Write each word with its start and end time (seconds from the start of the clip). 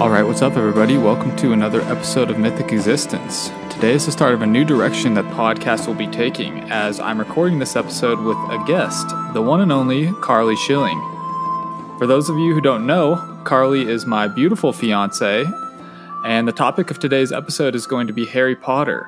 Alright, 0.00 0.26
what's 0.26 0.40
up, 0.40 0.56
everybody? 0.56 0.96
Welcome 0.96 1.36
to 1.36 1.52
another 1.52 1.82
episode 1.82 2.30
of 2.30 2.38
Mythic 2.38 2.72
Existence. 2.72 3.50
Today 3.68 3.92
is 3.92 4.06
the 4.06 4.12
start 4.12 4.32
of 4.32 4.40
a 4.40 4.46
new 4.46 4.64
direction 4.64 5.12
that 5.12 5.26
podcast 5.26 5.86
will 5.86 5.94
be 5.94 6.06
taking, 6.06 6.60
as 6.70 6.98
I'm 6.98 7.18
recording 7.18 7.58
this 7.58 7.76
episode 7.76 8.18
with 8.18 8.38
a 8.48 8.64
guest, 8.66 9.06
the 9.34 9.42
one 9.42 9.60
and 9.60 9.70
only 9.70 10.10
Carly 10.22 10.56
Schilling. 10.56 10.98
For 11.98 12.06
those 12.06 12.30
of 12.30 12.38
you 12.38 12.54
who 12.54 12.62
don't 12.62 12.86
know, 12.86 13.16
Carly 13.44 13.82
is 13.82 14.06
my 14.06 14.26
beautiful 14.26 14.72
fiance, 14.72 15.44
and 16.24 16.48
the 16.48 16.52
topic 16.52 16.90
of 16.90 16.98
today's 16.98 17.30
episode 17.30 17.74
is 17.74 17.86
going 17.86 18.06
to 18.06 18.14
be 18.14 18.24
Harry 18.24 18.56
Potter, 18.56 19.06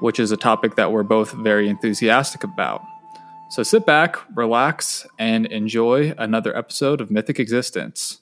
which 0.00 0.18
is 0.18 0.32
a 0.32 0.36
topic 0.36 0.74
that 0.74 0.90
we're 0.90 1.04
both 1.04 1.30
very 1.30 1.68
enthusiastic 1.68 2.42
about. 2.42 2.82
So 3.50 3.62
sit 3.62 3.86
back, 3.86 4.16
relax, 4.36 5.06
and 5.16 5.46
enjoy 5.46 6.12
another 6.18 6.56
episode 6.58 7.00
of 7.00 7.08
Mythic 7.08 7.38
Existence. 7.38 8.20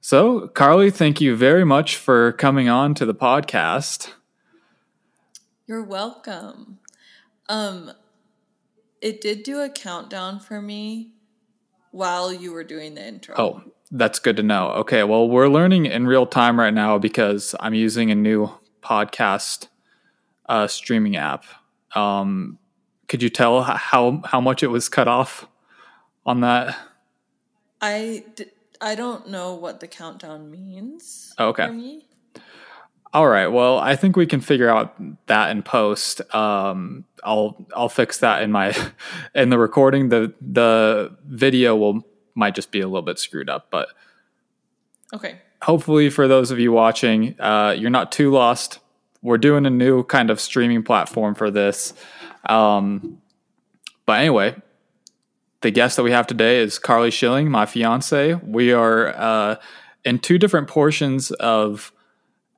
So, 0.00 0.48
Carly, 0.48 0.90
thank 0.90 1.20
you 1.20 1.36
very 1.36 1.64
much 1.64 1.96
for 1.96 2.32
coming 2.32 2.68
on 2.68 2.94
to 2.94 3.04
the 3.04 3.14
podcast. 3.14 4.12
You're 5.66 5.82
welcome. 5.82 6.78
Um, 7.48 7.92
it 9.00 9.20
did 9.20 9.42
do 9.42 9.60
a 9.60 9.68
countdown 9.68 10.40
for 10.40 10.62
me 10.62 11.12
while 11.90 12.32
you 12.32 12.52
were 12.52 12.64
doing 12.64 12.94
the 12.94 13.06
intro. 13.06 13.34
Oh, 13.36 13.62
that's 13.90 14.18
good 14.18 14.36
to 14.36 14.42
know. 14.42 14.68
Okay, 14.70 15.02
well, 15.04 15.28
we're 15.28 15.48
learning 15.48 15.86
in 15.86 16.06
real 16.06 16.26
time 16.26 16.58
right 16.58 16.72
now 16.72 16.98
because 16.98 17.54
I'm 17.60 17.74
using 17.74 18.10
a 18.10 18.14
new 18.14 18.50
podcast 18.82 19.68
uh, 20.48 20.66
streaming 20.66 21.16
app. 21.16 21.44
Um, 21.94 22.58
could 23.08 23.22
you 23.22 23.30
tell 23.30 23.62
how 23.62 24.22
how 24.24 24.40
much 24.40 24.62
it 24.62 24.68
was 24.68 24.88
cut 24.88 25.08
off 25.08 25.46
on 26.24 26.40
that? 26.42 26.76
I 27.80 28.24
d- 28.34 28.46
I 28.80 28.94
don't 28.94 29.28
know 29.28 29.54
what 29.54 29.80
the 29.80 29.88
countdown 29.88 30.50
means. 30.50 31.34
Oh, 31.38 31.48
okay. 31.48 32.02
All 33.12 33.26
right. 33.26 33.46
Well, 33.46 33.78
I 33.78 33.96
think 33.96 34.16
we 34.16 34.26
can 34.26 34.40
figure 34.40 34.68
out 34.68 34.94
that 35.26 35.50
in 35.50 35.62
post. 35.62 36.20
Um, 36.34 37.04
I'll 37.24 37.66
I'll 37.74 37.88
fix 37.88 38.18
that 38.18 38.42
in 38.42 38.52
my 38.52 38.76
in 39.34 39.48
the 39.48 39.58
recording. 39.58 40.10
The 40.10 40.34
the 40.40 41.16
video 41.26 41.74
will 41.74 42.06
might 42.34 42.54
just 42.54 42.70
be 42.70 42.80
a 42.80 42.86
little 42.86 43.02
bit 43.02 43.18
screwed 43.18 43.48
up, 43.48 43.68
but 43.70 43.88
okay. 45.12 45.40
Hopefully, 45.62 46.10
for 46.10 46.28
those 46.28 46.50
of 46.50 46.60
you 46.60 46.70
watching, 46.70 47.34
uh, 47.40 47.74
you're 47.76 47.90
not 47.90 48.12
too 48.12 48.30
lost. 48.30 48.78
We're 49.22 49.38
doing 49.38 49.66
a 49.66 49.70
new 49.70 50.04
kind 50.04 50.30
of 50.30 50.40
streaming 50.40 50.84
platform 50.84 51.34
for 51.34 51.50
this. 51.50 51.94
Um, 52.48 53.20
but 54.06 54.20
anyway, 54.20 54.54
the 55.60 55.70
guest 55.70 55.96
that 55.96 56.02
we 56.02 56.12
have 56.12 56.26
today 56.26 56.58
is 56.58 56.78
Carly 56.78 57.10
Schilling, 57.10 57.50
my 57.50 57.66
fiance. 57.66 58.34
We 58.34 58.72
are 58.72 59.08
uh, 59.08 59.56
in 60.04 60.18
two 60.18 60.38
different 60.38 60.68
portions 60.68 61.30
of 61.32 61.92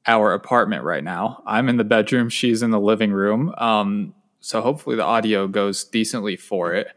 our 0.06 0.32
apartment 0.32 0.84
right 0.84 1.04
now. 1.04 1.42
I'm 1.46 1.68
in 1.68 1.76
the 1.76 1.84
bedroom, 1.84 2.28
she's 2.28 2.62
in 2.62 2.70
the 2.70 2.80
living 2.80 3.12
room. 3.12 3.54
Um, 3.56 4.14
so 4.40 4.60
hopefully 4.60 4.96
the 4.96 5.04
audio 5.04 5.46
goes 5.46 5.84
decently 5.84 6.36
for 6.36 6.74
it. 6.74 6.88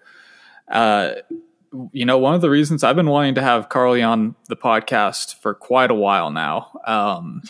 Uh, 0.67 1.13
you 1.91 2.05
know, 2.05 2.17
one 2.17 2.35
of 2.35 2.41
the 2.41 2.49
reasons 2.49 2.83
I've 2.83 2.95
been 2.95 3.09
wanting 3.09 3.35
to 3.35 3.41
have 3.41 3.69
Carly 3.69 4.01
on 4.01 4.35
the 4.47 4.55
podcast 4.55 5.35
for 5.35 5.53
quite 5.53 5.89
a 5.89 5.95
while 5.95 6.29
now, 6.29 6.79
um, 6.85 7.41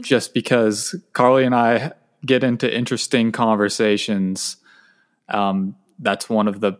just 0.00 0.34
because 0.34 0.94
Carly 1.12 1.44
and 1.44 1.54
I 1.54 1.92
get 2.24 2.42
into 2.42 2.74
interesting 2.74 3.30
conversations. 3.30 4.56
Um, 5.28 5.76
that's 5.98 6.28
one 6.28 6.48
of 6.48 6.60
the 6.60 6.78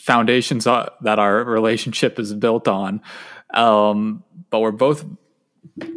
foundations 0.00 0.64
that 0.64 1.18
our 1.18 1.44
relationship 1.44 2.18
is 2.18 2.32
built 2.32 2.66
on. 2.66 3.02
Um, 3.52 4.24
but 4.48 4.60
we're 4.60 4.70
both, 4.70 5.04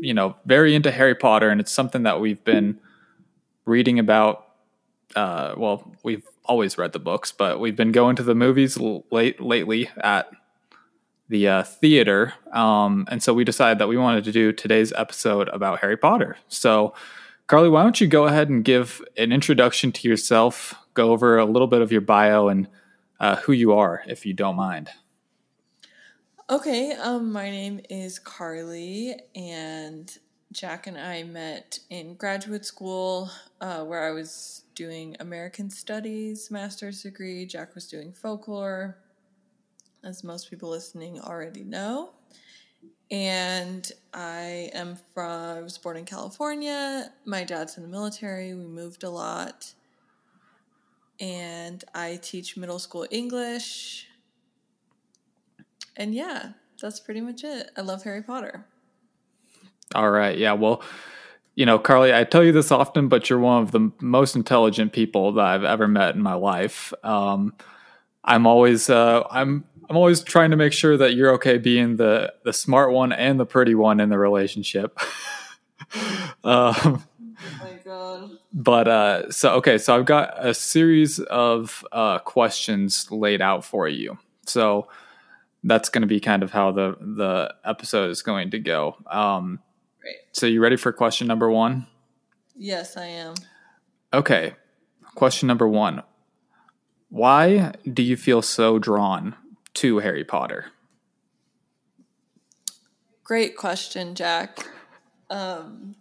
you 0.01 0.13
know, 0.13 0.35
very 0.45 0.75
into 0.75 0.91
Harry 0.91 1.15
Potter, 1.15 1.49
and 1.49 1.61
it's 1.61 1.71
something 1.71 2.03
that 2.03 2.19
we've 2.19 2.43
been 2.43 2.79
reading 3.65 3.99
about. 3.99 4.45
Uh, 5.15 5.53
well, 5.55 5.95
we've 6.03 6.27
always 6.43 6.77
read 6.77 6.91
the 6.91 6.99
books, 6.99 7.31
but 7.31 7.61
we've 7.61 7.77
been 7.77 7.93
going 7.93 8.17
to 8.17 8.23
the 8.23 8.35
movies 8.35 8.77
late 8.77 9.39
lately 9.39 9.89
at 9.97 10.29
the 11.29 11.47
uh, 11.47 11.63
theater, 11.63 12.33
um, 12.51 13.07
and 13.09 13.23
so 13.23 13.33
we 13.33 13.45
decided 13.45 13.79
that 13.79 13.87
we 13.87 13.95
wanted 13.95 14.25
to 14.25 14.33
do 14.33 14.51
today's 14.51 14.91
episode 14.93 15.47
about 15.49 15.79
Harry 15.79 15.95
Potter. 15.95 16.35
So, 16.49 16.93
Carly, 17.47 17.69
why 17.69 17.83
don't 17.83 18.01
you 18.01 18.07
go 18.07 18.25
ahead 18.25 18.49
and 18.49 18.65
give 18.65 19.01
an 19.15 19.31
introduction 19.31 19.93
to 19.93 20.09
yourself, 20.09 20.75
go 20.93 21.11
over 21.11 21.37
a 21.37 21.45
little 21.45 21.67
bit 21.67 21.81
of 21.81 21.91
your 21.91 22.01
bio, 22.01 22.49
and 22.49 22.67
uh, 23.23 23.37
who 23.37 23.53
you 23.53 23.71
are, 23.71 24.03
if 24.05 24.25
you 24.25 24.33
don't 24.33 24.57
mind. 24.57 24.89
Okay, 26.49 26.91
um, 26.91 27.31
my 27.31 27.49
name 27.49 27.79
is 27.89 28.19
Carly, 28.19 29.15
and 29.33 30.17
Jack 30.51 30.87
and 30.87 30.97
I 30.97 31.23
met 31.23 31.79
in 31.89 32.15
graduate 32.15 32.65
school 32.65 33.31
uh, 33.61 33.85
where 33.85 34.03
I 34.03 34.11
was 34.11 34.65
doing 34.75 35.15
American 35.21 35.69
Studies 35.69 36.51
master's 36.51 37.01
degree. 37.01 37.45
Jack 37.45 37.75
was 37.75 37.87
doing 37.87 38.11
folklore, 38.11 38.97
as 40.03 40.25
most 40.25 40.49
people 40.49 40.69
listening 40.69 41.21
already 41.21 41.63
know. 41.63 42.09
And 43.09 43.89
I 44.13 44.69
am 44.73 44.97
from, 45.13 45.31
I 45.31 45.61
was 45.61 45.77
born 45.77 45.95
in 45.95 46.03
California. 46.03 47.09
My 47.23 47.45
dad's 47.45 47.77
in 47.77 47.83
the 47.83 47.89
military. 47.89 48.53
We 48.53 48.65
moved 48.65 49.03
a 49.05 49.09
lot 49.09 49.73
and 51.19 51.83
I 51.93 52.19
teach 52.21 52.57
middle 52.57 52.79
school 52.79 53.05
English. 53.11 54.07
And 55.95 56.13
yeah, 56.13 56.53
that's 56.81 56.99
pretty 56.99 57.21
much 57.21 57.43
it. 57.43 57.71
I 57.77 57.81
love 57.81 58.03
Harry 58.03 58.23
Potter. 58.23 58.65
All 59.95 60.09
right. 60.09 60.37
Yeah. 60.37 60.53
Well, 60.53 60.81
you 61.55 61.65
know, 61.65 61.77
Carly, 61.77 62.13
I 62.13 62.23
tell 62.23 62.43
you 62.43 62.51
this 62.51 62.71
often, 62.71 63.07
but 63.07 63.29
you're 63.29 63.39
one 63.39 63.61
of 63.61 63.71
the 63.71 63.91
most 64.01 64.35
intelligent 64.35 64.91
people 64.91 65.33
that 65.33 65.45
I've 65.45 65.63
ever 65.63 65.87
met 65.87 66.15
in 66.15 66.21
my 66.21 66.33
life. 66.33 66.93
Um, 67.03 67.53
I'm 68.23 68.47
always, 68.47 68.89
uh, 68.89 69.23
I'm, 69.29 69.65
I'm 69.89 69.97
always 69.97 70.23
trying 70.23 70.51
to 70.51 70.57
make 70.57 70.73
sure 70.73 70.97
that 70.97 71.13
you're 71.13 71.33
okay 71.33 71.57
being 71.57 71.97
the 71.97 72.33
the 72.43 72.53
smart 72.53 72.93
one 72.93 73.11
and 73.11 73.39
the 73.39 73.45
pretty 73.45 73.75
one 73.75 73.99
in 73.99 74.09
the 74.09 74.17
relationship. 74.17 74.97
um, 76.43 77.03
but 78.53 78.87
uh, 78.87 79.31
so 79.31 79.55
okay, 79.55 79.79
so 79.79 79.95
I've 79.95 80.05
got 80.05 80.33
a 80.37 80.53
series 80.53 81.19
of 81.19 81.83
uh, 81.91 82.19
questions 82.19 83.09
laid 83.09 83.41
out 83.41 83.65
for 83.65 83.87
you. 83.87 84.19
So 84.45 84.87
that's 85.63 85.89
going 85.89 86.03
to 86.03 86.07
be 86.07 86.19
kind 86.19 86.43
of 86.43 86.51
how 86.51 86.71
the 86.71 86.95
the 86.99 87.55
episode 87.65 88.11
is 88.11 88.21
going 88.21 88.51
to 88.51 88.59
go. 88.59 88.95
Um, 89.09 89.59
Great. 89.99 90.17
So 90.33 90.45
you 90.45 90.61
ready 90.61 90.75
for 90.75 90.93
question 90.93 91.25
number 91.25 91.49
one? 91.49 91.87
Yes, 92.55 92.95
I 92.95 93.05
am. 93.05 93.33
Okay, 94.13 94.53
question 95.15 95.47
number 95.47 95.67
one: 95.67 96.03
Why 97.09 97.73
do 97.91 98.03
you 98.03 98.15
feel 98.15 98.43
so 98.43 98.77
drawn 98.77 99.35
to 99.75 99.97
Harry 99.99 100.23
Potter? 100.23 100.67
Great 103.23 103.57
question, 103.57 104.13
Jack. 104.13 104.67
Um, 105.31 105.95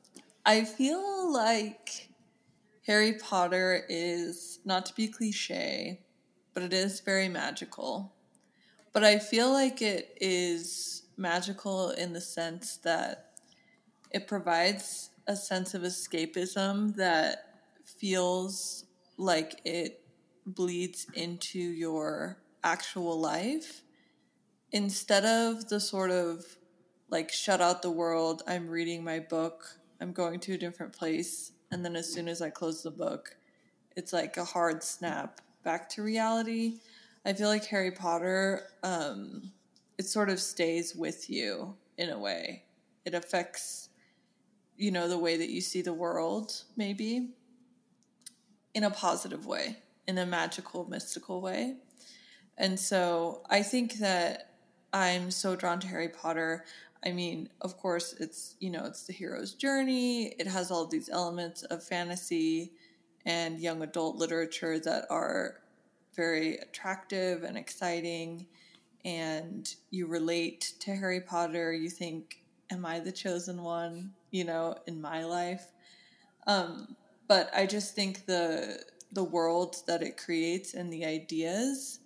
I 0.44 0.64
feel 0.64 1.32
like 1.32 2.12
Harry 2.87 3.14
Potter 3.14 3.84
is, 3.88 4.58
not 4.64 4.87
to 4.87 4.94
be 4.94 5.08
cliche, 5.08 6.00
but 6.55 6.62
it 6.62 6.73
is 6.73 7.00
very 7.00 7.29
magical. 7.29 8.12
But 8.93 9.05
I 9.05 9.19
feel 9.19 9.52
like 9.52 9.81
it 9.81 10.17
is 10.20 11.05
magical 11.17 11.90
in 11.90 12.12
the 12.12 12.20
sense 12.20 12.76
that 12.79 13.38
it 14.11 14.26
provides 14.26 15.11
a 15.26 15.37
sense 15.37 15.75
of 15.75 15.82
escapism 15.82 16.96
that 16.96 17.61
feels 17.84 18.84
like 19.17 19.61
it 19.64 20.05
bleeds 20.44 21.06
into 21.14 21.58
your 21.58 22.38
actual 22.64 23.19
life 23.19 23.82
instead 24.73 25.25
of 25.25 25.69
the 25.69 25.79
sort 25.79 26.11
of 26.11 26.44
like 27.11 27.31
shut 27.31 27.61
out 27.61 27.82
the 27.82 27.90
world, 27.90 28.43
I'm 28.46 28.69
reading 28.69 29.05
my 29.05 29.20
book, 29.20 29.79
I'm 30.00 30.12
going 30.12 30.40
to 30.40 30.55
a 30.55 30.58
different 30.58 30.94
place 30.94 31.52
and 31.72 31.84
then 31.84 31.96
as 31.96 32.12
soon 32.12 32.28
as 32.28 32.42
I 32.42 32.50
close 32.50 32.82
the 32.82 32.90
book, 32.90 33.36
it's 33.96 34.12
like 34.12 34.36
a 34.36 34.44
hard 34.44 34.82
snap 34.82 35.40
back 35.64 35.88
to 35.90 36.02
reality. 36.02 36.80
I 37.24 37.32
feel 37.32 37.48
like 37.48 37.64
Harry 37.66 37.90
Potter, 37.90 38.69
um, 38.82 39.52
it 39.98 40.06
sort 40.06 40.28
of 40.28 40.38
stays 40.38 40.94
with 40.94 41.30
you 41.30 41.74
in 41.96 42.10
a 42.10 42.19
way. 42.19 42.64
It 43.04 43.14
affects, 43.14 43.88
you 44.76 44.90
know, 44.90 45.08
the 45.08 45.19
way 45.19 45.36
that 45.36 45.48
you 45.48 45.60
see 45.60 45.82
the 45.82 45.92
world, 45.92 46.62
maybe 46.76 47.30
in 48.74 48.84
a 48.84 48.90
positive 48.90 49.46
way, 49.46 49.78
in 50.06 50.19
a 50.19 50.26
magical, 50.26 50.88
mystical 50.88 51.40
way. 51.40 51.76
And 52.58 52.78
so 52.78 53.42
I 53.48 53.62
think 53.62 53.94
that 53.94 54.56
I'm 54.92 55.30
so 55.30 55.56
drawn 55.56 55.80
to 55.80 55.86
Harry 55.86 56.08
Potter. 56.08 56.64
I 57.04 57.12
mean, 57.12 57.49
of 57.60 57.76
course, 57.78 58.14
it's, 58.20 58.54
you 58.60 58.70
know, 58.70 58.84
it's 58.84 59.04
the 59.04 59.12
hero's 59.12 59.54
journey. 59.54 60.34
It 60.38 60.46
has 60.46 60.70
all 60.70 60.87
these 60.87 61.08
elements 61.08 61.62
of 61.64 61.82
fantasy 61.82 62.72
and 63.26 63.60
young 63.60 63.82
adult 63.82 64.16
literature 64.16 64.78
that 64.81 65.06
are 65.10 65.60
very 66.14 66.56
attractive 66.58 67.43
and 67.43 67.56
exciting. 67.56 68.46
And 69.04 69.72
you 69.90 70.06
relate 70.06 70.75
to 70.81 70.94
Harry 70.94 71.20
Potter. 71.20 71.72
You 71.72 71.90
think 71.90 72.43
am 72.70 72.87
I 72.87 73.00
the 73.00 73.12
chosen 73.12 73.62
one, 73.62 74.12
you 74.31 74.44
know, 74.44 74.76
in 74.87 75.00
my 75.00 75.25
life? 75.25 75.66
Um, 76.46 76.96
but 77.28 77.50
I 77.55 77.66
just 77.66 77.94
think 77.94 78.26
the 78.26 78.84
the 79.12 79.25
world 79.25 79.76
that 79.87 80.02
it 80.02 80.16
creates 80.16 80.72
and 80.72 80.90
the 80.90 81.05
ideas. 81.05 82.00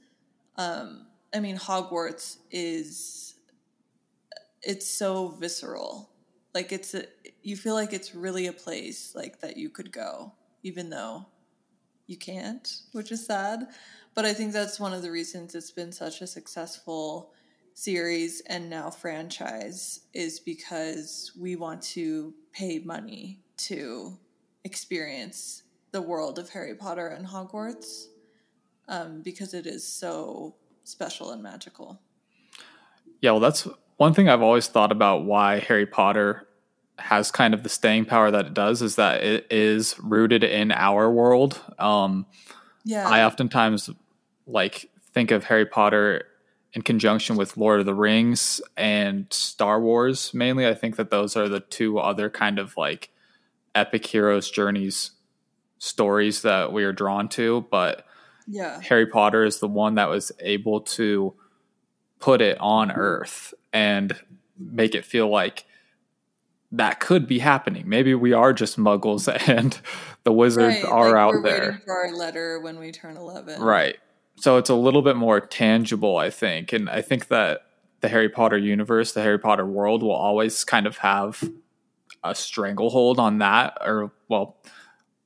Um, 0.56 1.06
I 1.32 1.40
mean, 1.40 1.56
Hogwarts 1.56 2.38
is 2.50 3.25
it's 4.66 4.90
so 4.90 5.28
visceral. 5.28 6.10
Like 6.52 6.72
it's 6.72 6.94
a, 6.94 7.04
you 7.42 7.56
feel 7.56 7.74
like 7.74 7.92
it's 7.92 8.14
really 8.14 8.48
a 8.48 8.52
place 8.52 9.14
like 9.14 9.40
that 9.40 9.56
you 9.56 9.70
could 9.70 9.92
go, 9.92 10.32
even 10.62 10.90
though 10.90 11.26
you 12.06 12.16
can't, 12.16 12.80
which 12.92 13.12
is 13.12 13.24
sad. 13.24 13.68
But 14.14 14.24
I 14.24 14.34
think 14.34 14.52
that's 14.52 14.80
one 14.80 14.92
of 14.92 15.02
the 15.02 15.10
reasons 15.10 15.54
it's 15.54 15.70
been 15.70 15.92
such 15.92 16.20
a 16.20 16.26
successful 16.26 17.32
series 17.74 18.40
and 18.46 18.68
now 18.68 18.90
franchise 18.90 20.00
is 20.14 20.40
because 20.40 21.30
we 21.38 21.56
want 21.56 21.82
to 21.82 22.34
pay 22.52 22.78
money 22.80 23.38
to 23.58 24.18
experience 24.64 25.62
the 25.92 26.00
world 26.02 26.38
of 26.38 26.48
Harry 26.50 26.74
Potter 26.74 27.08
and 27.08 27.26
Hogwarts 27.26 28.06
um, 28.88 29.20
because 29.22 29.54
it 29.54 29.66
is 29.66 29.86
so 29.86 30.56
special 30.84 31.30
and 31.30 31.42
magical. 31.42 32.00
Yeah, 33.20 33.32
well, 33.32 33.40
that's 33.40 33.68
one 33.96 34.14
thing 34.14 34.28
I've 34.28 34.42
always 34.42 34.66
thought 34.66 34.92
about 34.92 35.24
why 35.24 35.60
Harry 35.60 35.86
Potter 35.86 36.46
has 36.98 37.30
kind 37.30 37.54
of 37.54 37.62
the 37.62 37.68
staying 37.68 38.06
power 38.06 38.30
that 38.30 38.46
it 38.46 38.54
does 38.54 38.82
is 38.82 38.96
that 38.96 39.22
it 39.22 39.46
is 39.50 39.96
rooted 40.02 40.42
in 40.42 40.72
our 40.72 41.10
world. 41.10 41.60
Um, 41.78 42.26
yeah, 42.84 43.08
I 43.08 43.24
oftentimes 43.24 43.90
like 44.46 44.90
think 45.12 45.30
of 45.30 45.44
Harry 45.44 45.66
Potter 45.66 46.24
in 46.72 46.82
conjunction 46.82 47.36
with 47.36 47.56
Lord 47.56 47.80
of 47.80 47.86
the 47.86 47.94
Rings 47.94 48.60
and 48.76 49.26
Star 49.30 49.80
Wars 49.80 50.32
mainly. 50.34 50.66
I 50.66 50.74
think 50.74 50.96
that 50.96 51.10
those 51.10 51.36
are 51.36 51.48
the 51.48 51.60
two 51.60 51.98
other 51.98 52.30
kind 52.30 52.58
of 52.58 52.76
like 52.76 53.10
epic 53.74 54.06
heroes 54.06 54.50
journeys 54.50 55.12
stories 55.78 56.42
that 56.42 56.72
we 56.72 56.84
are 56.84 56.92
drawn 56.92 57.28
to, 57.28 57.66
but 57.70 58.06
yeah. 58.46 58.80
Harry 58.80 59.06
Potter 59.06 59.44
is 59.44 59.58
the 59.58 59.68
one 59.68 59.96
that 59.96 60.08
was 60.08 60.32
able 60.40 60.80
to 60.80 61.34
put 62.20 62.40
it 62.40 62.58
on 62.60 62.90
earth 62.90 63.52
and 63.76 64.16
make 64.58 64.94
it 64.94 65.04
feel 65.04 65.28
like 65.28 65.66
that 66.72 66.98
could 66.98 67.26
be 67.26 67.38
happening. 67.38 67.86
Maybe 67.86 68.14
we 68.14 68.32
are 68.32 68.54
just 68.54 68.78
muggles 68.78 69.28
and 69.48 69.78
the 70.24 70.32
wizards 70.32 70.82
Right, 70.82 70.84
are 70.84 71.10
like 71.10 71.14
out 71.16 71.34
we're 71.34 71.42
there. 71.42 71.60
waiting 71.60 71.80
for 71.84 71.94
our 71.94 72.12
letter 72.14 72.58
when 72.60 72.78
we 72.78 72.90
turn 72.90 73.18
11. 73.18 73.60
Right. 73.60 73.96
So 74.36 74.56
it's 74.56 74.70
a 74.70 74.74
little 74.74 75.02
bit 75.02 75.16
more 75.16 75.40
tangible, 75.40 76.16
I 76.16 76.30
think. 76.30 76.72
And 76.72 76.88
I 76.88 77.02
think 77.02 77.28
that 77.28 77.66
the 78.00 78.08
Harry 78.08 78.30
Potter 78.30 78.56
universe, 78.56 79.12
the 79.12 79.22
Harry 79.22 79.38
Potter 79.38 79.66
world 79.66 80.02
will 80.02 80.10
always 80.12 80.64
kind 80.64 80.86
of 80.86 80.96
have 80.98 81.42
a 82.24 82.34
stranglehold 82.34 83.18
on 83.18 83.38
that. 83.38 83.76
Or, 83.82 84.10
well, 84.28 84.56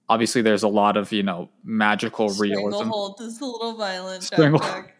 obviously 0.09 0.43
there's 0.43 0.65
a 0.65 0.69
lot 0.69 0.97
of, 0.97 1.13
you 1.13 1.23
know, 1.23 1.51
magical 1.65 2.29
realism. 2.31 2.77
Stranglehold 2.77 3.21
is 3.21 3.41
a 3.41 3.45
little 3.47 3.75
violent. 3.77 4.29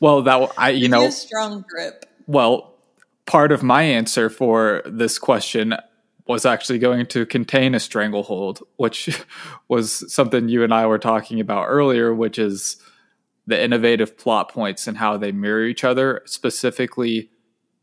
Well, 0.00 0.22
that, 0.22 0.52
I, 0.56 0.70
you 0.70 0.88
know, 0.88 1.06
a 1.06 1.10
strong 1.10 1.64
grip. 1.68 2.06
well, 2.28 2.67
part 3.28 3.52
of 3.52 3.62
my 3.62 3.82
answer 3.82 4.30
for 4.30 4.82
this 4.86 5.18
question 5.18 5.74
was 6.26 6.44
actually 6.44 6.78
going 6.78 7.06
to 7.06 7.26
contain 7.26 7.74
a 7.74 7.80
stranglehold, 7.80 8.62
which 8.76 9.22
was 9.68 10.12
something 10.12 10.48
you 10.48 10.64
and 10.64 10.74
I 10.74 10.86
were 10.86 10.98
talking 10.98 11.38
about 11.38 11.66
earlier, 11.66 12.12
which 12.12 12.38
is 12.38 12.78
the 13.46 13.62
innovative 13.62 14.16
plot 14.16 14.50
points 14.50 14.86
and 14.86 14.96
how 14.96 15.18
they 15.18 15.30
mirror 15.30 15.64
each 15.64 15.84
other, 15.84 16.22
specifically 16.24 17.30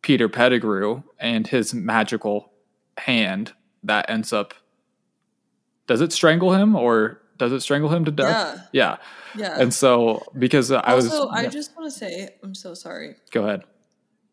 Peter 0.02 0.28
Pettigrew 0.28 1.04
and 1.20 1.48
his 1.48 1.74
magical 1.74 2.52
hand 2.98 3.54
that 3.84 4.10
ends 4.10 4.34
up. 4.34 4.56
Does 5.88 6.02
it 6.02 6.12
strangle 6.12 6.54
him 6.54 6.76
or 6.76 7.22
does 7.38 7.52
it 7.52 7.62
strangle 7.62 7.90
him 7.90 8.06
to 8.06 8.12
death? 8.12 8.68
Yeah. 8.72 8.98
Yeah. 9.36 9.42
Yeah. 9.42 9.60
And 9.60 9.74
so, 9.74 10.24
because 10.38 10.72
I 10.72 10.96
was. 10.96 11.12
also, 11.12 11.30
I 11.30 11.44
yeah, 11.44 11.50
just 11.50 11.76
want 11.76 11.92
to 11.92 11.98
say, 11.98 12.30
I'm 12.42 12.56
so 12.56 12.74
sorry. 12.74 13.16
go 13.32 13.44
ahead. 13.46 13.64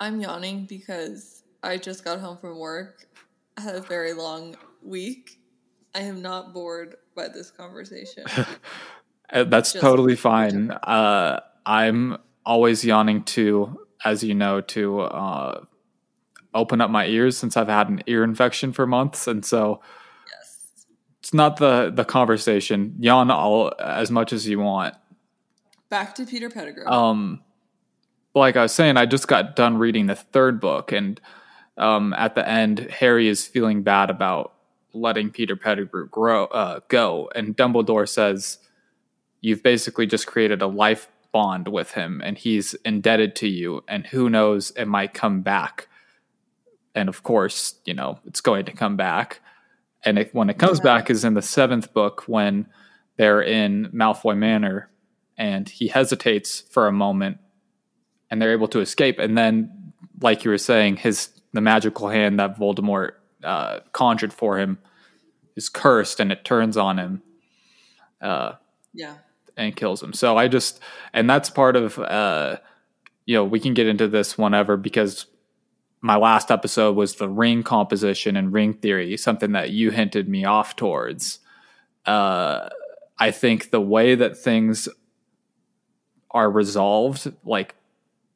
I'm 0.03 0.21
yawning 0.21 0.65
because 0.65 1.45
I 1.63 1.77
just 1.77 2.05
got 2.05 2.19
home 2.19 2.37
from 2.37 2.59
work. 2.59 3.07
I 3.57 3.61
had 3.61 3.77
a 3.77 3.81
very 3.81 4.13
long 4.15 4.57
week. 4.83 5.39
I 5.95 6.01
am 6.01 6.21
not 6.21 6.53
bored 6.53 6.97
by 7.15 7.29
this 7.29 7.51
conversation. 7.51 8.25
Uh, 9.33 9.45
That's 9.45 9.73
Just- 9.73 9.81
totally 9.81 10.15
fine. 10.15 10.71
Uh, 10.71 11.41
I'm 11.65 12.19
always 12.45 12.85
yawning 12.85 13.23
to, 13.23 13.81
as 14.05 14.23
you 14.23 14.35
know, 14.35 14.61
to 14.61 15.01
uh, 15.01 15.65
open 16.53 16.83
up 16.83 16.91
my 16.91 17.07
ears 17.07 17.39
since 17.39 17.57
I've 17.57 17.69
had 17.69 17.89
an 17.89 18.03
ear 18.07 18.25
infection 18.25 18.75
for 18.75 18.87
months, 18.87 19.27
and 19.27 19.43
so 19.43 19.81
yes. 20.31 20.85
it's 21.21 21.33
not 21.33 21.57
the 21.57 21.91
the 21.91 22.05
conversation. 22.05 22.95
Yawn 22.99 23.31
all 23.31 23.73
as 23.81 24.11
much 24.11 24.35
as 24.35 24.47
you 24.47 24.59
want. 24.59 24.97
Back 25.89 26.15
to 26.17 26.27
Peter 26.27 26.51
Pettigrew. 26.51 26.87
Um, 26.87 27.41
like 28.35 28.57
I 28.57 28.63
was 28.63 28.73
saying, 28.73 28.97
I 28.97 29.07
just 29.07 29.29
got 29.29 29.57
done 29.57 29.79
reading 29.79 30.07
the 30.07 30.15
third 30.15 30.61
book, 30.61 30.93
and 30.93 31.21
um, 31.77 32.13
at 32.15 32.35
the 32.35 32.49
end, 32.49 32.79
Harry 32.91 33.29
is 33.29 33.47
feeling 33.47 33.83
bad 33.83 34.11
about 34.11 34.53
letting 34.95 35.31
Peter 35.31 35.57
Pettigrew 35.57 36.09
grow 36.09 36.47
uh, 36.47 36.81
go, 36.89 37.31
and 37.35 37.57
Dumbledore 37.57 38.09
says, 38.09 38.59
"You've 39.41 39.63
basically 39.63 40.07
just 40.07 40.27
created 40.27 40.63
a 40.63 40.67
life 40.67 41.09
bond 41.33 41.69
with 41.69 41.93
him, 41.93 42.21
and 42.25 42.37
he's 42.39 42.75
indebted 42.85 43.35
to 43.37 43.49
you, 43.49 43.83
and 43.89 44.07
who 44.07 44.29
knows, 44.31 44.71
it 44.77 44.87
might 44.87 45.15
come 45.15 45.43
back." 45.43 45.89
And 46.95 47.09
of 47.09 47.23
course, 47.23 47.77
you 47.85 47.95
know 47.95 48.19
it's 48.27 48.41
going 48.41 48.65
to 48.67 48.73
come 48.73 48.97
back, 48.97 49.41
and 50.05 50.19
it, 50.19 50.35
when 50.35 50.51
it 50.51 50.59
comes 50.59 50.79
Yeah. 50.79 50.85
back 50.85 51.11
is 51.11 51.25
in 51.25 51.35
the 51.35 51.43
seventh 51.43 51.93
book 51.93 52.25
when 52.27 52.67
they're 53.17 53.43
in 53.43 53.91
Malfoy 53.93 54.37
Manor, 54.37 54.91
and 55.37 55.69
he 55.69 55.89
hesitates 55.89 56.61
for 56.61 56.87
a 56.87 56.93
moment 56.93 57.39
and 58.33 58.41
they're 58.41 58.53
able 58.53 58.67
to 58.69 58.81
escape. 58.81 59.19
And 59.19 59.37
then 59.37 59.93
like 60.23 60.43
you 60.43 60.51
were 60.51 60.59
saying 60.59 60.97
his 60.97 61.29
the 61.53 61.61
magical 61.61 62.09
hand 62.09 62.41
that 62.41 62.59
Voldemort 62.59 63.13
uh, 63.45 63.81
conjured 63.93 64.33
for 64.33 64.59
him 64.59 64.79
is 65.55 65.69
cursed 65.69 66.19
and 66.19 66.33
it 66.33 66.43
turns 66.43 66.79
on 66.79 66.99
him 66.99 67.23
uh, 68.23 68.53
yeah. 68.95 69.17
and 69.55 69.77
kills 69.77 70.03
him. 70.03 70.15
So 70.15 70.39
i 70.39 70.49
just 70.49 70.81
and 71.13 71.29
that's 71.29 71.51
part 71.51 71.77
of 71.77 71.99
uh, 71.99 72.57
you 73.27 73.37
know 73.37 73.45
we 73.45 73.61
can 73.61 73.75
get 73.75 73.87
into 73.87 74.09
this 74.09 74.39
whenever 74.39 74.79
because 74.79 75.27
my 76.01 76.17
last 76.17 76.51
episode 76.51 76.97
was 76.97 77.17
the 77.17 77.29
ring 77.29 77.63
composition 77.63 78.35
and 78.35 78.51
ring 78.51 78.73
theory 78.73 79.17
something 79.19 79.53
that 79.53 79.71
you 79.71 79.91
hinted 79.91 80.29
me 80.29 80.45
off 80.47 80.75
towards. 80.75 81.39
Uh, 82.07 82.69
i 83.19 83.31
think 83.31 83.71
the 83.71 83.81
way 83.81 84.17
that 84.17 84.37
things 84.37 84.89
are 86.33 86.51
resolved 86.51 87.33
like 87.45 87.77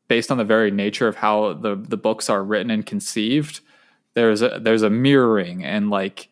based 0.08 0.30
on 0.30 0.38
the 0.38 0.44
very 0.44 0.70
nature 0.70 1.08
of 1.08 1.16
how 1.16 1.52
the 1.54 1.74
the 1.76 1.96
books 1.96 2.28
are 2.30 2.42
written 2.44 2.70
and 2.70 2.86
conceived 2.86 3.60
there's 4.14 4.42
a 4.42 4.58
there's 4.62 4.82
a 4.82 4.90
mirroring 4.90 5.64
and 5.64 5.90
like 5.90 6.28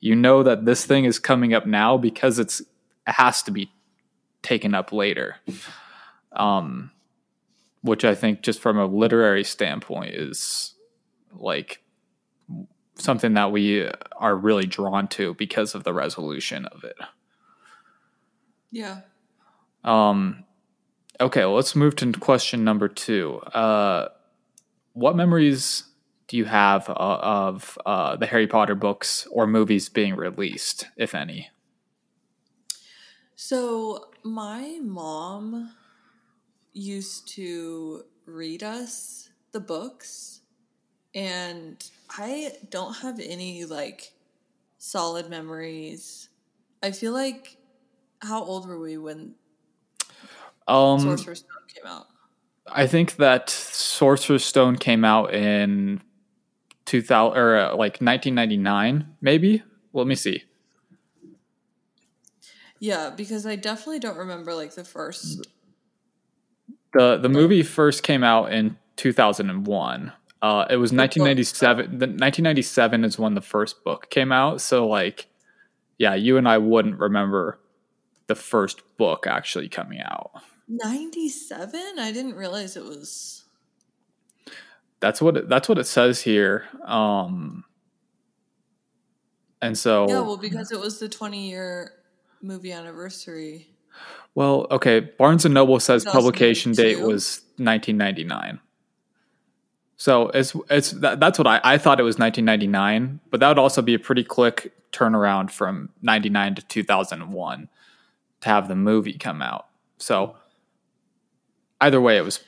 you 0.00 0.14
know 0.14 0.42
that 0.42 0.64
this 0.64 0.84
thing 0.86 1.04
is 1.04 1.18
coming 1.18 1.52
up 1.54 1.66
now 1.66 1.96
because 1.96 2.38
it's 2.38 2.60
it 2.60 2.66
has 3.06 3.42
to 3.42 3.50
be 3.50 3.70
taken 4.42 4.74
up 4.74 4.92
later 4.92 5.36
um 6.32 6.90
which 7.82 8.04
i 8.04 8.14
think 8.14 8.42
just 8.42 8.60
from 8.60 8.78
a 8.78 8.86
literary 8.86 9.44
standpoint 9.44 10.14
is 10.14 10.74
like 11.32 11.82
something 12.94 13.34
that 13.34 13.52
we 13.52 13.88
are 14.16 14.36
really 14.36 14.66
drawn 14.66 15.06
to 15.08 15.34
because 15.34 15.74
of 15.74 15.84
the 15.84 15.92
resolution 15.92 16.64
of 16.66 16.82
it 16.84 16.96
Yeah. 18.70 19.00
um, 19.84 20.44
okay, 21.20 21.40
well, 21.40 21.54
let's 21.54 21.76
move 21.76 21.96
to 21.96 22.12
question 22.12 22.64
number 22.64 22.88
two. 22.88 23.38
Uh, 23.38 24.08
what 24.92 25.16
memories 25.16 25.84
do 26.28 26.36
you 26.36 26.44
have 26.44 26.88
uh, 26.88 26.92
of 26.92 27.78
uh, 27.86 28.16
the 28.16 28.26
Harry 28.26 28.46
Potter 28.46 28.74
books 28.74 29.26
or 29.30 29.46
movies 29.46 29.88
being 29.88 30.14
released, 30.14 30.86
if 30.96 31.14
any? 31.14 31.50
So 33.34 34.10
my 34.24 34.78
mom 34.82 35.72
used 36.72 37.28
to 37.28 38.04
read 38.26 38.62
us 38.62 39.30
the 39.52 39.60
books 39.60 40.40
and 41.14 41.82
I 42.10 42.52
don't 42.70 42.94
have 42.98 43.18
any 43.20 43.64
like 43.64 44.12
solid 44.78 45.30
memories. 45.30 46.28
I 46.82 46.90
feel 46.90 47.12
like 47.12 47.56
how 48.20 48.44
old 48.44 48.68
were 48.68 48.78
we 48.78 48.98
when 48.98 49.34
Um, 50.68 51.00
Sorcerer's 51.00 51.40
Stone 51.40 51.66
came 51.74 51.86
out? 51.86 52.06
I 52.70 52.86
think 52.86 53.16
that 53.16 53.50
Sorcerer's 53.50 54.44
Stone 54.44 54.76
came 54.76 55.04
out 55.04 55.34
in 55.34 56.02
2000 56.84 57.38
or 57.38 57.56
uh, 57.56 57.70
like 57.70 58.00
1999, 58.00 59.16
maybe. 59.20 59.62
Let 59.92 60.06
me 60.06 60.14
see. 60.14 60.44
Yeah, 62.78 63.10
because 63.10 63.44
I 63.46 63.56
definitely 63.56 63.98
don't 63.98 64.16
remember 64.16 64.54
like 64.54 64.74
the 64.74 64.84
first 64.84 65.48
the 66.92 67.18
The 67.18 67.28
movie 67.28 67.62
first 67.62 68.02
came 68.02 68.24
out 68.24 68.52
in 68.52 68.76
2001. 68.96 70.12
Uh, 70.40 70.66
it 70.70 70.76
was 70.76 70.92
1997. 70.92 71.98
The 71.98 72.06
1997 72.06 73.04
is 73.04 73.18
when 73.18 73.34
the 73.34 73.40
first 73.40 73.84
book 73.84 74.08
came 74.10 74.32
out. 74.32 74.60
So 74.60 74.86
like, 74.86 75.26
yeah, 75.98 76.14
you 76.14 76.36
and 76.36 76.48
I 76.48 76.58
wouldn't 76.58 76.98
remember 76.98 77.58
the 78.28 78.34
first 78.34 78.82
book 78.96 79.26
actually 79.26 79.68
coming 79.68 80.00
out. 80.00 80.30
97? 80.68 81.98
I 81.98 82.12
didn't 82.12 82.34
realize 82.34 82.76
it 82.76 82.84
was. 82.84 83.44
That's 85.00 85.20
what 85.22 85.36
it, 85.36 85.48
that's 85.48 85.68
what 85.68 85.78
it 85.78 85.84
says 85.84 86.20
here. 86.20 86.66
Um, 86.84 87.64
and 89.62 89.76
so 89.76 90.08
Yeah, 90.08 90.20
well, 90.20 90.36
because 90.36 90.72
it 90.72 90.80
was 90.80 90.98
the 90.98 91.08
20 91.08 91.48
year 91.48 91.92
movie 92.42 92.72
anniversary. 92.72 93.68
Well, 94.34 94.66
okay. 94.70 95.00
Barnes 95.00 95.44
and 95.44 95.54
Noble 95.54 95.80
says 95.80 96.04
publication 96.04 96.72
date 96.72 97.00
was 97.00 97.42
1999. 97.56 98.60
So 99.96 100.28
it's 100.28 100.54
it's 100.70 100.92
that, 100.92 101.18
that's 101.18 101.38
what 101.38 101.48
I 101.48 101.60
I 101.64 101.78
thought 101.78 101.98
it 101.98 102.04
was 102.04 102.18
1999, 102.18 103.18
but 103.30 103.40
that 103.40 103.48
would 103.48 103.58
also 103.58 103.82
be 103.82 103.94
a 103.94 103.98
pretty 103.98 104.22
quick 104.22 104.72
turnaround 104.92 105.50
from 105.50 105.90
99 106.02 106.54
to 106.54 106.62
2001 106.62 107.68
to 108.40 108.48
have 108.48 108.68
the 108.68 108.76
movie 108.76 109.14
come 109.14 109.42
out. 109.42 109.66
So 109.98 110.36
either 111.80 112.00
way, 112.00 112.16
it 112.16 112.24
was 112.24 112.40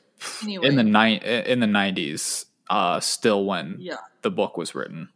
Anyway, 0.42 0.66
in 0.66 0.76
the 0.76 0.84
ni- 0.84 1.20
in 1.22 1.60
the 1.60 1.66
90s. 1.66 2.46
Uh, 2.68 3.00
still 3.00 3.44
when 3.44 3.76
yeah. 3.80 3.96
the 4.22 4.30
book 4.30 4.56
was 4.56 4.76
written, 4.76 5.08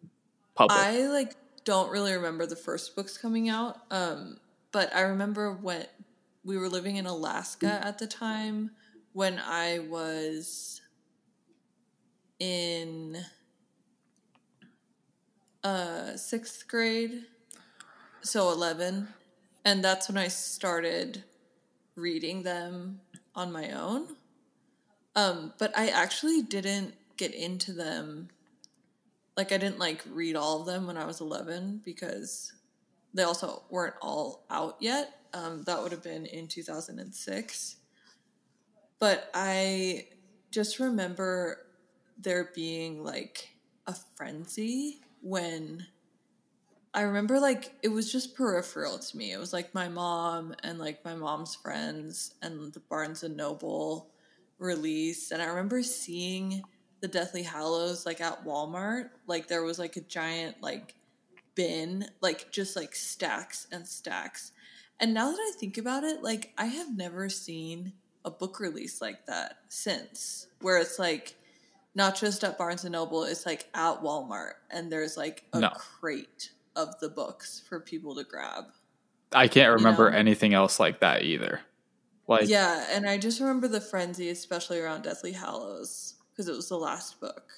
public. 0.57 0.77
I 0.77 1.07
like 1.07 1.37
don't 1.65 1.91
really 1.91 2.13
remember 2.13 2.47
the 2.47 2.57
first 2.57 2.97
books 2.97 3.17
coming 3.17 3.49
out. 3.49 3.79
Um, 3.93 4.39
but 4.73 4.95
I 4.95 5.03
remember 5.03 5.53
when 5.53 5.87
we 6.45 6.59
were 6.59 6.69
living 6.69 6.97
in 6.97 7.07
Alaska 7.07 7.81
at 7.85 7.99
the 7.99 8.09
time 8.09 8.73
when 9.13 9.39
I 9.39 9.79
was 9.79 10.81
in 12.41 13.19
uh 15.63 16.17
sixth 16.17 16.67
grade. 16.67 17.27
So 18.23 18.51
eleven. 18.51 19.09
And 19.65 19.83
that's 19.83 20.09
when 20.09 20.19
I 20.19 20.29
started 20.29 21.25
reading 21.97 22.43
them 22.43 23.01
on 23.35 23.53
my 23.53 23.71
own. 23.71 24.17
Um, 25.17 25.53
but 25.59 25.77
I 25.77 25.89
actually 25.89 26.43
didn't 26.43 26.95
get 27.17 27.35
into 27.35 27.73
them 27.73 28.29
like 29.37 29.53
I 29.53 29.59
didn't 29.59 29.79
like 29.79 30.03
read 30.11 30.37
all 30.37 30.61
of 30.61 30.67
them 30.67 30.87
when 30.87 30.97
I 30.97 31.05
was 31.05 31.21
11 31.21 31.83
because 31.85 32.53
they 33.13 33.23
also 33.23 33.63
weren't 33.71 33.95
all 34.01 34.45
out 34.51 34.77
yet. 34.81 35.19
Um, 35.33 35.65
that 35.65 35.83
would 35.83 35.93
have 35.93 36.03
been 36.03 36.27
in 36.27 36.47
2006. 36.47 37.77
But 39.01 39.31
I 39.35 40.07
just 40.51 40.79
remember 40.79 41.67
there 42.17 42.51
being 42.55 43.03
like 43.03 43.49
a 43.87 43.95
frenzy 44.15 45.01
when 45.21 45.85
I 46.95 47.03
remember 47.03 47.41
like 47.41 47.75
it 47.83 47.89
was 47.89 48.11
just 48.11 48.37
peripheral 48.37 48.99
to 48.99 49.17
me. 49.17 49.33
It 49.33 49.39
was 49.39 49.53
like 49.53 49.75
my 49.75 49.89
mom 49.89 50.55
and 50.63 50.79
like 50.79 51.05
my 51.05 51.15
mom's 51.15 51.57
friends 51.57 52.35
and 52.41 52.73
the 52.73 52.81
Barnes 52.81 53.25
and 53.25 53.37
Noble 53.37 54.11
release. 54.59 55.33
And 55.33 55.43
I 55.43 55.47
remember 55.47 55.83
seeing 55.83 56.63
the 57.01 57.09
Deathly 57.09 57.43
Hallows 57.43 58.07
like 58.07 58.21
at 58.21 58.45
Walmart. 58.45 59.11
Like 59.27 59.49
there 59.49 59.65
was 59.65 59.79
like 59.81 59.97
a 59.97 60.03
giant 60.03 60.63
like 60.63 60.95
bin, 61.57 62.07
like 62.21 62.53
just 62.53 62.77
like 62.77 62.95
stacks 62.95 63.67
and 63.73 63.87
stacks. 63.87 64.53
And 65.01 65.13
now 65.13 65.33
that 65.33 65.39
I 65.39 65.53
think 65.59 65.77
about 65.79 66.05
it, 66.05 66.23
like 66.23 66.53
I 66.57 66.67
have 66.67 66.97
never 66.97 67.29
seen 67.29 67.93
a 68.25 68.31
book 68.31 68.61
release 68.61 69.01
like 69.03 69.27
that 69.27 69.59
since, 69.69 70.47
where 70.61 70.79
it's 70.79 71.01
like 71.01 71.35
not 71.97 72.15
just 72.17 72.45
at 72.45 72.57
Barnes 72.57 72.85
and 72.85 72.93
Noble, 72.93 73.25
it's 73.25 73.45
like 73.47 73.69
at 73.75 74.01
Walmart 74.01 74.53
and 74.71 74.93
there's 74.93 75.17
like 75.17 75.45
a 75.53 75.61
No. 75.61 75.71
crate 75.71 76.51
of 76.77 76.99
the 77.01 77.09
books 77.09 77.63
for 77.69 77.81
people 77.81 78.15
to 78.17 78.25
grab. 78.25 78.65
I 79.33 79.49
can't 79.49 79.75
remember 79.77 80.11
know? 80.11 80.17
anything 80.17 80.55
else 80.55 80.79
like 80.79 81.01
that 81.01 81.23
either. 81.23 81.61
Like 82.27 82.49
yeah, 82.49 82.87
and 82.91 83.09
I 83.09 83.19
just 83.19 83.41
remember 83.41 83.69
the 83.69 83.81
frenzy, 83.81 84.31
especially 84.31 84.79
around 84.79 85.03
Deathly 85.03 85.33
Hallows, 85.33 86.15
because 86.31 86.49
it 86.49 86.57
was 86.57 86.69
the 86.69 86.79
last 86.79 87.21
book. 87.21 87.51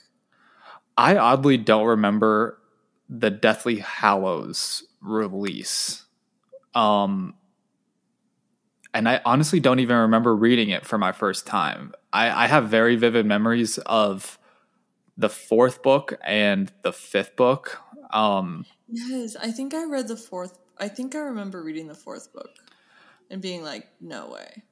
I 0.96 1.16
oddly 1.16 1.56
don't 1.56 1.87
remember 1.87 2.61
the 3.08 3.30
Deathly 3.30 3.76
Hallows 3.76 4.85
release. 5.00 6.04
Um 6.75 7.35
and 8.92 9.08
I 9.08 9.20
honestly 9.25 9.61
don't 9.61 9.78
even 9.78 9.96
remember 9.96 10.35
reading 10.35 10.70
it 10.70 10.87
for 10.87 10.96
my 10.96 11.12
first 11.12 11.46
time. 11.46 11.92
I, 12.14 12.44
I 12.44 12.46
have 12.46 12.70
very 12.70 12.96
vivid 12.96 13.26
memories 13.26 13.76
of 13.78 14.38
the 15.18 15.28
fourth 15.28 15.82
book 15.82 16.14
and 16.25 16.73
the 16.82 16.92
fifth 16.92 17.37
book. 17.37 17.80
Um 18.11 18.64
Yes, 18.88 19.37
I 19.37 19.50
think 19.50 19.75
I 19.75 19.85
read 19.85 20.09
the 20.09 20.16
fourth. 20.16 20.59
I 20.78 20.88
think 20.88 21.14
I 21.14 21.19
remember 21.19 21.62
reading 21.62 21.88
the 21.88 21.95
fourth 21.95 22.33
book 22.33 22.50
and 23.31 23.40
being 23.43 23.62
like, 23.62 23.88
"No 24.00 24.31
way." 24.31 24.62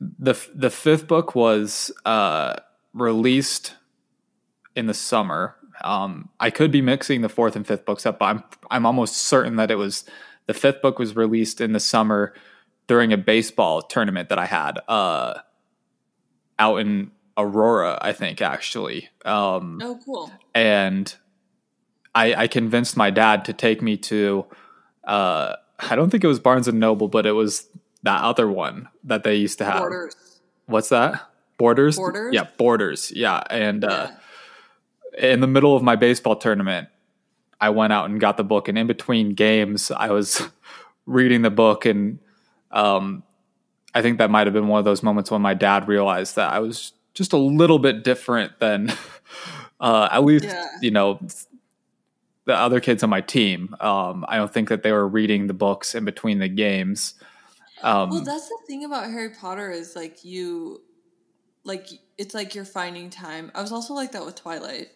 the 0.00 0.34
the 0.54 0.70
fifth 0.70 1.08
book 1.08 1.34
was 1.34 1.90
uh 2.04 2.54
released 2.92 3.74
in 4.76 4.86
the 4.86 4.94
summer. 4.94 5.56
Um, 5.82 6.28
I 6.38 6.50
could 6.50 6.70
be 6.70 6.80
mixing 6.82 7.20
the 7.22 7.28
fourth 7.28 7.56
and 7.56 7.66
fifth 7.66 7.84
books 7.84 8.06
up, 8.06 8.18
but 8.20 8.26
I'm 8.26 8.44
I'm 8.70 8.86
almost 8.86 9.16
certain 9.16 9.56
that 9.56 9.70
it 9.70 9.76
was 9.76 10.04
the 10.46 10.54
fifth 10.54 10.82
book 10.82 10.98
was 10.98 11.16
released 11.16 11.60
in 11.60 11.72
the 11.72 11.80
summer 11.80 12.32
during 12.86 13.12
a 13.12 13.16
baseball 13.18 13.82
tournament 13.82 14.28
that 14.28 14.38
I 14.38 14.46
had 14.46 14.78
uh, 14.88 15.34
out 16.58 16.76
in 16.76 17.10
Aurora, 17.36 17.98
I 18.00 18.12
think 18.12 18.40
actually. 18.40 19.08
Um, 19.24 19.78
Oh, 19.82 19.98
cool. 20.04 20.32
and 20.54 21.14
I, 22.18 22.42
I 22.42 22.46
convinced 22.48 22.96
my 22.96 23.10
dad 23.10 23.44
to 23.46 23.52
take 23.52 23.80
me 23.82 23.96
to 23.98 24.44
uh, 25.04 25.54
I 25.78 25.94
don't 25.96 26.10
think 26.10 26.24
it 26.24 26.26
was 26.26 26.40
Barnes 26.40 26.66
and 26.68 26.80
Noble, 26.80 27.08
but 27.08 27.24
it 27.26 27.32
was 27.32 27.68
that 28.02 28.22
other 28.22 28.48
one 28.50 28.88
that 29.04 29.22
they 29.22 29.36
used 29.36 29.58
to 29.58 29.64
have. 29.64 29.78
Borders. 29.78 30.16
What's 30.66 30.88
that? 30.90 31.22
Borders? 31.56 31.96
Borders? 31.96 32.34
Yeah, 32.34 32.46
Borders. 32.56 33.12
Yeah. 33.14 33.42
And 33.50 33.84
uh, 33.84 34.10
Yeah. 35.18 35.26
in 35.32 35.40
the 35.40 35.46
middle 35.46 35.76
of 35.76 35.82
my 35.82 35.96
baseball 35.96 36.36
tournament, 36.36 36.88
I 37.60 37.70
went 37.70 37.92
out 37.92 38.10
and 38.10 38.20
got 38.20 38.36
the 38.36 38.44
book. 38.44 38.68
And 38.68 38.76
in 38.78 38.86
between 38.86 39.34
games, 39.34 39.90
I 39.90 40.10
was 40.10 40.42
reading 41.06 41.42
the 41.42 41.50
book. 41.50 41.86
And 41.86 42.18
um, 42.70 43.22
I 43.94 44.02
think 44.02 44.18
that 44.18 44.30
might 44.30 44.46
have 44.46 44.54
been 44.54 44.68
one 44.68 44.78
of 44.78 44.84
those 44.84 45.02
moments 45.02 45.30
when 45.30 45.42
my 45.42 45.54
dad 45.54 45.88
realized 45.88 46.36
that 46.36 46.52
I 46.52 46.58
was 46.60 46.92
just 47.14 47.32
a 47.32 47.38
little 47.38 47.78
bit 47.78 48.04
different 48.04 48.58
than 48.60 48.92
uh, 49.80 50.08
at 50.12 50.24
least, 50.24 50.44
Yeah. 50.44 50.66
you 50.82 50.90
know, 50.90 51.18
the 52.48 52.56
other 52.56 52.80
kids 52.80 53.02
on 53.02 53.10
my 53.10 53.20
team. 53.20 53.76
Um, 53.78 54.24
I 54.26 54.38
don't 54.38 54.50
think 54.50 54.70
that 54.70 54.82
they 54.82 54.90
were 54.90 55.06
reading 55.06 55.48
the 55.48 55.54
books 55.54 55.94
in 55.94 56.06
between 56.06 56.38
the 56.38 56.48
games. 56.48 57.12
Um, 57.82 58.08
Well, 58.08 58.24
that's 58.24 58.48
the 58.48 58.58
thing 58.66 58.86
about 58.86 59.04
Harry 59.10 59.28
Potter 59.28 59.70
is 59.70 59.94
like 59.94 60.24
you, 60.24 60.80
like 61.62 61.88
it's 62.16 62.34
like 62.34 62.54
you're 62.54 62.64
finding 62.64 63.10
time. 63.10 63.52
I 63.54 63.60
was 63.60 63.70
also 63.70 63.92
like 63.92 64.12
that 64.12 64.24
with 64.24 64.34
Twilight. 64.34 64.88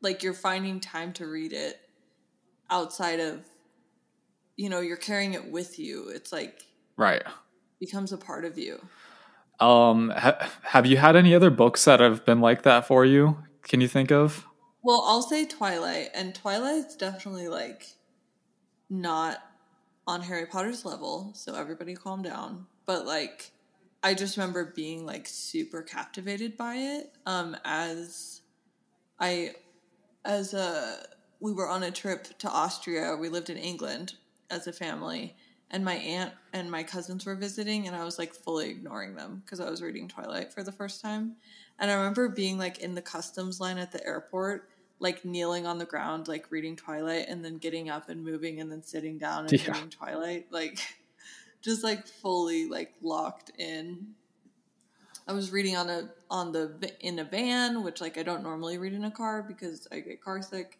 Like 0.00 0.24
you're 0.24 0.34
finding 0.34 0.80
time 0.80 1.12
to 1.14 1.28
read 1.28 1.52
it 1.52 1.80
outside 2.70 3.20
of, 3.20 3.44
you 4.56 4.68
know, 4.68 4.80
you're 4.80 4.96
carrying 4.96 5.34
it 5.34 5.48
with 5.52 5.78
you. 5.78 6.08
It's 6.08 6.32
like 6.32 6.66
right. 6.96 7.22
becomes 7.78 8.10
a 8.10 8.18
part 8.18 8.44
of 8.44 8.58
you. 8.58 8.84
Um, 9.60 10.10
ha- 10.10 10.50
have 10.64 10.86
you 10.86 10.96
had 10.96 11.14
any 11.14 11.36
other 11.36 11.50
books 11.50 11.84
that 11.84 12.00
have 12.00 12.24
been 12.24 12.40
like 12.40 12.62
that 12.62 12.84
for 12.84 13.04
you? 13.04 13.38
Can 13.62 13.80
you 13.80 13.86
think 13.86 14.10
of? 14.10 14.44
Well, 14.86 15.02
I'll 15.04 15.20
say 15.20 15.44
Twilight, 15.46 16.10
and 16.14 16.32
Twilight's 16.32 16.94
definitely 16.94 17.48
like 17.48 17.88
not 18.88 19.42
on 20.06 20.22
Harry 20.22 20.46
Potter's 20.46 20.84
level, 20.84 21.32
so 21.34 21.56
everybody 21.56 21.96
calm 21.96 22.22
down. 22.22 22.66
But 22.86 23.04
like 23.04 23.50
I 24.04 24.14
just 24.14 24.36
remember 24.36 24.72
being 24.76 25.04
like 25.04 25.26
super 25.26 25.82
captivated 25.82 26.56
by 26.56 26.76
it. 26.76 27.12
Um 27.26 27.56
as 27.64 28.42
I 29.18 29.56
as 30.24 30.54
a 30.54 31.08
we 31.40 31.52
were 31.52 31.68
on 31.68 31.82
a 31.82 31.90
trip 31.90 32.38
to 32.38 32.48
Austria, 32.48 33.16
we 33.16 33.28
lived 33.28 33.50
in 33.50 33.56
England 33.56 34.14
as 34.52 34.68
a 34.68 34.72
family, 34.72 35.34
and 35.68 35.84
my 35.84 35.94
aunt 35.94 36.32
and 36.52 36.70
my 36.70 36.84
cousins 36.84 37.26
were 37.26 37.34
visiting 37.34 37.88
and 37.88 37.96
I 37.96 38.04
was 38.04 38.20
like 38.20 38.34
fully 38.34 38.70
ignoring 38.70 39.16
them 39.16 39.42
because 39.44 39.58
I 39.58 39.68
was 39.68 39.82
reading 39.82 40.06
Twilight 40.06 40.52
for 40.52 40.62
the 40.62 40.70
first 40.70 41.02
time. 41.02 41.34
And 41.80 41.90
I 41.90 41.94
remember 41.94 42.28
being 42.28 42.56
like 42.56 42.78
in 42.78 42.94
the 42.94 43.02
customs 43.02 43.60
line 43.60 43.78
at 43.78 43.90
the 43.90 44.06
airport, 44.06 44.70
like 44.98 45.24
kneeling 45.24 45.66
on 45.66 45.78
the 45.78 45.84
ground, 45.84 46.28
like 46.28 46.50
reading 46.50 46.76
Twilight, 46.76 47.26
and 47.28 47.44
then 47.44 47.58
getting 47.58 47.90
up 47.90 48.08
and 48.08 48.24
moving, 48.24 48.60
and 48.60 48.70
then 48.70 48.82
sitting 48.82 49.18
down 49.18 49.46
and 49.46 49.52
Yeah. 49.52 49.72
reading 49.72 49.90
Twilight, 49.90 50.46
like 50.50 50.78
just 51.62 51.84
like 51.84 52.06
fully 52.06 52.68
like 52.68 52.94
locked 53.02 53.50
in. 53.58 54.14
I 55.28 55.32
was 55.32 55.50
reading 55.50 55.76
on 55.76 55.90
a 55.90 56.10
on 56.30 56.52
the 56.52 56.92
in 57.00 57.18
a 57.18 57.24
van, 57.24 57.82
which 57.82 58.00
like 58.00 58.16
I 58.16 58.22
don't 58.22 58.42
normally 58.42 58.78
read 58.78 58.92
in 58.92 59.04
a 59.04 59.10
car 59.10 59.42
because 59.42 59.88
I 59.90 60.00
get 60.00 60.22
car 60.22 60.40
sick. 60.42 60.78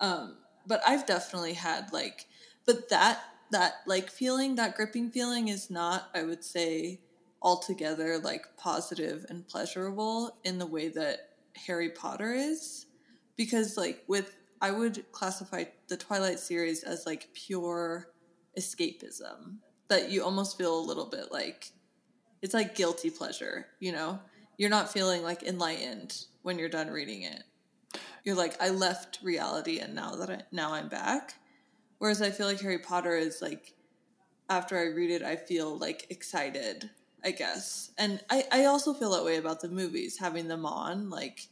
Um, 0.00 0.36
but 0.66 0.80
I've 0.86 1.06
definitely 1.06 1.54
had 1.54 1.92
like, 1.92 2.26
but 2.66 2.88
that 2.90 3.20
that 3.50 3.74
like 3.86 4.10
feeling, 4.10 4.54
that 4.54 4.76
gripping 4.76 5.10
feeling, 5.10 5.48
is 5.48 5.70
not, 5.70 6.08
I 6.14 6.22
would 6.22 6.44
say, 6.44 7.00
altogether 7.42 8.18
like 8.18 8.46
positive 8.56 9.26
and 9.28 9.46
pleasurable 9.48 10.36
in 10.44 10.58
the 10.58 10.66
way 10.66 10.88
that 10.88 11.30
Harry 11.66 11.90
Potter 11.90 12.32
is. 12.32 12.86
Because 13.36 13.76
like 13.76 14.04
with 14.06 14.36
I 14.60 14.70
would 14.70 15.10
classify 15.12 15.64
the 15.88 15.96
Twilight 15.96 16.38
series 16.38 16.82
as 16.82 17.06
like 17.06 17.28
pure 17.32 18.08
escapism 18.58 19.56
that 19.88 20.10
you 20.10 20.22
almost 20.22 20.58
feel 20.58 20.78
a 20.78 20.80
little 20.80 21.06
bit 21.06 21.32
like 21.32 21.70
it's 22.42 22.54
like 22.54 22.74
guilty 22.74 23.10
pleasure, 23.10 23.66
you 23.80 23.92
know? 23.92 24.18
You're 24.56 24.70
not 24.70 24.92
feeling 24.92 25.22
like 25.22 25.42
enlightened 25.42 26.24
when 26.42 26.58
you're 26.58 26.68
done 26.68 26.88
reading 26.88 27.22
it. 27.22 27.42
You're 28.24 28.36
like 28.36 28.60
I 28.60 28.68
left 28.68 29.18
reality 29.22 29.78
and 29.78 29.94
now 29.94 30.14
that 30.16 30.30
I 30.30 30.42
now 30.52 30.74
I'm 30.74 30.88
back. 30.88 31.34
Whereas 31.98 32.22
I 32.22 32.30
feel 32.30 32.46
like 32.46 32.60
Harry 32.60 32.78
Potter 32.78 33.16
is 33.16 33.40
like 33.40 33.74
after 34.48 34.78
I 34.78 34.94
read 34.94 35.10
it 35.10 35.22
I 35.22 35.36
feel 35.36 35.78
like 35.78 36.06
excited, 36.10 36.90
I 37.24 37.30
guess. 37.30 37.92
And 37.96 38.20
I 38.28 38.44
I 38.52 38.64
also 38.66 38.92
feel 38.92 39.12
that 39.12 39.24
way 39.24 39.36
about 39.36 39.60
the 39.60 39.68
movies 39.68 40.18
having 40.18 40.48
them 40.48 40.66
on 40.66 41.08
like 41.08 41.48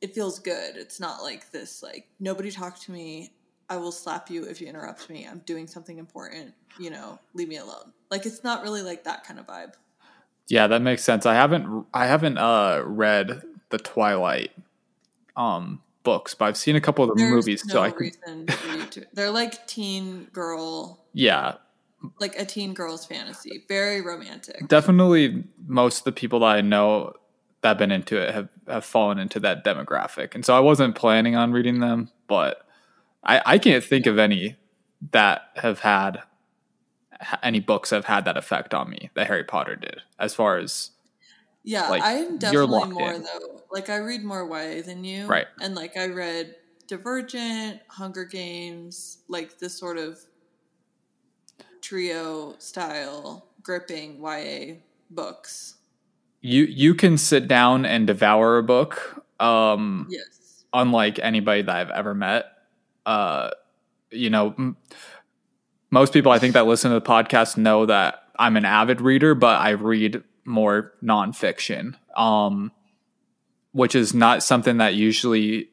it 0.00 0.14
feels 0.14 0.38
good. 0.38 0.76
It's 0.76 1.00
not 1.00 1.22
like 1.22 1.50
this 1.50 1.82
like 1.82 2.08
nobody 2.18 2.50
talk 2.50 2.78
to 2.80 2.92
me. 2.92 3.32
I 3.68 3.76
will 3.76 3.92
slap 3.92 4.30
you 4.30 4.44
if 4.44 4.60
you 4.60 4.66
interrupt 4.66 5.08
me. 5.08 5.26
I'm 5.30 5.40
doing 5.46 5.66
something 5.68 5.98
important, 5.98 6.54
you 6.78 6.90
know, 6.90 7.18
leave 7.34 7.48
me 7.48 7.56
alone. 7.58 7.92
Like 8.10 8.26
it's 8.26 8.42
not 8.42 8.62
really 8.62 8.82
like 8.82 9.04
that 9.04 9.24
kind 9.24 9.38
of 9.38 9.46
vibe. 9.46 9.74
Yeah, 10.48 10.66
that 10.66 10.82
makes 10.82 11.04
sense. 11.04 11.26
I 11.26 11.34
haven't 11.34 11.86
I 11.94 12.06
haven't 12.06 12.38
uh 12.38 12.82
read 12.84 13.42
the 13.68 13.78
Twilight 13.78 14.50
um 15.36 15.82
books, 16.02 16.34
but 16.34 16.46
I've 16.46 16.56
seen 16.56 16.76
a 16.76 16.80
couple 16.80 17.04
of 17.04 17.10
the 17.10 17.22
There's 17.22 17.32
movies 17.32 17.64
no 17.66 17.74
so 17.74 17.82
I 17.82 17.90
can 17.90 18.86
to. 18.90 19.06
They're 19.12 19.30
like 19.30 19.66
teen 19.66 20.24
girl, 20.32 21.04
Yeah, 21.12 21.54
like 22.18 22.36
a 22.38 22.44
teen 22.44 22.74
girl's 22.74 23.04
fantasy. 23.04 23.64
Very 23.68 24.00
romantic. 24.00 24.66
definitely 24.68 25.44
most 25.66 25.98
of 25.98 26.04
the 26.04 26.12
people 26.12 26.40
that 26.40 26.46
I 26.46 26.60
know 26.62 27.12
that 27.62 27.68
have 27.68 27.78
been 27.78 27.92
into 27.92 28.16
it 28.16 28.34
have, 28.34 28.48
have 28.70 28.84
fallen 28.84 29.18
into 29.18 29.40
that 29.40 29.64
demographic. 29.64 30.34
And 30.34 30.44
so 30.44 30.56
I 30.56 30.60
wasn't 30.60 30.94
planning 30.94 31.36
on 31.36 31.52
reading 31.52 31.80
them, 31.80 32.10
but 32.26 32.66
I, 33.24 33.42
I 33.44 33.58
can't 33.58 33.84
think 33.84 34.06
of 34.06 34.18
any 34.18 34.56
that 35.12 35.42
have 35.56 35.80
had 35.80 36.22
any 37.42 37.60
books 37.60 37.90
have 37.90 38.06
had 38.06 38.24
that 38.24 38.36
effect 38.36 38.72
on 38.72 38.88
me 38.88 39.10
that 39.14 39.26
Harry 39.26 39.44
Potter 39.44 39.76
did 39.76 40.00
as 40.18 40.34
far 40.34 40.56
as 40.56 40.90
Yeah, 41.64 41.88
Like, 41.88 42.02
I'm 42.02 42.38
definitely 42.38 42.88
more 42.90 43.12
in. 43.12 43.22
though. 43.22 43.62
Like 43.70 43.90
I 43.90 43.96
read 43.96 44.24
more 44.24 44.44
YA 44.48 44.82
than 44.82 45.04
you, 45.04 45.26
Right. 45.26 45.46
And 45.60 45.74
like 45.74 45.96
I 45.96 46.06
read 46.06 46.56
Divergent, 46.88 47.80
Hunger 47.88 48.24
Games, 48.24 49.18
like 49.28 49.58
this 49.58 49.78
sort 49.78 49.98
of 49.98 50.18
trio 51.80 52.54
style 52.58 53.46
gripping 53.62 54.20
YA 54.22 54.76
books. 55.10 55.76
You 56.40 56.64
you 56.64 56.94
can 56.94 57.18
sit 57.18 57.48
down 57.48 57.84
and 57.84 58.06
devour 58.06 58.58
a 58.58 58.62
book 58.62 59.24
um 59.40 60.06
Yes. 60.10 60.64
unlike 60.72 61.18
anybody 61.18 61.62
that 61.62 61.74
I've 61.74 61.90
ever 61.90 62.14
met. 62.14 62.46
Uh, 63.06 63.50
you 64.10 64.30
know, 64.30 64.54
m- 64.58 64.76
most 65.90 66.12
people 66.12 66.30
I 66.32 66.38
think 66.38 66.54
that 66.54 66.66
listen 66.66 66.90
to 66.90 66.94
the 67.00 67.04
podcast 67.04 67.56
know 67.56 67.86
that 67.86 68.22
I'm 68.38 68.56
an 68.56 68.64
avid 68.64 69.00
reader, 69.00 69.34
but 69.34 69.60
I 69.60 69.70
read 69.70 70.22
more 70.44 70.92
nonfiction, 71.02 71.94
um, 72.16 72.70
which 73.72 73.94
is 73.94 74.14
not 74.14 74.42
something 74.42 74.76
that 74.78 74.94
usually. 74.94 75.68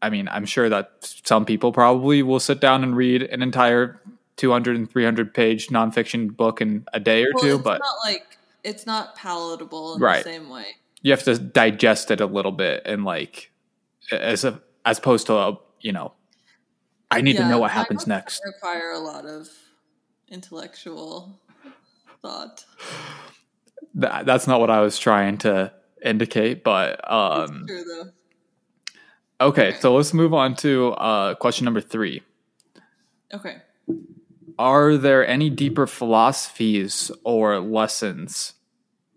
I 0.00 0.10
mean, 0.10 0.28
I'm 0.28 0.46
sure 0.46 0.68
that 0.68 0.92
some 1.00 1.44
people 1.44 1.72
probably 1.72 2.22
will 2.22 2.38
sit 2.40 2.60
down 2.60 2.84
and 2.84 2.96
read 2.96 3.22
an 3.24 3.42
entire 3.42 4.00
200 4.36 4.76
and 4.76 4.88
300 4.90 5.34
page 5.34 5.68
nonfiction 5.68 6.34
book 6.36 6.60
in 6.60 6.86
a 6.92 7.00
day 7.00 7.24
or 7.24 7.30
Well, 7.34 7.42
two, 7.42 7.54
it's 7.56 7.64
but 7.64 7.80
not 7.80 7.96
like 8.04 8.37
it's 8.64 8.86
not 8.86 9.14
palatable 9.16 9.94
in 9.94 10.00
Right. 10.02 10.24
the 10.24 10.30
same 10.30 10.48
way. 10.48 10.66
you 11.02 11.12
have 11.12 11.22
to 11.24 11.38
digest 11.38 12.10
it 12.10 12.20
a 12.20 12.26
little 12.26 12.52
bit 12.52 12.82
and 12.84 13.04
like 13.04 13.50
as 14.12 14.44
a 14.44 14.60
as 14.84 14.98
opposed 14.98 15.26
to 15.26 15.34
a, 15.34 15.58
you 15.80 15.92
know 15.92 16.12
I 17.10 17.20
need 17.22 17.36
to 17.38 17.48
know 17.48 17.58
what 17.58 17.70
happens 17.70 18.06
next. 18.06 18.42
Require 18.44 18.90
a 18.92 18.98
lot 18.98 19.24
of 19.24 19.48
intellectual 20.28 21.40
thought. 22.22 22.64
That, 23.94 24.26
that's 24.26 24.46
not 24.46 24.60
what 24.60 24.70
I 24.70 24.80
was 24.80 24.98
trying 24.98 25.38
to 25.38 25.72
indicate, 26.04 26.62
but 26.62 27.00
um 27.10 27.64
true 27.66 27.82
though. 27.84 28.10
okay, 29.48 29.68
Okay. 29.70 29.80
so 29.80 29.94
let's 29.96 30.12
move 30.14 30.34
on 30.34 30.54
to 30.56 30.90
uh 30.92 31.34
question 31.34 31.64
number 31.64 31.80
3. 31.80 32.22
Okay. 33.34 33.56
Are 34.58 34.96
there 34.96 35.26
any 35.26 35.50
deeper 35.50 35.86
philosophies 35.86 37.10
or 37.22 37.60
lessons 37.60 38.54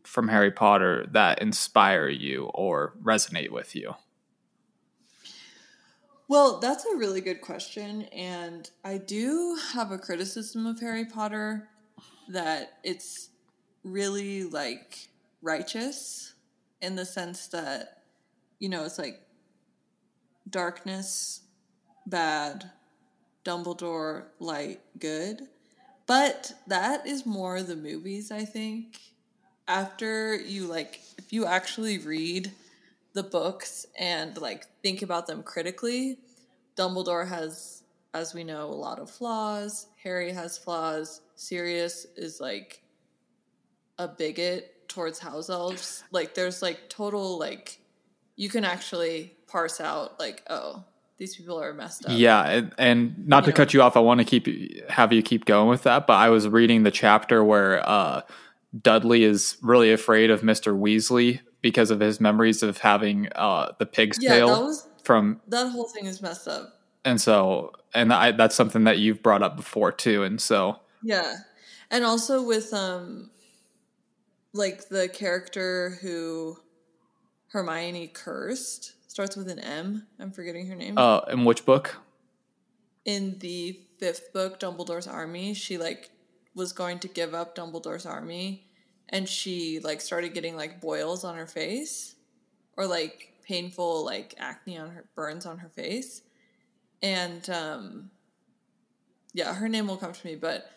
from 0.04 0.28
Harry 0.28 0.52
Potter 0.52 1.08
that 1.12 1.42
inspire 1.42 2.10
you 2.10 2.52
or 2.54 2.94
resonate 3.02 3.50
with 3.50 3.76
you? 3.76 3.96
Well, 6.28 6.60
that's 6.60 6.86
a 6.86 6.96
really 6.96 7.22
good 7.22 7.42
question. 7.42 8.04
And 8.04 8.70
I 8.86 8.98
do 9.00 9.58
have 9.74 9.92
a 9.92 9.98
criticism 9.98 10.66
of 10.66 10.80
Harry 10.80 11.06
Potter 11.06 11.68
that 12.30 12.80
it's 12.84 13.30
really 13.84 14.44
like 14.44 15.10
righteous 15.42 16.34
in 16.82 16.96
the 16.96 17.06
sense 17.06 17.48
that, 17.48 18.04
you 18.60 18.70
know, 18.70 18.86
it's 18.86 19.00
like 19.00 19.22
darkness, 20.50 21.42
bad, 22.06 22.72
Dumbledore, 23.44 24.26
light, 24.40 24.82
good. 25.00 25.48
But 26.06 26.54
that 26.68 27.08
is 27.08 27.26
more 27.26 27.64
the 27.64 27.76
movies, 27.76 28.32
I 28.32 28.46
think. 28.46 29.00
After 29.68 30.36
you 30.36 30.68
like, 30.68 31.00
if 31.18 31.32
you 31.32 31.46
actually 31.46 31.98
read 31.98 32.52
the 33.14 33.24
books 33.24 33.86
and 33.98 34.38
like 34.40 34.66
think 34.82 35.02
about 35.02 35.28
them 35.28 35.44
critically, 35.44 36.18
Dumbledore 36.78 37.28
has, 37.28 37.84
as 38.14 38.34
we 38.34 38.44
know, 38.44 38.68
a 38.68 38.74
lot 38.74 39.00
of 39.00 39.10
flaws. 39.10 39.88
Harry 40.04 40.32
has 40.32 40.58
flaws. 40.58 41.22
Sirius 41.36 42.06
is 42.16 42.40
like 42.40 42.82
a 43.98 44.08
bigot 44.08 44.88
towards 44.88 45.20
house 45.20 45.50
elves. 45.50 46.04
Like 46.12 46.34
there's 46.34 46.62
like 46.62 46.90
total 46.90 47.40
like 47.40 47.80
you 48.36 48.50
can 48.50 48.66
actually 48.66 49.34
parse 49.48 49.80
out 49.80 50.20
like 50.20 50.44
oh 50.50 50.84
these 51.22 51.36
people 51.36 51.62
are 51.62 51.72
messed 51.72 52.04
up. 52.08 52.14
Yeah, 52.16 52.42
and, 52.50 52.74
and 52.80 53.28
not 53.28 53.44
You 53.44 53.46
to 53.46 53.50
know. 53.52 53.56
cut 53.58 53.74
you 53.76 53.82
off, 53.84 53.96
I 53.96 54.00
want 54.00 54.18
to 54.22 54.26
keep 54.26 54.90
have 54.90 55.14
you 55.14 55.22
keep 55.22 55.46
going 55.46 55.70
with 55.70 55.84
that. 55.84 56.08
But 56.08 56.16
I 56.16 56.30
was 56.30 56.48
reading 56.48 56.82
the 56.82 56.90
chapter 56.90 57.44
where 57.44 57.88
uh, 57.88 58.24
Dudley 58.82 59.24
is 59.24 59.56
really 59.62 59.94
afraid 59.94 60.32
of 60.32 60.42
Mister 60.42 60.74
Weasley 60.74 61.42
because 61.62 61.92
of 61.92 62.00
his 62.00 62.20
memories 62.20 62.64
of 62.64 62.80
having 62.80 63.30
uh, 63.36 63.74
the 63.78 63.86
pig's 63.86 64.18
Yeah, 64.20 64.30
tail 64.32 64.48
that 64.48 64.62
was 64.62 64.88
from, 65.04 65.40
that 65.50 65.70
whole 65.70 65.88
thing 65.88 66.08
is 66.08 66.24
messed 66.24 66.48
up. 66.48 66.80
and 67.06 67.22
so 67.22 67.72
and 67.94 68.12
I, 68.12 68.32
that's 68.32 68.56
something 68.56 68.86
that 68.86 68.98
you've 68.98 69.22
brought 69.22 69.44
up 69.44 69.56
before 69.58 69.92
too. 69.92 70.24
And 70.24 70.42
so 70.42 70.80
Yeah. 71.04 71.36
And 71.92 72.04
also 72.04 72.42
with 72.42 72.74
um 72.74 73.30
like 74.54 74.90
the 74.90 75.08
character 75.08 76.00
who 76.02 76.58
Hermione 77.50 78.08
cursed 78.08 78.94
starts 79.12 79.36
with 79.36 79.50
an 79.50 79.60
M. 79.60 80.08
I'm 80.22 80.32
forgetting 80.32 80.68
her 80.68 80.76
name. 80.76 80.98
uh, 80.98 81.20
in 81.30 81.44
which 81.44 81.66
book? 81.66 81.98
In 83.04 83.38
the 83.40 83.78
fifth 84.00 84.32
book, 84.32 84.58
Dumbledore's 84.58 85.06
Army, 85.06 85.54
she 85.54 85.78
like 85.78 86.12
was 86.56 86.72
going 86.72 87.00
to 87.00 87.10
give 87.10 87.34
up 87.34 87.54
Dumbledore's 87.56 88.06
army 88.06 88.66
and 89.10 89.28
she 89.28 89.80
like 89.80 90.00
started 90.00 90.34
getting 90.34 90.56
like 90.56 90.80
boils 90.80 91.24
on 91.26 91.36
her 91.36 91.48
face 91.48 92.16
or 92.78 92.88
like 92.88 93.34
painful 93.44 94.06
like 94.06 94.34
acne 94.38 94.78
on 94.78 94.92
her 94.92 95.06
burns 95.14 95.46
on 95.46 95.58
her 95.58 95.70
face. 95.70 96.22
And 97.02 97.50
um 97.50 98.12
yeah, 99.34 99.54
her 99.54 99.68
name 99.68 99.88
will 99.88 99.98
come 99.98 100.14
to 100.14 100.28
me, 100.28 100.36
but 100.36 100.70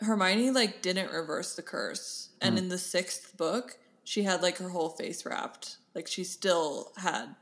Hermione 0.00 0.50
like 0.50 0.82
didn't 0.82 1.12
reverse 1.12 1.54
the 1.54 1.62
curse. 1.62 2.30
And 2.40 2.58
in 2.58 2.68
the 2.68 2.78
sixth 2.78 3.36
book, 3.36 3.78
she 4.04 4.22
had 4.24 4.42
like 4.42 4.58
her 4.58 4.68
whole 4.68 4.90
face 4.90 5.24
wrapped. 5.24 5.76
Like 5.94 6.06
she 6.06 6.22
still 6.24 6.92
had 6.96 7.34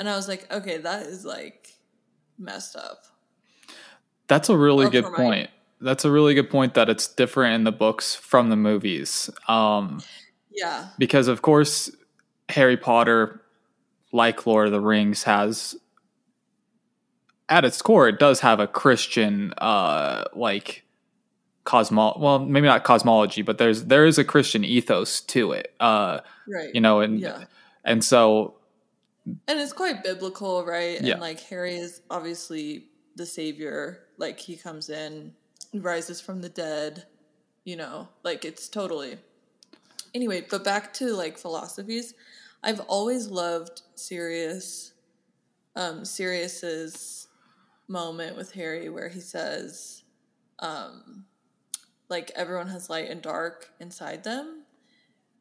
and 0.00 0.08
I 0.08 0.16
was 0.16 0.26
like, 0.26 0.50
okay, 0.52 0.78
that 0.78 1.06
is 1.06 1.24
like 1.24 1.68
messed 2.38 2.74
up. 2.74 3.04
That's 4.26 4.48
a 4.48 4.56
really 4.56 4.86
Or 4.86 4.90
good 4.90 5.04
point. 5.04 5.50
That's 5.80 6.04
a 6.04 6.10
really 6.10 6.34
good 6.34 6.50
point 6.50 6.74
that 6.74 6.88
it's 6.88 7.06
different 7.06 7.54
in 7.54 7.64
the 7.64 7.72
books 7.72 8.14
from 8.14 8.48
the 8.50 8.56
movies. 8.56 9.30
Um, 9.46 10.00
Yeah. 10.50 10.88
because 10.98 11.28
of 11.28 11.42
course 11.42 11.90
Harry 12.48 12.76
Potter, 12.76 13.42
like 14.12 14.46
Lord 14.46 14.66
of 14.66 14.72
the 14.72 14.80
Rings, 14.80 15.22
has 15.24 15.76
at 17.48 17.64
its 17.64 17.82
core 17.82 18.08
it 18.08 18.18
does 18.18 18.40
have 18.40 18.60
a 18.60 18.66
Christian 18.66 19.52
uh 19.58 20.22
like 20.34 20.84
cosmo 21.64 22.16
well 22.18 22.38
maybe 22.38 22.66
not 22.68 22.84
cosmology 22.84 23.42
but 23.42 23.58
there's 23.58 23.86
there 23.86 24.06
is 24.06 24.18
a 24.18 24.24
Christian 24.24 24.64
ethos 24.64 25.20
to 25.22 25.50
it 25.52 25.74
uh 25.80 26.20
Right. 26.48 26.72
you 26.74 26.80
know 26.80 27.00
and 27.00 27.18
Yeah. 27.20 27.44
and 27.84 28.04
so 28.04 28.54
And 29.26 29.60
it's 29.60 29.72
quite 29.72 30.02
biblical, 30.02 30.64
right? 30.64 31.00
Yeah. 31.00 31.12
And 31.12 31.20
like 31.20 31.40
Harry 31.40 31.76
is 31.76 32.02
obviously 32.10 32.86
the 33.16 33.26
savior. 33.26 34.06
Like 34.18 34.38
he 34.38 34.56
comes 34.56 34.90
in, 34.90 35.32
rises 35.74 36.20
from 36.20 36.40
the 36.40 36.48
dead, 36.48 37.04
you 37.64 37.76
know, 37.76 38.08
like 38.22 38.44
it's 38.44 38.68
totally. 38.68 39.18
Anyway, 40.14 40.44
but 40.50 40.64
back 40.64 40.92
to 40.94 41.14
like 41.14 41.38
philosophies. 41.38 42.14
I've 42.62 42.80
always 42.80 43.28
loved 43.28 43.82
Sirius 43.94 44.92
um, 45.76 46.04
Sirius's 46.04 47.28
moment 47.88 48.36
with 48.36 48.52
Harry 48.52 48.88
where 48.88 49.08
he 49.08 49.20
says, 49.20 50.02
um, 50.58 51.24
like 52.08 52.30
everyone 52.34 52.68
has 52.68 52.90
light 52.90 53.08
and 53.08 53.22
dark 53.22 53.70
inside 53.80 54.24
them, 54.24 54.64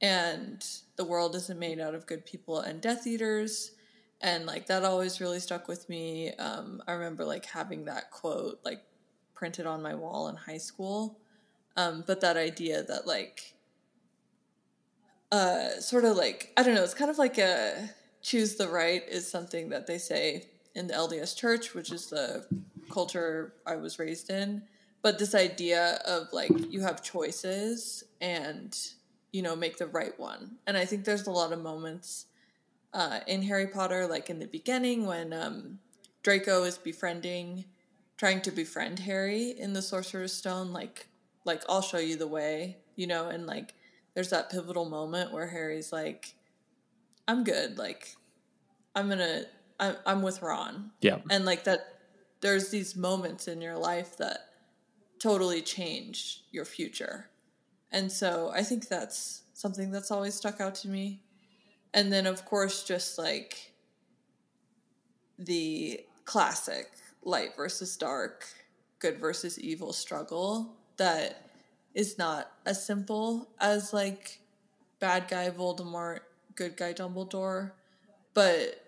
and 0.01 0.65
the 0.99 1.05
world 1.05 1.33
isn't 1.33 1.57
made 1.57 1.79
out 1.79 1.95
of 1.95 2.05
good 2.05 2.25
people 2.25 2.59
and 2.59 2.81
Death 2.81 3.07
Eaters. 3.07 3.71
And 4.19 4.45
like 4.45 4.67
that 4.67 4.83
always 4.83 5.21
really 5.21 5.39
stuck 5.39 5.69
with 5.69 5.87
me. 5.87 6.33
Um, 6.33 6.83
I 6.89 6.91
remember 6.91 7.23
like 7.23 7.45
having 7.45 7.85
that 7.85 8.11
quote 8.11 8.59
like 8.65 8.81
printed 9.33 9.65
on 9.65 9.81
my 9.81 9.95
wall 9.95 10.27
in 10.27 10.35
high 10.35 10.57
school. 10.57 11.17
Um, 11.77 12.03
but 12.05 12.19
that 12.19 12.35
idea 12.35 12.83
that 12.83 13.07
like 13.07 13.53
uh, 15.31 15.79
sort 15.79 16.03
of 16.03 16.17
like 16.17 16.51
I 16.57 16.63
don't 16.63 16.75
know, 16.75 16.83
it's 16.83 16.93
kind 16.93 17.09
of 17.09 17.17
like 17.17 17.37
a 17.37 17.91
choose 18.21 18.55
the 18.55 18.67
right 18.67 19.03
is 19.07 19.25
something 19.25 19.69
that 19.69 19.87
they 19.87 19.99
say 19.99 20.49
in 20.75 20.87
the 20.87 20.95
LDS 20.95 21.33
Church, 21.33 21.73
which 21.73 21.93
is 21.93 22.07
the 22.07 22.45
culture 22.91 23.53
I 23.65 23.77
was 23.77 23.99
raised 23.99 24.29
in. 24.29 24.63
But 25.01 25.17
this 25.17 25.33
idea 25.33 26.01
of 26.05 26.27
like 26.33 26.51
you 26.69 26.81
have 26.81 27.01
choices 27.01 28.03
and 28.19 28.77
you 29.31 29.41
know 29.41 29.55
make 29.55 29.77
the 29.77 29.87
right 29.87 30.17
one, 30.19 30.57
and 30.67 30.75
I 30.77 30.85
think 30.85 31.05
there's 31.05 31.27
a 31.27 31.31
lot 31.31 31.51
of 31.51 31.61
moments 31.61 32.25
uh, 32.93 33.19
in 33.27 33.43
Harry 33.43 33.67
Potter, 33.67 34.07
like 34.07 34.29
in 34.29 34.39
the 34.39 34.47
beginning 34.47 35.05
when 35.05 35.33
um, 35.33 35.79
Draco 36.23 36.63
is 36.63 36.77
befriending, 36.77 37.65
trying 38.17 38.41
to 38.41 38.51
befriend 38.51 38.99
Harry 38.99 39.51
in 39.51 39.73
the 39.73 39.81
Sorcerer's 39.81 40.33
Stone, 40.33 40.71
like 40.73 41.07
like 41.45 41.63
I'll 41.69 41.81
show 41.81 41.99
you 41.99 42.15
the 42.17 42.27
way, 42.27 42.77
you 42.95 43.07
know, 43.07 43.29
and 43.29 43.45
like 43.47 43.73
there's 44.15 44.29
that 44.31 44.49
pivotal 44.49 44.85
moment 44.89 45.31
where 45.31 45.47
Harry's 45.47 45.91
like, 45.93 46.33
I'm 47.27 47.43
good, 47.43 47.77
like 47.77 48.15
I'm 48.95 49.07
gonna 49.09 49.43
I'm, 49.79 49.95
I'm 50.05 50.21
with 50.21 50.41
Ron, 50.41 50.91
Yeah. 51.01 51.19
and 51.29 51.45
like 51.45 51.63
that. 51.65 51.95
There's 52.41 52.69
these 52.69 52.95
moments 52.95 53.49
in 53.49 53.59
your 53.61 53.77
life 53.77 54.15
that 54.17 54.39
totally 55.19 55.61
change 55.61 56.43
your 56.51 56.63
future, 56.63 57.27
and 57.91 58.11
so 58.11 58.51
I 58.53 58.63
think 58.63 58.87
that's 58.87 59.43
something 59.53 59.91
that's 59.91 60.11
always 60.11 60.35
stuck 60.35 60.61
out 60.61 60.75
to 60.75 60.87
me. 60.87 61.21
And 61.93 62.13
then, 62.13 62.27
of 62.27 62.45
course, 62.45 62.83
just 62.83 63.17
like 63.17 63.73
the 65.37 66.01
classic 66.25 66.91
light 67.23 67.55
versus 67.55 67.97
dark, 67.97 68.45
good 68.99 69.19
versus 69.19 69.59
evil 69.59 69.93
struggle 69.93 70.75
that 70.97 71.49
is 71.95 72.17
not 72.17 72.51
as 72.65 72.85
simple 72.85 73.49
as 73.59 73.93
like 73.93 74.39
bad 74.99 75.27
guy 75.27 75.49
Voldemort, 75.49 76.19
good 76.55 76.77
guy 76.77 76.93
Dumbledore, 76.93 77.71
but 78.33 78.85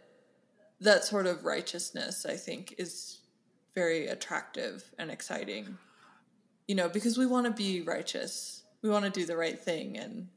that 0.80 1.04
sort 1.04 1.26
of 1.26 1.46
righteousness, 1.46 2.26
I 2.26 2.36
think, 2.36 2.76
is 2.78 3.20
very 3.74 4.08
attractive 4.08 4.92
and 5.00 5.10
exciting. 5.10 5.78
You 6.68 6.76
know, 6.76 6.90
because 6.90 7.18
we 7.18 7.26
want 7.26 7.48
to 7.48 7.52
be 7.52 7.82
righteous, 7.82 8.61
we 8.82 8.90
want 8.90 9.06
to 9.06 9.12
do 9.12 9.26
the 9.26 9.38
right 9.38 9.60
thing, 9.60 9.98
and 9.98 10.28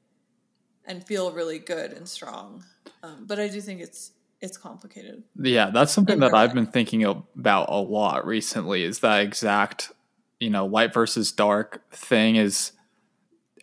and 0.87 1.07
feel 1.07 1.33
really 1.33 1.59
good 1.59 1.93
and 1.93 2.09
strong. 2.09 2.65
Um, 3.03 3.25
but 3.27 3.39
I 3.39 3.49
do 3.49 3.61
think 3.61 3.81
it's 3.81 4.13
it's 4.41 4.57
complicated. 4.57 5.23
Yeah, 5.37 5.71
that's 5.71 5.93
something 5.93 6.21
that 6.21 6.35
I've 6.35 6.55
been 6.55 6.67
thinking 6.67 7.05
about 7.05 7.69
a 7.71 7.81
lot 7.81 8.27
recently 8.27 8.85
is 8.85 8.99
that 9.01 9.23
exact, 9.23 9.93
you 10.39 10.51
know, 10.51 10.67
light 10.67 10.93
versus 10.93 11.33
dark 11.33 11.83
thing 11.91 12.37
is 12.37 12.73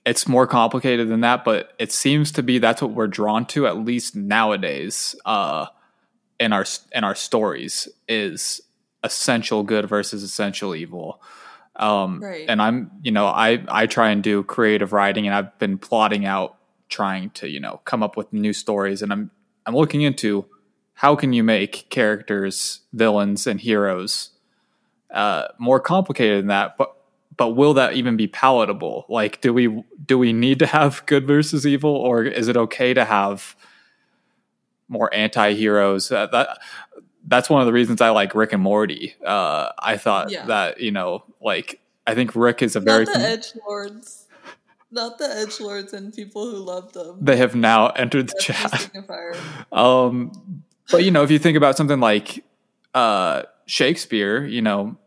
it's 0.04 0.28
more 0.28 0.48
complicated 0.48 1.10
than 1.10 1.22
that, 1.22 1.44
but 1.46 1.74
it 1.78 1.92
seems 1.92 2.32
to 2.32 2.42
be 2.44 2.58
that's 2.58 2.82
what 2.82 2.92
we're 2.92 3.08
drawn 3.08 3.46
to 3.48 3.68
at 3.68 3.78
least 3.78 4.16
nowadays 4.16 5.16
uh 5.26 5.68
in 6.40 6.52
our 6.52 6.66
in 6.92 7.04
our 7.04 7.14
stories 7.14 7.88
is 8.08 8.62
essential 9.04 9.62
good 9.62 9.88
versus 9.88 10.24
essential 10.24 10.76
evil. 10.76 11.22
Um 11.76 12.22
Right. 12.22 12.46
and 12.50 12.62
I'm, 12.62 12.92
you 13.02 13.12
know, 13.12 13.28
I 13.28 13.64
I 13.68 13.88
try 13.88 14.10
and 14.10 14.22
do 14.24 14.44
creative 14.44 14.94
writing 14.94 15.26
and 15.26 15.36
I've 15.36 15.58
been 15.60 15.78
plotting 15.78 16.26
out 16.26 16.58
trying 16.90 17.30
to, 17.32 17.48
you 17.48 17.60
know, 17.60 17.82
come 17.86 18.04
up 18.04 18.18
with 18.18 18.32
new 18.34 18.54
stories 18.54 19.02
and 19.02 19.12
I'm 19.12 19.32
I'm 19.66 19.76
looking 19.76 20.02
into 20.02 20.46
how 20.94 21.16
can 21.16 21.34
you 21.34 21.44
make 21.44 21.90
characters, 21.90 22.82
villains, 22.94 23.48
and 23.48 23.60
heroes 23.60 24.32
uh, 25.12 25.48
more 25.58 25.80
complicated 25.80 26.40
than 26.40 26.48
that? 26.48 26.78
But 26.78 26.96
but 27.38 27.50
will 27.56 27.74
that 27.74 27.94
even 27.94 28.18
be 28.18 28.28
palatable? 28.28 29.06
Like, 29.10 29.42
do 29.42 29.54
we 29.54 29.84
do 30.06 30.18
we 30.18 30.34
need 30.34 30.60
to 30.60 30.68
have 30.68 31.04
good 31.06 31.26
versus 31.26 31.66
evil, 31.66 31.96
or 31.96 32.24
is 32.24 32.48
it 32.48 32.58
okay 32.58 32.94
to 32.94 33.06
have 33.06 33.56
more 34.88 35.12
anti-heroes? 35.14 36.12
Uh, 36.12 36.28
that 36.28 36.60
that's 37.32 37.50
one 37.50 37.62
of 37.62 37.66
the 37.66 37.74
reasons 37.74 38.02
I 38.02 38.10
like 38.12 38.36
Rick 38.36 38.54
and 38.54 38.62
Morty. 38.62 39.16
Uh, 39.26 39.70
I 39.80 39.98
thought 39.98 40.30
Yeah. 40.32 40.46
that 40.46 40.80
you 40.80 40.92
know, 40.92 41.24
like, 41.42 41.80
I 42.06 42.14
think 42.14 42.36
Rick 42.36 42.62
is 42.62 42.76
a 42.76 42.80
very 42.80 43.06
Not 43.06 43.14
the 43.16 43.20
edge 43.22 43.48
lords, 43.68 44.28
not 44.92 45.18
the 45.18 45.30
edge 45.30 45.60
lords 45.60 45.94
and 45.94 46.14
people 46.14 46.50
who 46.52 46.58
love 46.58 46.94
them. 46.94 47.18
they 47.22 47.38
have 47.38 47.56
now 47.56 47.88
entered 47.90 48.28
the 48.30 48.36
chat. 48.40 48.90
Um, 49.72 50.64
but 50.92 51.04
you 51.06 51.12
know, 51.12 51.24
if 51.24 51.32
you 51.32 51.40
think 51.40 51.56
about 51.58 51.78
something 51.78 52.00
like 52.00 52.44
uh, 52.94 53.44
Shakespeare, 53.66 54.44
you 54.46 54.62
know, 54.62 54.98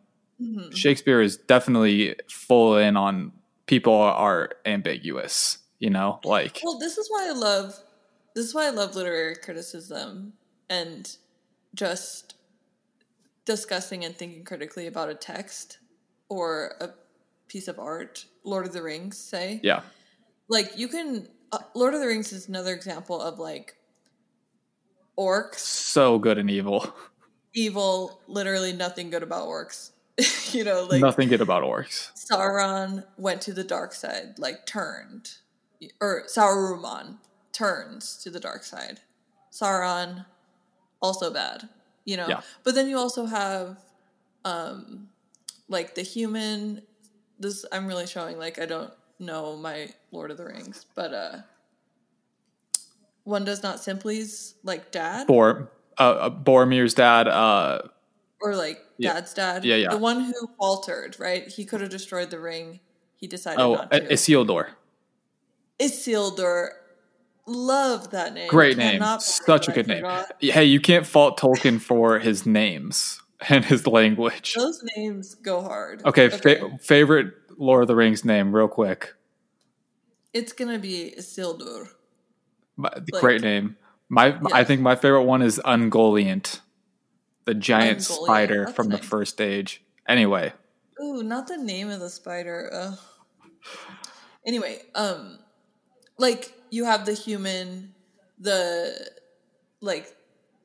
Mhm. 0.43 0.75
Shakespeare 0.75 1.21
is 1.23 1.37
definitely 1.37 2.17
full 2.29 2.77
in 2.77 2.97
on 2.97 3.31
people 3.67 3.95
are 3.95 4.51
ambiguous. 4.67 5.59
You 5.79 5.91
know, 5.91 6.19
like 6.25 6.61
Well, 6.65 6.79
this 6.79 6.97
is 6.99 7.09
why 7.11 7.29
I 7.29 7.33
love 7.33 7.79
this 8.35 8.47
is 8.47 8.55
why 8.55 8.67
I 8.67 8.71
love 8.71 8.97
literary 8.97 9.37
criticism 9.37 10.33
and 10.69 11.17
just 11.75 12.35
discussing 13.45 14.05
and 14.05 14.17
thinking 14.17 14.45
critically 14.45 14.87
about 14.87 15.11
a 15.11 15.15
text 15.15 15.79
or 16.29 16.75
a 16.81 16.91
piece 17.49 17.69
of 17.69 17.79
art. 17.79 18.25
Lord 18.45 18.67
of 18.67 18.73
the 18.73 18.83
Rings, 18.83 19.17
say. 19.19 19.61
yeah, 19.63 19.83
Like 20.49 20.77
you 20.79 20.89
can 20.89 21.29
uh, 21.53 21.59
Lord 21.75 21.95
of 21.95 22.01
the 22.01 22.07
Rings 22.07 22.33
is 22.33 22.49
another 22.49 22.75
example 22.75 23.21
of 23.21 23.39
like 23.39 23.77
orcs, 25.19 25.59
so 25.59 26.19
good 26.19 26.39
and 26.39 26.51
evil. 26.51 26.93
evil, 27.55 28.21
literally 28.27 28.73
nothing 28.73 29.11
good 29.11 29.23
about 29.23 29.47
orcs. 29.47 29.91
you 30.55 30.65
know, 30.65 30.87
like 30.89 31.01
Nothing 31.01 31.29
good 31.29 31.41
about 31.41 31.63
orcs. 31.65 32.11
Sauron 32.15 33.05
went 33.17 33.41
to 33.43 33.53
the 33.53 33.65
dark 33.65 33.93
side, 33.93 34.39
like 34.39 34.67
turned, 34.67 35.35
or 36.01 36.25
Sauron 36.27 37.17
turns 37.53 38.17
to 38.19 38.31
the 38.31 38.41
dark 38.41 38.63
side. 38.63 39.01
Sauron, 39.53 40.27
also 41.05 41.31
bad, 41.31 41.69
you 42.05 42.17
know. 42.17 42.27
Yeah. 42.29 42.41
But 42.65 42.75
then 42.75 42.89
you 42.89 42.99
also 42.99 43.27
have, 43.27 43.79
um, 44.45 45.09
like 45.69 45.95
the 45.95 46.03
human. 46.03 46.83
This 47.39 47.65
I'm 47.71 47.87
really 47.87 48.07
showing 48.07 48.39
like 48.39 48.59
I 48.59 48.67
don't 48.67 48.93
know 49.19 49.57
my 49.57 49.89
Lord 50.11 50.31
of 50.31 50.39
the 50.39 50.45
Rings, 50.47 50.87
but 50.95 51.13
uh, 51.13 51.37
one 53.25 53.45
does 53.45 53.63
not 53.63 53.81
simply's 53.81 54.55
like 54.63 54.91
dad 54.91 55.27
Bor 55.27 55.71
uh, 55.99 56.03
uh, 56.03 56.31
Boromir's 56.31 56.95
dad. 56.95 57.29
Uh, 57.29 57.83
or 58.41 58.57
like 58.57 58.81
Yeah. 58.99 59.15
dad's 59.15 59.35
dad. 59.35 59.65
Yeah, 59.65 59.77
yeah. 59.77 59.91
The 59.91 59.99
one 59.99 60.21
who 60.21 60.51
faltered, 60.59 61.19
right? 61.19 61.49
He 61.49 61.65
could 61.65 61.81
have 61.81 61.91
destroyed 61.91 62.31
the 62.31 62.39
ring. 62.39 62.81
He 63.17 63.27
decided 63.27 63.61
oh, 63.61 63.75
not 63.75 63.91
to. 63.91 64.01
Isildur. 64.01 64.69
Isildur. 65.81 66.69
Love 67.47 68.11
that 68.13 68.33
name. 68.33 68.49
Great 68.49 68.77
name. 68.79 69.03
Such 69.21 69.69
a 69.69 69.73
good 69.73 69.87
name. 69.87 70.05
Hey, 70.41 70.65
you 70.65 70.81
can't 70.81 71.07
fault 71.07 71.39
Tolkien 71.39 71.81
for 71.81 72.19
his 72.19 72.47
names 72.47 73.21
and 73.49 73.65
his 73.65 73.87
language. 73.87 74.55
Those 74.55 74.83
names 74.97 75.35
go 75.35 75.61
hard. 75.63 76.03
Okay, 76.05 76.29
Fa- 76.31 76.79
favorite 76.81 77.35
Lord 77.59 77.83
of 77.83 77.89
the 77.89 77.97
Rings 77.97 78.25
name, 78.25 78.55
real 78.55 78.69
quick. 78.69 79.15
it's 80.33 80.53
gonna 80.53 80.79
be 80.79 81.15
Isildur. 81.19 81.89
My- 82.77 82.91
Like- 83.13 83.21
great 83.21 83.43
name. 83.43 83.77
My 84.09 84.27
Yeah. 84.29 84.39
I 84.53 84.65
think 84.65 84.81
my 84.81 84.97
favorite 84.97 85.23
one 85.25 85.41
is 85.43 85.61
Ungoliant, 85.65 86.61
the 87.45 87.55
giant 87.55 87.99
Ungoliant, 88.01 88.25
spider 88.25 88.65
that's 88.65 88.77
from 88.77 88.89
the 88.89 88.99
first 88.99 89.41
age. 89.41 89.83
Anyway, 90.09 90.53
Ooh, 91.03 91.23
not 91.23 91.47
the 91.49 91.57
name 91.57 91.89
of 91.91 92.01
the 92.01 92.11
spider. 92.11 92.71
Ugh. 92.73 92.99
Anyway, 94.47 94.83
um, 94.95 95.39
like 96.19 96.53
you 96.71 96.85
have 96.85 97.07
the 97.07 97.15
human, 97.15 97.95
the 98.39 99.11
like 99.81 100.15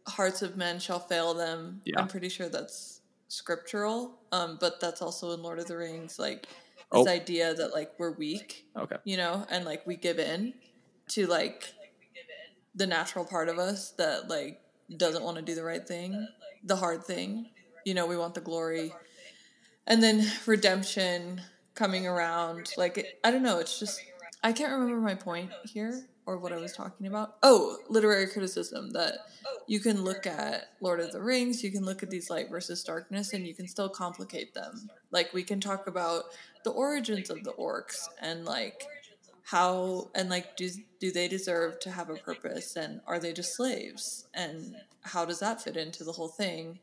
hearts 0.07 0.41
of 0.41 0.57
men 0.57 0.79
shall 0.79 0.99
fail 0.99 1.33
them. 1.33 1.81
Yeah. 1.85 1.99
I'm 1.99 2.07
pretty 2.07 2.29
sure 2.29 2.49
that's 2.49 3.01
scriptural. 3.27 4.19
Um, 4.31 4.57
but 4.59 4.79
that's 4.79 5.01
also 5.01 5.31
in 5.31 5.41
Lord 5.41 5.59
of 5.59 5.67
the 5.67 5.77
Rings, 5.77 6.17
like 6.19 6.47
Oh. 6.91 7.03
this 7.03 7.13
idea 7.13 7.53
that 7.53 7.71
like 7.71 7.91
we're 7.99 8.13
weak, 8.13 8.65
okay. 8.75 8.95
you 9.03 9.15
know, 9.15 9.45
and 9.51 9.63
like 9.63 9.85
we 9.85 9.95
give 9.95 10.17
in 10.17 10.55
to 11.09 11.27
like 11.27 11.71
the 12.73 12.87
natural 12.87 13.25
part 13.25 13.47
of 13.47 13.59
us 13.59 13.91
that 13.91 14.27
like 14.27 14.59
doesn't 14.97 15.23
want 15.23 15.35
to 15.37 15.43
do 15.43 15.53
the 15.53 15.63
right 15.63 15.87
thing, 15.87 16.27
the 16.63 16.75
hard 16.75 17.03
thing. 17.03 17.45
You 17.85 17.93
know, 17.93 18.07
we 18.07 18.17
want 18.17 18.33
the 18.33 18.41
glory. 18.41 18.91
And 19.85 20.01
then 20.01 20.25
redemption 20.47 21.41
coming 21.75 22.07
around. 22.07 22.71
Like, 22.75 22.97
it, 22.97 23.19
I 23.23 23.29
don't 23.29 23.43
know, 23.43 23.59
it's 23.59 23.79
just, 23.79 24.01
I 24.41 24.53
can't 24.53 24.71
remember 24.71 25.01
my 25.01 25.15
point 25.15 25.51
here 25.65 26.05
or 26.25 26.37
what 26.37 26.53
I 26.53 26.57
was 26.57 26.73
talking 26.73 27.07
about. 27.07 27.37
Oh, 27.43 27.77
literary 27.89 28.27
criticism 28.27 28.91
that 28.91 29.17
you 29.67 29.79
can 29.79 30.03
look 30.03 30.25
at 30.25 30.69
Lord 30.79 30.99
of 30.99 31.11
the 31.11 31.21
Rings, 31.21 31.63
you 31.63 31.71
can 31.71 31.83
look 31.83 32.03
at 32.03 32.09
these 32.09 32.29
light 32.29 32.49
versus 32.49 32.83
darkness, 32.83 33.33
and 33.33 33.45
you 33.45 33.53
can 33.53 33.67
still 33.67 33.89
complicate 33.89 34.53
them. 34.53 34.89
Like 35.11 35.33
we 35.33 35.43
can 35.43 35.59
talk 35.59 35.87
about 35.87 36.25
the 36.63 36.69
origins 36.69 37.29
of 37.29 37.43
the 37.43 37.53
orcs 37.53 38.07
and 38.21 38.45
like 38.45 38.83
how 39.43 40.09
and 40.13 40.29
like 40.29 40.55
do 40.55 40.69
do 40.99 41.11
they 41.11 41.27
deserve 41.27 41.79
to 41.79 41.91
have 41.91 42.09
a 42.09 42.15
purpose 42.15 42.75
and 42.75 43.01
are 43.07 43.19
they 43.19 43.33
just 43.33 43.55
slaves 43.55 44.27
and 44.35 44.75
how 45.01 45.25
does 45.25 45.39
that 45.39 45.61
fit 45.61 45.75
into 45.75 46.03
the 46.03 46.11
whole 46.11 46.27
thing? 46.27 46.79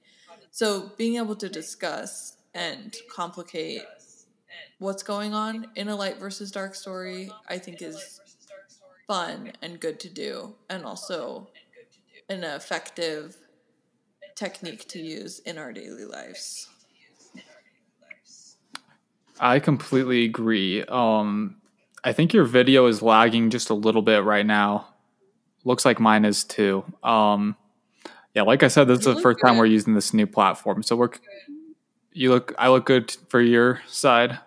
So 0.50 0.92
being 0.96 1.16
able 1.16 1.36
to 1.36 1.48
discuss 1.48 2.36
and 2.54 2.96
complicate 3.14 3.82
what's 4.78 5.02
going 5.02 5.34
on 5.34 5.66
in 5.76 5.88
a 5.88 5.96
light 5.96 6.18
versus 6.18 6.50
dark 6.50 6.74
story, 6.74 7.30
I 7.48 7.58
think 7.58 7.82
is 7.82 8.20
fun 9.06 9.52
and 9.62 9.80
good 9.80 10.00
to 10.00 10.08
do, 10.08 10.54
and 10.68 10.84
also 10.84 11.48
an 12.28 12.44
effective 12.44 13.36
technique 14.34 14.86
to 14.88 14.98
use 14.98 15.38
in 15.40 15.58
our 15.58 15.72
daily 15.72 16.04
lives. 16.04 16.68
I 19.38 19.58
completely 19.60 20.24
agree. 20.24 20.82
Um, 20.84 21.56
I 22.02 22.12
think 22.12 22.32
your 22.32 22.44
video 22.44 22.86
is 22.86 23.02
lagging 23.02 23.50
just 23.50 23.70
a 23.70 23.74
little 23.74 24.02
bit 24.02 24.24
right 24.24 24.46
now. 24.46 24.88
Looks 25.64 25.84
like 25.84 26.00
mine 26.00 26.24
is 26.24 26.44
too. 26.44 26.84
Um, 27.02 27.56
yeah, 28.34 28.42
like 28.42 28.62
I 28.62 28.68
said, 28.68 28.86
this 28.86 29.00
is 29.00 29.04
the 29.16 29.20
first 29.20 29.40
time 29.44 29.56
we're 29.56 29.66
using 29.66 29.94
this 29.94 30.14
new 30.14 30.26
platform, 30.26 30.82
so 30.82 30.96
we're. 30.96 31.10
You 32.12 32.30
look. 32.30 32.54
I 32.58 32.68
look 32.68 32.86
good 32.86 33.14
for 33.28 33.40
your 33.40 33.82
side. 33.86 34.38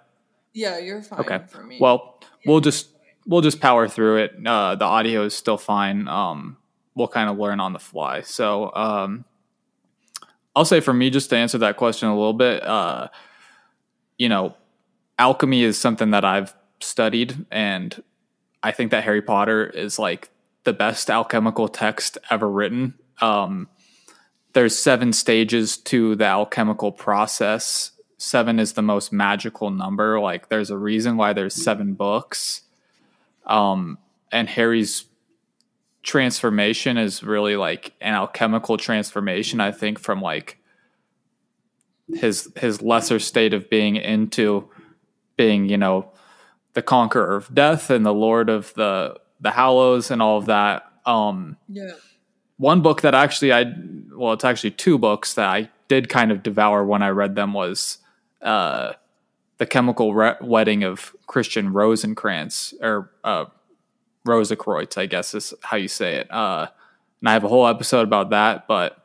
Yeah, 0.53 0.77
you're 0.79 1.01
fine 1.01 1.19
Okay. 1.21 1.39
for 1.47 1.63
me. 1.63 1.77
Well, 1.79 2.19
we'll 2.45 2.59
just 2.59 2.89
we'll 3.25 3.41
just 3.41 3.59
power 3.59 3.87
through 3.87 4.17
it. 4.17 4.33
Uh, 4.45 4.75
the 4.75 4.85
audio 4.85 5.23
is 5.23 5.35
still 5.35 5.57
fine. 5.57 6.07
Um, 6.07 6.57
we'll 6.95 7.07
kind 7.07 7.29
of 7.29 7.37
learn 7.37 7.59
on 7.59 7.73
the 7.73 7.79
fly. 7.79 8.21
So, 8.21 8.73
um, 8.75 9.25
I'll 10.55 10.65
say 10.65 10.79
for 10.79 10.93
me, 10.93 11.09
just 11.09 11.29
to 11.29 11.37
answer 11.37 11.59
that 11.59 11.77
question 11.77 12.09
a 12.09 12.15
little 12.15 12.33
bit, 12.33 12.63
uh, 12.65 13.09
you 14.17 14.27
know, 14.29 14.55
alchemy 15.17 15.63
is 15.63 15.77
something 15.77 16.11
that 16.11 16.25
I've 16.25 16.53
studied, 16.81 17.45
and 17.51 18.01
I 18.63 18.71
think 18.71 18.91
that 18.91 19.03
Harry 19.03 19.21
Potter 19.21 19.65
is 19.67 19.99
like 19.99 20.29
the 20.63 20.73
best 20.73 21.09
alchemical 21.09 21.67
text 21.67 22.17
ever 22.29 22.49
written. 22.49 22.95
Um, 23.21 23.69
there's 24.53 24.77
seven 24.77 25.13
stages 25.13 25.77
to 25.77 26.15
the 26.15 26.25
alchemical 26.25 26.91
process. 26.91 27.91
Seven 28.21 28.59
is 28.59 28.73
the 28.73 28.81
most 28.81 29.11
magical 29.11 29.71
number. 29.71 30.19
Like, 30.19 30.49
there's 30.49 30.69
a 30.69 30.77
reason 30.77 31.17
why 31.17 31.33
there's 31.33 31.55
seven 31.55 31.93
books. 31.93 32.63
Um, 33.45 33.97
and 34.31 34.47
Harry's 34.47 35.05
transformation 36.03 36.97
is 36.97 37.23
really 37.23 37.55
like 37.55 37.93
an 38.01 38.13
alchemical 38.13 38.77
transformation. 38.77 39.59
I 39.59 39.71
think 39.71 39.99
from 39.99 40.21
like 40.21 40.57
his 42.13 42.51
his 42.55 42.81
lesser 42.81 43.19
state 43.19 43.53
of 43.53 43.69
being 43.69 43.95
into 43.95 44.69
being, 45.37 45.69
you 45.69 45.77
know, 45.77 46.11
the 46.73 46.81
conqueror 46.81 47.35
of 47.35 47.53
death 47.53 47.89
and 47.89 48.05
the 48.05 48.13
lord 48.13 48.49
of 48.49 48.73
the 48.75 49.19
the 49.39 49.51
Hallows 49.51 50.11
and 50.11 50.21
all 50.21 50.37
of 50.37 50.45
that. 50.47 50.83
Um, 51.05 51.57
yeah. 51.67 51.93
one 52.57 52.81
book 52.81 53.01
that 53.01 53.15
actually 53.15 53.53
I 53.53 53.65
well, 54.13 54.33
it's 54.33 54.45
actually 54.45 54.71
two 54.71 54.97
books 54.97 55.33
that 55.35 55.47
I 55.47 55.69
did 55.87 56.09
kind 56.09 56.31
of 56.31 56.43
devour 56.43 56.85
when 56.85 57.01
I 57.01 57.09
read 57.09 57.35
them 57.35 57.53
was 57.53 57.97
uh, 58.41 58.93
the 59.57 59.65
Chemical 59.65 60.13
Re- 60.13 60.37
Wedding 60.41 60.83
of 60.83 61.15
Christian 61.27 61.73
Rosencrantz 61.73 62.73
or 62.81 63.11
uh, 63.23 63.45
Rosenkreutz, 64.27 64.97
I 64.97 65.05
guess 65.05 65.33
is 65.33 65.53
how 65.61 65.77
you 65.77 65.87
say 65.87 66.15
it. 66.15 66.31
Uh, 66.31 66.67
and 67.21 67.29
I 67.29 67.33
have 67.33 67.43
a 67.43 67.49
whole 67.49 67.67
episode 67.67 68.03
about 68.03 68.29
that, 68.31 68.67
but 68.67 69.03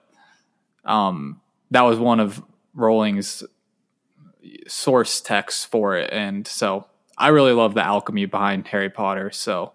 um, 0.84 1.40
that 1.70 1.82
was 1.82 1.98
one 1.98 2.20
of 2.20 2.42
Rowling's 2.74 3.42
source 4.66 5.20
texts 5.20 5.64
for 5.64 5.96
it, 5.96 6.10
and 6.12 6.46
so 6.46 6.86
I 7.16 7.28
really 7.28 7.52
love 7.52 7.74
the 7.74 7.84
alchemy 7.84 8.26
behind 8.26 8.68
Harry 8.68 8.90
Potter. 8.90 9.30
So. 9.30 9.72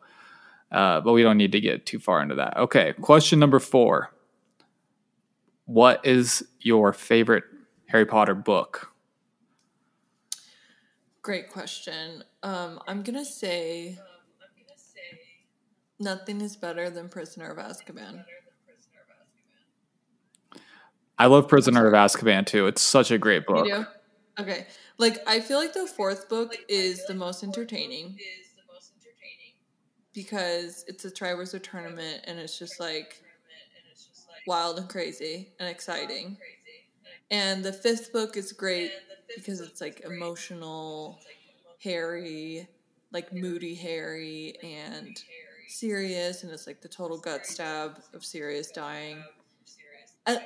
Uh, 0.72 1.02
but 1.02 1.14
we 1.14 1.24
don't 1.24 1.38
need 1.38 1.52
to 1.54 1.60
get 1.60 1.88
too 1.88 1.98
far 1.98 2.22
into 2.22 2.36
that. 2.36 2.56
Okay, 2.56 2.94
question 3.02 3.40
number 3.40 3.58
four. 3.58 4.14
What 5.66 6.06
is 6.06 6.46
your 6.60 6.94
favorite 6.94 7.44
Harry 7.88 8.06
Potter 8.06 8.36
book? 8.36 8.89
Great 11.22 11.50
question. 11.50 12.24
Um, 12.44 12.80
I'm 12.88 13.04
gonna 13.04 13.26
say 13.26 14.00
nothing 16.00 16.42
is 16.42 16.56
better 16.56 16.90
than 16.90 17.10
Prisoner 17.10 17.52
of 17.52 17.58
Azkaban. 17.58 18.24
I 21.18 21.26
love 21.26 21.50
Prisoner 21.50 21.86
of 21.86 21.94
Azkaban 21.94 22.46
too. 22.46 22.68
It's 22.68 22.82
such 22.82 23.12
a 23.12 23.18
great 23.18 23.46
book. 23.46 23.68
You 23.68 23.76
do? 23.80 23.86
Okay. 24.40 24.68
Like 24.98 25.20
I 25.28 25.42
feel 25.42 25.58
like 25.58 25.74
the 25.74 25.86
fourth 25.86 26.30
book 26.30 26.56
is 26.70 27.06
the 27.06 27.14
most 27.14 27.44
entertaining 27.44 28.18
because 30.14 30.86
it's 30.88 31.04
a 31.06 31.12
Triwizard 31.12 31.64
tournament 31.64 32.22
and 32.26 32.40
it's 32.40 32.58
just 32.58 32.80
like 32.80 33.22
wild 34.48 34.80
and 34.80 34.90
crazy 34.90 35.50
and 35.60 35.70
exciting. 35.70 36.38
And 37.32 37.64
the 37.64 37.74
fifth 37.74 38.12
book 38.12 38.38
is 38.38 38.52
great 38.52 38.92
because 39.36 39.62
it's 39.62 39.82
like 39.82 40.02
emotional, 40.02 41.20
Harry, 41.84 42.68
like 43.12 43.34
moody 43.34 43.76
Harry 43.76 44.56
and 44.64 45.22
serious, 45.68 46.44
and 46.44 46.52
it's 46.52 46.68
like 46.68 46.82
the 46.82 46.88
total 46.88 47.18
gut 47.18 47.46
stab 47.46 48.00
of 48.14 48.26
Sirius 48.26 48.72
dying. 48.72 49.24
I, 50.26 50.36
uh, 50.36 50.40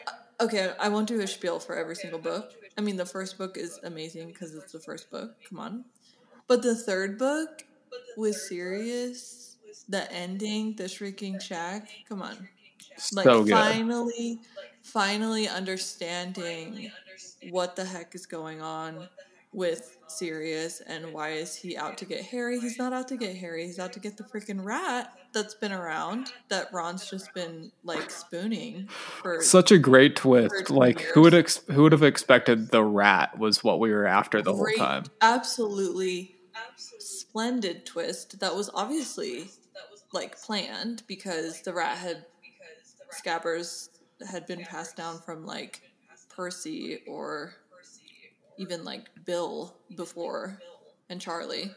okay, 0.43 0.73
I 0.79 0.89
won't 0.89 1.07
do 1.07 1.21
a 1.21 1.27
spiel 1.27 1.59
for 1.59 1.75
every 1.75 1.95
single 1.95 2.19
book. 2.19 2.53
I 2.77 2.81
mean, 2.81 2.97
the 2.97 3.05
first 3.05 3.37
book 3.37 3.57
is 3.57 3.79
amazing 3.83 4.27
because 4.27 4.53
it's 4.53 4.71
the 4.71 4.79
first 4.79 5.09
book. 5.09 5.35
Come 5.49 5.59
on, 5.59 5.85
but 6.47 6.61
the 6.61 6.75
third 6.75 7.17
book 7.17 7.63
was 8.17 8.47
Sirius. 8.47 9.57
The 9.89 10.11
ending, 10.13 10.75
the 10.75 10.87
shrieking 10.87 11.39
shack. 11.39 11.89
Come 12.07 12.21
on, 12.21 12.47
like 13.13 13.23
so 13.23 13.43
good. 13.43 13.51
finally, 13.51 14.39
finally 14.83 15.47
understanding 15.47 16.91
what 17.49 17.75
the 17.75 17.85
heck 17.85 18.13
is 18.13 18.25
going 18.25 18.61
on 18.61 19.07
with 19.53 19.97
Sirius 20.07 20.81
and 20.81 21.13
why 21.13 21.31
is 21.31 21.55
he 21.55 21.77
out 21.77 21.97
to 21.99 22.05
get 22.05 22.23
Harry? 22.25 22.59
He's 22.59 22.77
not 22.77 22.91
out 22.91 23.07
to 23.09 23.17
get 23.17 23.35
Harry. 23.35 23.65
He's 23.65 23.79
out 23.79 23.93
to 23.93 23.99
get 23.99 24.17
the 24.17 24.23
freaking 24.23 24.63
rat 24.63 25.13
that's 25.31 25.53
been 25.53 25.71
around 25.71 26.31
that 26.49 26.71
Ron's 26.73 27.09
just 27.09 27.33
been 27.33 27.71
like 27.83 28.09
spooning 28.09 28.87
for. 28.87 29.41
Such 29.41 29.71
a 29.71 29.77
great 29.77 30.15
twist. 30.15 30.69
Like 30.69 31.01
years. 31.01 31.11
who 31.13 31.21
would 31.21 31.33
ex- 31.33 31.61
who 31.71 31.83
would 31.83 31.91
have 31.91 32.03
expected 32.03 32.71
the 32.71 32.83
rat 32.83 33.37
was 33.37 33.63
what 33.63 33.79
we 33.79 33.91
were 33.91 34.05
after 34.05 34.41
the 34.41 34.53
whole 34.53 34.63
great, 34.63 34.77
time. 34.77 35.03
absolutely 35.21 36.35
splendid 36.99 37.85
twist 37.85 38.39
that 38.39 38.55
was 38.55 38.69
obviously 38.73 39.49
like 40.13 40.39
planned 40.39 41.03
because 41.07 41.61
the 41.61 41.73
rat 41.73 41.97
had 41.97 42.25
Scabbers 43.13 43.89
had 44.27 44.45
been 44.45 44.63
passed 44.63 44.95
down 44.95 45.19
from 45.19 45.45
like 45.45 45.81
Percy 46.29 46.99
or 47.07 47.53
even 48.57 48.83
like 48.83 49.09
Bill 49.25 49.75
before 49.95 50.59
and 51.09 51.19
Charlie. 51.21 51.71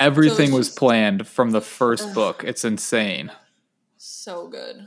Everything 0.00 0.52
was 0.52 0.68
just- 0.68 0.78
planned 0.78 1.26
from 1.26 1.50
the 1.50 1.60
first 1.60 2.04
Ugh. 2.08 2.14
book. 2.14 2.44
It's 2.44 2.64
insane. 2.64 3.32
So 3.96 4.46
good. 4.48 4.86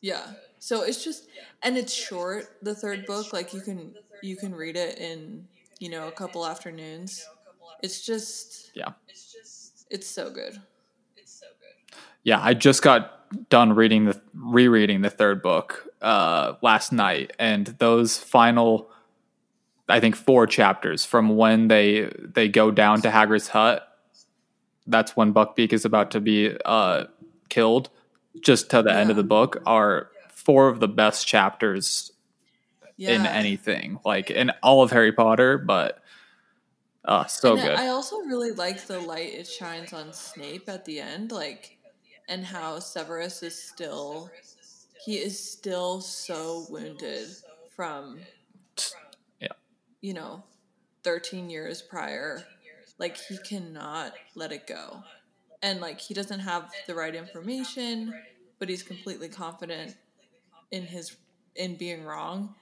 Yeah. 0.00 0.32
So 0.58 0.82
it's 0.82 1.02
just 1.02 1.28
and 1.62 1.76
it's 1.76 1.92
short, 1.92 2.56
the 2.62 2.74
third 2.74 3.06
book, 3.06 3.32
like 3.32 3.52
you 3.54 3.60
can 3.60 3.94
you 4.22 4.36
can 4.36 4.54
read 4.54 4.76
it 4.76 4.98
in, 4.98 5.46
you 5.78 5.88
know, 5.90 6.08
a 6.08 6.12
couple 6.12 6.46
afternoons. 6.46 7.26
It's 7.82 8.04
just 8.04 8.70
Yeah. 8.74 8.92
It's 9.08 9.32
just 9.32 9.86
it's 9.90 10.06
so 10.06 10.30
good. 10.30 10.60
it's 11.16 11.32
so 11.32 11.46
good. 11.60 11.96
Yeah, 12.22 12.40
I 12.42 12.54
just 12.54 12.82
got 12.82 13.15
done 13.48 13.72
reading 13.74 14.06
the 14.06 14.20
rereading 14.34 15.00
the 15.02 15.10
third 15.10 15.42
book 15.42 15.88
uh, 16.02 16.54
last 16.62 16.92
night, 16.92 17.32
and 17.38 17.66
those 17.78 18.18
final, 18.18 18.90
I 19.88 20.00
think, 20.00 20.16
four 20.16 20.46
chapters 20.46 21.04
from 21.04 21.36
when 21.36 21.68
they 21.68 22.10
they 22.18 22.48
go 22.48 22.70
down 22.70 23.02
to 23.02 23.10
Hagrid's 23.10 23.48
hut. 23.48 23.86
That's 24.86 25.16
when 25.16 25.34
Buckbeak 25.34 25.72
is 25.72 25.84
about 25.84 26.12
to 26.12 26.20
be 26.20 26.56
uh, 26.64 27.04
killed. 27.48 27.90
Just 28.40 28.70
to 28.70 28.82
the 28.82 28.92
end 28.92 29.10
of 29.10 29.16
the 29.16 29.24
book 29.24 29.62
are 29.66 30.10
four 30.28 30.68
of 30.68 30.78
the 30.78 30.88
best 30.88 31.26
chapters 31.26 32.12
Yeah. 32.98 33.12
in 33.12 33.26
anything, 33.26 33.98
like 34.04 34.30
in 34.30 34.52
all 34.62 34.82
of 34.82 34.90
Harry 34.92 35.12
Potter. 35.12 35.56
But 35.58 36.02
uh, 37.04 37.24
so 37.24 37.54
And 37.54 37.62
good. 37.62 37.76
I 37.78 37.88
also 37.88 38.18
really 38.18 38.52
like 38.52 38.86
the 38.86 39.00
light 39.00 39.32
it 39.32 39.46
shines 39.46 39.92
on 39.92 40.12
Snape 40.12 40.68
at 40.68 40.84
the 40.84 41.00
end, 41.00 41.32
like, 41.32 41.75
and 42.28 42.44
how 42.44 42.78
Severus 42.78 43.42
is 43.42 43.60
still, 43.60 44.30
he 45.04 45.16
is 45.16 45.38
still 45.38 46.00
so 46.00 46.66
wounded 46.68 47.28
from, 47.74 48.20
Yeah. 49.40 49.48
you 50.00 50.14
know, 50.14 50.42
13 51.04 51.48
years 51.50 51.82
prior. 51.82 52.44
Like, 52.98 53.16
he 53.16 53.38
cannot 53.38 54.14
let 54.34 54.52
it 54.52 54.66
go. 54.66 55.02
and 55.62 55.80
like 55.80 55.98
he 55.98 56.12
doesn't 56.14 56.40
have 56.40 56.70
the 56.86 56.94
right 56.94 57.14
information, 57.14 58.14
but 58.58 58.68
he's 58.68 58.82
completely 58.82 59.28
confident 59.28 59.96
in 60.70 60.82
his 60.84 61.16
in 61.56 61.76
being 61.76 62.04
wrong. 62.04 62.54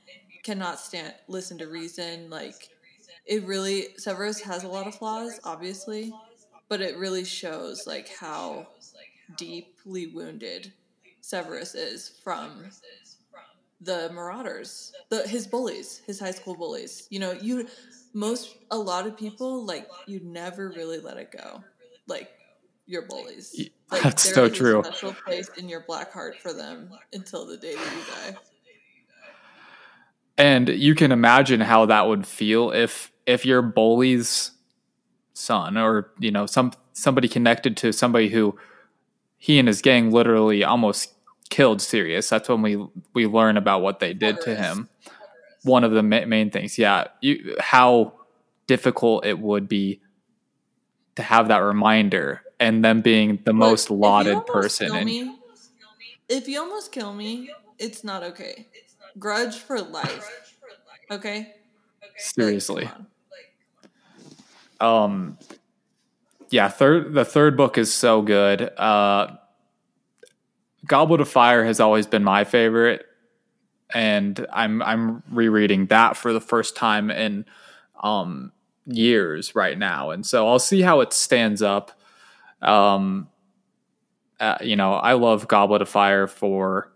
Cannot 0.44 0.79
stand 0.79 1.12
listen 1.27 1.59
to 1.59 1.66
reason. 1.66 2.31
Like 2.31 2.68
it 3.27 3.42
really 3.44 3.88
Severus 3.98 4.40
has 4.42 4.62
a 4.64 4.68
lot 4.68 4.87
of 4.87 4.94
flaws, 4.94 5.40
obviously, 5.44 6.12
but 6.68 6.81
it 6.81 6.96
really 6.96 7.24
shows 7.24 7.87
like 7.87 8.09
how 8.09 8.68
deeply 9.37 10.08
wounded 10.08 10.72
Severus 11.24 11.74
is 11.74 12.10
from 12.22 12.66
the 13.80 14.10
marauders, 14.12 14.92
the 15.08 15.26
his 15.26 15.46
bullies, 15.46 16.02
his 16.06 16.20
high 16.20 16.30
school 16.30 16.54
bullies. 16.54 17.06
You 17.08 17.18
know, 17.18 17.32
you 17.32 17.66
most 18.12 18.56
a 18.70 18.76
lot 18.76 19.06
of 19.06 19.16
people 19.16 19.64
like 19.64 19.88
you 20.06 20.20
never 20.22 20.68
really 20.68 20.98
let 21.00 21.16
it 21.16 21.32
go. 21.32 21.64
Like 22.06 22.28
your 22.84 23.06
bullies. 23.06 23.70
Like, 23.90 24.02
That's 24.02 24.34
so 24.34 24.50
true. 24.50 24.80
A 24.80 24.84
special 24.84 25.14
place 25.26 25.48
in 25.56 25.70
your 25.70 25.80
black 25.80 26.12
heart 26.12 26.37
for 26.42 26.52
them 26.52 26.90
until 27.14 27.46
the 27.46 27.56
day 27.56 27.74
that 27.74 27.80
you 27.80 28.34
die. 28.34 28.38
And 30.37 30.68
you 30.68 30.94
can 30.94 31.10
imagine 31.10 31.60
how 31.60 31.87
that 31.87 32.06
would 32.06 32.26
feel 32.26 32.70
if 32.70 33.12
if 33.24 33.46
your 33.46 33.62
bully's 33.62 34.50
son 35.32 35.78
or 35.78 36.12
you 36.18 36.30
know 36.30 36.44
some 36.44 36.72
somebody 36.92 37.28
connected 37.28 37.78
to 37.78 37.92
somebody 37.92 38.28
who 38.28 38.58
he 39.44 39.59
and 39.59 39.68
his 39.68 39.83
gang 39.83 40.11
literally 40.11 40.64
almost 40.64 41.12
killed 41.50 41.83
Sirius. 41.83 42.30
That's 42.30 42.48
when 42.48 42.62
we 42.62 42.83
we 43.12 43.26
learn 43.26 43.59
about 43.59 43.83
what 43.83 44.00
they 44.00 44.14
did 44.14 44.40
to 44.40 44.54
him. 44.54 44.88
One 45.64 45.85
of 45.85 45.92
the 45.92 46.02
ma- 46.02 46.24
main 46.24 46.50
things, 46.50 46.78
yeah, 46.78 47.09
you, 47.20 47.54
how 47.61 48.14
difficult 48.66 49.26
it 49.26 49.38
would 49.38 49.68
be 49.68 50.00
to 51.16 51.22
have 51.22 51.48
that 51.48 51.59
reminder 51.59 52.40
and 52.59 52.83
them 52.83 53.02
being 53.02 53.37
the 53.44 53.52
But 53.52 53.52
most 53.52 53.90
lauded 53.90 54.46
person. 54.46 54.96
And 54.96 55.04
me- 55.04 55.37
if 56.30 56.48
you 56.48 56.61
almost 56.61 56.90
kill 56.90 57.12
me, 57.12 57.50
it's 57.78 58.02
not 58.02 58.22
okay. 58.22 58.66
Grudge 59.18 59.59
for 59.59 59.78
life. 59.78 60.57
Okay? 61.11 61.52
Like, 62.00 62.12
seriously, 62.16 62.88
on. 64.80 65.04
um, 65.04 65.38
yeah, 66.54 66.68
third 66.68 67.14
the 67.14 67.24
third 67.24 67.56
book 67.56 67.76
is 67.76 67.92
so 67.92 68.22
good. 68.22 68.62
Uh, 68.78 69.38
Goblet 70.86 71.20
of 71.20 71.28
Fire 71.28 71.64
has 71.64 71.80
always 71.80 72.06
been 72.06 72.22
my 72.22 72.44
favorite, 72.44 73.04
and 73.92 74.46
I'm 74.52 74.80
I'm 74.80 75.24
rereading 75.28 75.86
that 75.86 76.16
for 76.16 76.32
the 76.32 76.40
first 76.40 76.76
time 76.76 77.10
in 77.10 77.44
um, 78.00 78.52
years 78.86 79.56
right 79.56 79.76
now, 79.76 80.10
and 80.10 80.24
so 80.24 80.46
I'll 80.46 80.60
see 80.60 80.80
how 80.80 81.00
it 81.00 81.12
stands 81.12 81.60
up. 81.60 81.90
Um, 82.62 83.26
uh, 84.38 84.58
you 84.60 84.76
know, 84.76 84.94
I 84.94 85.14
love 85.14 85.48
Goblet 85.48 85.82
of 85.82 85.88
Fire 85.88 86.28
for 86.28 86.92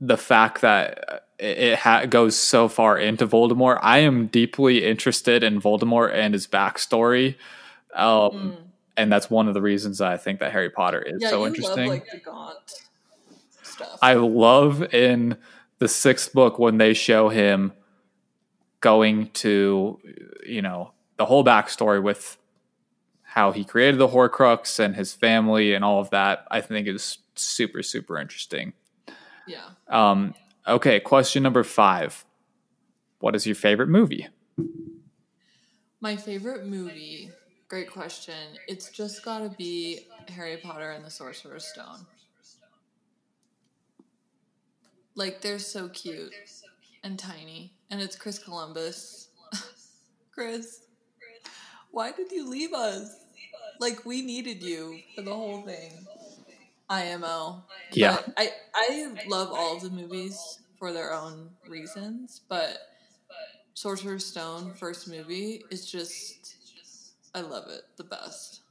the 0.00 0.16
fact 0.16 0.62
that 0.62 1.26
it, 1.38 1.80
ha- 1.80 2.06
goes 2.06 2.34
so 2.34 2.66
far 2.68 2.96
into 2.96 3.26
Voldemort. 3.26 3.78
I 3.82 3.98
am 3.98 4.28
deeply 4.28 4.86
interested 4.86 5.42
in 5.44 5.60
Voldemort 5.60 6.14
and 6.14 6.32
his 6.32 6.46
backstory. 6.46 7.34
Um, 7.96 8.30
Mm. 8.32 8.56
and 8.96 9.12
that's 9.12 9.28
one 9.30 9.48
of 9.48 9.54
the 9.54 9.62
reasons 9.62 10.00
I 10.00 10.16
think 10.16 10.40
that 10.40 10.52
Harry 10.52 10.70
Potter 10.70 11.00
is 11.02 11.20
Yeah, 11.22 11.30
so 11.30 11.46
interesting. 11.46 11.88
love 11.88 11.98
like 11.98 12.10
the 12.10 12.18
gaunt 12.18 12.56
stuff. 13.62 13.98
I 14.02 14.14
love 14.14 14.94
in 14.94 15.36
the 15.78 15.88
sixth 15.88 16.32
book 16.32 16.58
when 16.58 16.78
they 16.78 16.94
show 16.94 17.28
him 17.28 17.72
going 18.80 19.30
to, 19.30 19.98
you 20.46 20.62
know, 20.62 20.92
the 21.16 21.26
whole 21.26 21.44
backstory 21.44 22.02
with 22.02 22.38
how 23.22 23.52
he 23.52 23.64
created 23.64 23.98
the 23.98 24.08
Horcrux 24.08 24.78
and 24.78 24.94
his 24.96 25.12
family 25.14 25.74
and 25.74 25.84
all 25.84 26.00
of 26.00 26.10
that. 26.10 26.46
I 26.50 26.60
think 26.60 26.86
is 26.88 27.18
super 27.34 27.82
super 27.82 28.18
interesting. 28.18 28.72
yeah. 29.46 29.64
Um, 29.88 30.34
okay, 30.66 31.00
question 31.00 31.42
number 31.42 31.62
five. 31.64 32.24
What 33.20 33.34
is 33.34 33.46
your 33.46 33.54
favorite 33.56 33.88
movie? 33.88 34.28
My 36.00 36.16
favorite 36.16 36.66
movie, 36.66 37.30
great 37.68 37.90
question. 37.90 38.34
It's 38.68 38.90
just 38.90 39.24
got 39.24 39.38
to 39.38 39.48
be 39.56 40.06
Harry 40.28 40.56
Potter 40.58 40.90
and 40.90 41.04
the 41.04 41.10
Sorcerer's 41.10 41.66
Stone. 41.66 42.06
Like 45.14 45.40
they're 45.40 45.58
so 45.58 45.88
cute 45.88 46.34
and 47.02 47.18
tiny, 47.18 47.72
and 47.90 48.00
it's 48.00 48.16
Chris 48.16 48.38
Columbus. 48.38 49.28
Chris, 50.32 50.82
why 51.90 52.12
did 52.12 52.30
you 52.30 52.48
leave 52.48 52.74
us? 52.74 53.24
Like 53.80 54.04
we 54.04 54.22
needed 54.22 54.62
you 54.62 55.00
for 55.14 55.22
the 55.22 55.32
whole 55.32 55.62
thing. 55.62 56.06
IMO. 56.88 57.64
Yeah. 57.92 58.18
But 58.24 58.34
I 58.36 58.50
I 58.74 59.14
love 59.26 59.50
all 59.52 59.76
of 59.76 59.82
the 59.82 59.90
movies 59.90 60.60
for 60.78 60.92
their 60.92 61.12
own 61.12 61.50
reasons, 61.66 62.42
but 62.48 62.78
Sorcerer's 63.74 64.26
Stone 64.26 64.74
first 64.74 65.08
movie 65.08 65.64
is 65.70 65.90
just 65.90 66.55
I 67.36 67.42
love 67.42 67.64
it 67.68 67.82
the 67.98 68.04
best. 68.04 68.62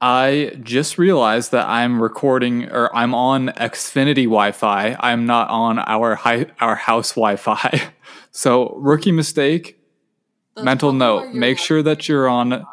I 0.00 0.58
just 0.60 0.98
realized 0.98 1.52
that 1.52 1.68
I'm 1.68 2.02
recording 2.02 2.64
or 2.68 2.94
I'm 2.94 3.14
on 3.14 3.50
Xfinity 3.50 4.24
Wi-Fi. 4.24 4.96
I'm 4.98 5.24
not 5.24 5.48
on 5.50 5.78
our 5.78 6.16
hi- 6.16 6.46
our 6.60 6.74
house 6.74 7.12
Wi-Fi. 7.14 7.90
So 8.36 8.74
rookie 8.78 9.12
mistake. 9.12 9.78
That's 10.56 10.64
mental 10.64 10.92
note: 10.92 11.32
make 11.34 11.56
sure 11.56 11.84
that 11.84 12.08
you're 12.08 12.28
on. 12.28 12.66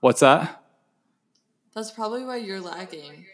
What's 0.00 0.18
that? 0.18 0.60
That's 1.76 1.92
probably 1.92 2.24
why 2.24 2.38
you're 2.38 2.60
lagging. 2.60 3.24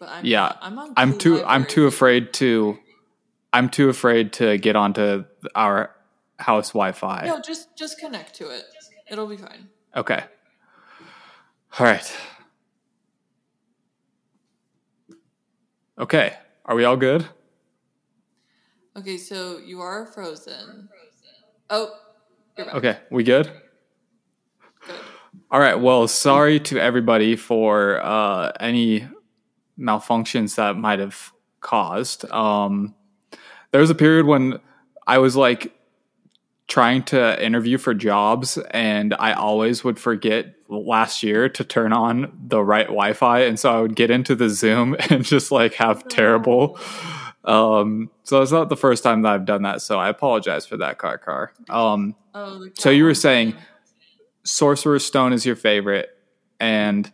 But 0.00 0.08
I'm 0.08 0.24
Yeah, 0.24 0.40
not. 0.40 0.58
I'm 0.60 0.78
on. 0.80 0.92
I'm 0.96 1.16
too. 1.16 1.44
I'm 1.44 1.66
too 1.66 1.86
afraid 1.86 2.32
to. 2.34 2.76
I'm 3.52 3.68
too 3.68 3.88
afraid 3.90 4.32
to 4.34 4.58
get 4.58 4.74
onto 4.74 5.24
our 5.54 5.94
house 6.40 6.70
Wi-Fi. 6.70 7.26
No, 7.26 7.40
just 7.40 7.76
just 7.78 8.00
connect 8.00 8.34
to 8.34 8.48
it. 8.48 8.64
It'll 9.06 9.26
be 9.26 9.36
fine. 9.36 9.68
Okay. 9.96 10.24
All 11.78 11.86
right. 11.86 12.16
Okay. 15.98 16.36
Are 16.64 16.74
we 16.74 16.84
all 16.84 16.96
good? 16.96 17.26
Okay, 18.96 19.16
so 19.16 19.58
you 19.58 19.80
are 19.80 20.06
frozen. 20.06 20.88
Oh, 21.70 21.94
you're 22.56 22.66
back. 22.66 22.74
Okay. 22.76 22.98
We 23.10 23.24
good? 23.24 23.50
Good. 24.86 24.96
All 25.50 25.60
right. 25.60 25.78
Well, 25.78 26.08
sorry 26.08 26.60
to 26.60 26.78
everybody 26.78 27.36
for 27.36 28.00
uh, 28.04 28.52
any 28.60 29.06
malfunctions 29.78 30.54
that 30.56 30.76
might 30.76 31.00
have 31.00 31.32
caused. 31.60 32.28
Um, 32.30 32.94
there 33.72 33.80
was 33.80 33.90
a 33.90 33.94
period 33.94 34.26
when 34.26 34.60
I 35.06 35.18
was 35.18 35.36
like 35.36 35.72
trying 36.66 37.02
to 37.04 37.44
interview 37.44 37.78
for 37.78 37.94
jobs, 37.94 38.58
and 38.70 39.14
I 39.18 39.32
always 39.32 39.84
would 39.84 39.98
forget 39.98 40.54
last 40.68 41.22
year 41.22 41.48
to 41.48 41.64
turn 41.64 41.92
on 41.92 42.32
the 42.46 42.62
right 42.62 42.86
Wi-Fi, 42.86 43.40
and 43.40 43.60
so 43.60 43.70
I 43.76 43.80
would 43.80 43.94
get 43.96 44.10
into 44.10 44.34
the 44.34 44.48
Zoom 44.48 44.96
and 45.10 45.24
just 45.24 45.52
like 45.52 45.74
have 45.74 46.08
terrible. 46.08 46.78
Um, 47.44 48.10
so 48.22 48.40
it's 48.40 48.52
not 48.52 48.70
the 48.70 48.76
first 48.76 49.02
time 49.02 49.22
that 49.22 49.32
I've 49.32 49.44
done 49.44 49.62
that, 49.62 49.82
so 49.82 49.98
I 49.98 50.08
apologize 50.08 50.64
for 50.64 50.78
that, 50.78 50.98
car 50.98 51.18
car. 51.18 51.52
Um, 51.68 52.16
Oh, 52.34 52.68
So 52.76 52.90
you 52.90 53.04
were 53.04 53.14
saying-. 53.14 53.54
Sorcerer's 54.42 55.04
Stone 55.04 55.32
is 55.32 55.46
your 55.46 55.56
favorite, 55.56 56.10
and 56.60 57.10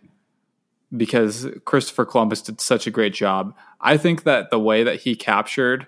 because 0.97 1.47
Christopher 1.65 2.05
Columbus 2.05 2.43
did 2.43 2.61
such 2.61 2.87
a 2.87 2.91
great 2.91 3.15
job, 3.15 3.55
I 3.81 3.97
think 3.97 4.25
that 4.25 4.51
the 4.51 4.59
way 4.59 4.83
that 4.83 5.03
he 5.03 5.15
captured 5.15 5.87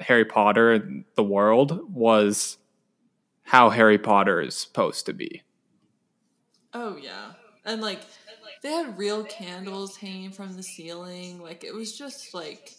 Harry 0.00 0.24
Potter 0.24 0.88
the 1.14 1.24
world 1.24 1.80
was 1.92 2.58
how 3.44 3.70
Harry 3.70 3.98
Potter 3.98 4.40
is 4.40 4.56
supposed 4.56 5.06
to 5.06 5.12
be. 5.12 5.42
Oh 6.74 6.96
yeah, 6.96 7.32
and 7.64 7.80
like 7.80 8.00
they 8.62 8.70
had 8.70 8.98
real 8.98 9.24
candles 9.24 9.96
hanging 9.96 10.30
from 10.30 10.56
the 10.56 10.62
ceiling. 10.62 11.40
Like 11.40 11.64
it 11.64 11.74
was 11.74 11.96
just 11.96 12.34
like 12.34 12.72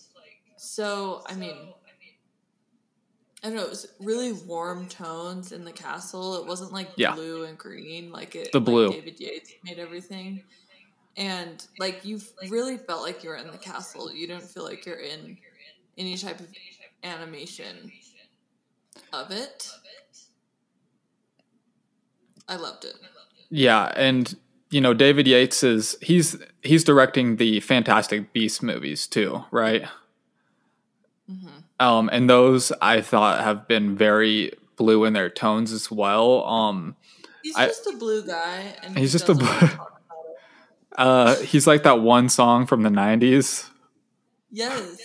so. 0.58 1.24
I 1.28 1.34
mean, 1.36 1.74
I 3.44 3.48
don't 3.48 3.56
know. 3.56 3.64
It 3.64 3.70
was 3.70 3.88
really 4.00 4.34
warm 4.34 4.88
tones 4.88 5.52
in 5.52 5.64
the 5.64 5.72
castle. 5.72 6.36
It 6.42 6.46
wasn't 6.48 6.74
like 6.74 6.90
Yeah. 6.98 7.16
blue 7.16 7.46
and 7.46 7.58
green 7.58 8.12
like 8.12 8.36
it. 8.36 8.52
The 8.52 8.60
like 8.60 8.66
blue. 8.66 8.92
David 8.92 9.20
Yates 9.20 9.54
made 9.64 9.80
everything, 9.80 10.44
and 11.16 11.66
like 11.80 12.06
you 12.06 12.20
really 12.50 12.78
felt 12.78 13.02
like 13.02 13.24
you 13.24 13.30
were 13.30 13.38
in 13.38 13.50
the 13.52 13.58
castle. 13.58 14.12
You 14.14 14.28
didn't 14.28 14.44
feel 14.44 14.64
like 14.64 14.86
you're 14.86 15.00
in 15.00 15.38
any 15.98 16.18
type 16.18 16.40
of 16.40 16.48
animation 17.04 17.92
of 19.14 19.32
it. 19.32 19.70
I 22.48 22.56
loved 22.56 22.86
it. 22.86 22.96
Yeah, 23.50 23.92
and 23.96 24.36
you 24.70 24.82
know 24.82 24.94
David 24.94 25.28
Yates 25.28 25.64
is 25.64 25.98
he's 26.02 26.36
he's 26.62 26.84
directing 26.84 27.38
the 27.38 27.60
Fantastic 27.62 28.34
Beasts 28.34 28.62
movies 28.62 29.08
too, 29.08 29.44
right? 29.52 29.86
hmm 31.30 31.48
Um, 31.80 32.10
and 32.12 32.30
those 32.30 32.72
I 32.82 33.02
thought 33.02 33.44
have 33.44 33.68
been 33.68 33.96
very 33.98 34.54
blue 34.78 35.04
in 35.06 35.14
their 35.14 35.30
tones 35.30 35.72
as 35.72 35.90
well. 35.92 36.46
Um, 36.46 36.96
He's 37.44 37.56
I- 37.56 37.68
just 37.68 37.88
a 37.88 37.98
blue 37.98 38.26
guy, 38.26 38.76
and 38.84 38.98
He's 38.98 39.14
he 39.14 39.18
just 39.20 39.30
a 39.30 39.34
blue- 39.36 39.46
wanna 39.48 39.60
talk 39.68 40.02
about 40.06 40.26
it. 40.30 41.38
uh, 41.42 41.44
he's 41.44 41.68
like 41.68 41.84
that 41.84 42.02
one 42.02 42.28
song 42.30 42.66
from 42.66 42.84
the 42.84 42.90
'90s. 42.90 43.70
Yes. 44.52 44.98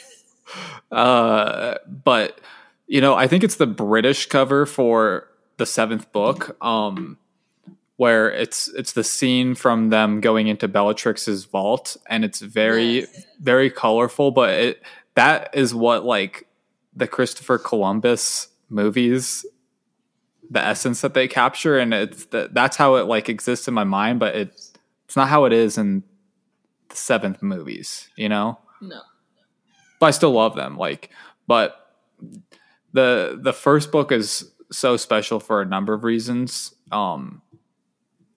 Uh, 0.91 1.75
but 1.87 2.41
you 2.87 3.01
know, 3.01 3.15
I 3.15 3.27
think 3.27 3.43
it's 3.45 3.57
the 3.57 3.67
British 3.67 4.27
cover 4.27 4.67
for 4.67 5.29
the 5.57 5.67
seventh 5.67 6.13
book, 6.13 6.57
um, 6.65 7.17
where 7.97 8.31
it's 8.31 8.69
it's 8.69 8.93
the 8.93 9.05
scene 9.05 9.55
from 9.55 9.91
them 9.91 10.21
going 10.21 10.49
into 10.49 10.69
Bellatrix's 10.69 11.45
vault, 11.45 11.97
and 12.07 12.25
it's 12.25 12.41
very 12.41 13.01
Yes. 13.01 13.27
very 13.41 13.71
colorful. 13.71 14.31
But 14.31 14.51
it 14.55 14.83
that 15.15 15.51
is 15.55 15.75
what 15.75 16.05
like 16.05 16.47
the 16.95 17.07
Christopher 17.07 17.59
Columbus 17.59 18.49
movies, 18.69 19.47
the 20.51 20.63
essence 20.63 21.01
that 21.03 21.15
they 21.15 21.29
capture, 21.29 21.79
and 21.79 21.95
it's 21.95 22.27
that 22.27 22.53
that's 22.55 22.77
how 22.77 22.97
it 22.97 23.07
like 23.07 23.29
exists 23.29 23.69
in 23.69 23.75
my 23.75 23.85
mind. 23.85 24.21
But 24.21 24.35
it's 24.35 24.73
it's 25.07 25.17
not 25.17 25.29
how 25.29 25.45
it 25.47 25.53
is 25.53 25.79
in 25.79 26.03
the 26.89 26.97
seventh 26.97 27.43
movies, 27.43 28.09
you 28.17 28.29
know 28.29 28.59
No. 28.83 29.01
But 30.03 30.09
I 30.09 30.11
still 30.11 30.33
love 30.33 30.57
them. 30.57 30.77
Like, 30.77 31.11
but 31.47 31.95
the 32.93 33.39
the 33.41 33.53
first 33.53 33.93
book 33.93 34.11
is 34.11 34.51
so 34.73 34.97
special 34.97 35.39
for 35.39 35.63
a 35.63 35.65
number 35.65 35.95
of 35.95 36.03
reasons. 36.03 36.75
Um, 36.91 37.41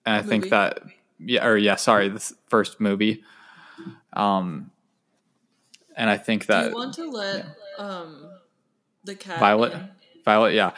and 0.06 0.14
I 0.14 0.22
think 0.22 0.50
that 0.50 0.78
yeah, 1.18 1.44
or 1.44 1.56
yeah, 1.56 1.74
sorry, 1.74 2.08
this 2.08 2.32
first 2.46 2.80
movie. 2.80 3.24
Um, 4.12 4.70
and 5.96 6.08
I 6.08 6.18
think 6.18 6.42
Do 6.42 6.52
that 6.52 6.68
you 6.70 6.76
want 6.76 6.94
to 6.94 7.10
let 7.10 7.46
um 7.78 8.30
the 9.02 9.16
cat 9.16 9.40
Violet, 9.40 9.72
in? 9.72 9.88
Violet, 10.24 10.54
yeah. 10.54 10.70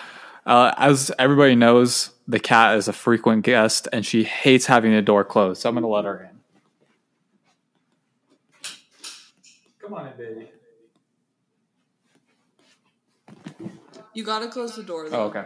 Uh, 0.46 0.72
as 0.78 1.12
everybody 1.18 1.54
knows, 1.54 2.12
the 2.26 2.40
cat 2.40 2.78
is 2.78 2.88
a 2.88 2.94
frequent 2.94 3.44
guest, 3.44 3.88
and 3.92 4.06
she 4.06 4.24
hates 4.24 4.64
having 4.64 4.92
the 4.92 5.02
door 5.02 5.22
closed. 5.22 5.60
So 5.60 5.68
I'm 5.68 5.74
going 5.74 5.82
to 5.82 5.88
let 5.88 6.06
her 6.06 6.30
in. 6.32 6.38
Come 9.82 9.92
on 9.92 10.06
in, 10.06 10.16
baby. 10.16 10.48
You 14.18 14.24
gotta 14.24 14.48
close 14.48 14.74
the 14.74 14.82
door. 14.82 15.08
Though. 15.08 15.16
Oh, 15.16 15.26
okay. 15.26 15.44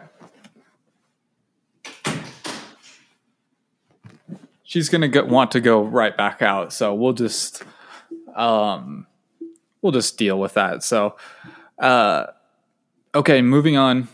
She's 4.64 4.88
gonna 4.88 5.08
go, 5.08 5.26
want 5.26 5.50
to 5.50 5.60
go 5.60 5.82
right 5.82 6.16
back 6.16 6.40
out, 6.40 6.72
so 6.72 6.94
we'll 6.94 7.12
just, 7.12 7.64
um, 8.34 9.06
we'll 9.82 9.92
just 9.92 10.16
deal 10.16 10.40
with 10.40 10.54
that. 10.54 10.82
So, 10.82 11.18
uh, 11.80 12.28
okay, 13.14 13.42
moving 13.42 13.76
on. 13.76 14.08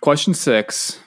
Question 0.00 0.32
six. 0.32 1.00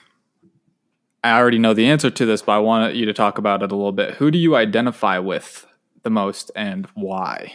I 1.24 1.36
already 1.36 1.58
know 1.58 1.74
the 1.74 1.86
answer 1.86 2.08
to 2.08 2.24
this, 2.24 2.40
but 2.40 2.52
I 2.52 2.58
want 2.60 2.94
you 2.94 3.06
to 3.06 3.12
talk 3.12 3.36
about 3.36 3.64
it 3.64 3.72
a 3.72 3.74
little 3.74 3.90
bit. 3.90 4.14
Who 4.14 4.30
do 4.30 4.38
you 4.38 4.54
identify 4.54 5.18
with 5.18 5.66
the 6.04 6.10
most, 6.10 6.52
and 6.54 6.86
why? 6.94 7.54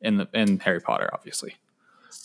In 0.00 0.16
the 0.16 0.28
in 0.32 0.60
Harry 0.60 0.80
Potter, 0.80 1.10
obviously. 1.12 1.56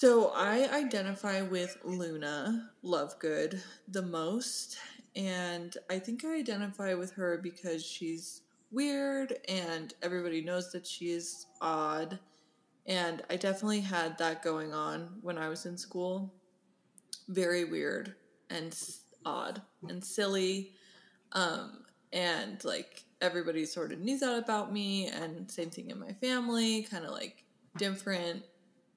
So 0.03 0.33
I 0.35 0.67
identify 0.69 1.43
with 1.43 1.77
Luna 1.85 2.71
Lovegood 2.83 3.61
the 3.87 4.01
most, 4.01 4.77
and 5.15 5.77
I 5.89 5.97
think 5.97 6.25
I 6.25 6.35
identify 6.35 6.93
with 6.93 7.13
her 7.13 7.39
because 7.41 7.85
she's 7.85 8.41
weird 8.69 9.37
and 9.47 9.93
everybody 10.01 10.41
knows 10.41 10.73
that 10.73 10.85
she 10.85 11.11
is 11.11 11.45
odd. 11.61 12.19
And 12.85 13.21
I 13.29 13.37
definitely 13.37 13.79
had 13.79 14.17
that 14.17 14.43
going 14.43 14.73
on 14.73 15.07
when 15.21 15.37
I 15.37 15.47
was 15.47 15.65
in 15.65 15.77
school. 15.77 16.33
Very 17.29 17.63
weird 17.63 18.13
and 18.49 18.77
odd 19.25 19.61
and 19.87 20.03
silly. 20.03 20.73
Um, 21.31 21.85
and 22.11 22.61
like 22.65 23.05
everybody 23.21 23.65
sort 23.65 23.93
of 23.93 24.01
knew 24.01 24.19
that 24.19 24.37
about 24.37 24.73
me, 24.73 25.07
and 25.07 25.49
same 25.49 25.69
thing 25.69 25.91
in 25.91 25.97
my 25.97 26.11
family, 26.11 26.83
kind 26.91 27.05
of 27.05 27.11
like 27.11 27.45
different, 27.77 28.43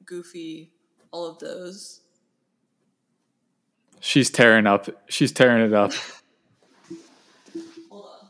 goofy, 0.04 0.72
all 1.10 1.26
of 1.26 1.38
those. 1.38 2.00
She's 4.00 4.30
tearing 4.30 4.66
up. 4.66 4.88
She's 5.08 5.32
tearing 5.32 5.64
it 5.66 5.72
up. 5.74 5.92
Hold 7.90 8.04
on. 8.04 8.28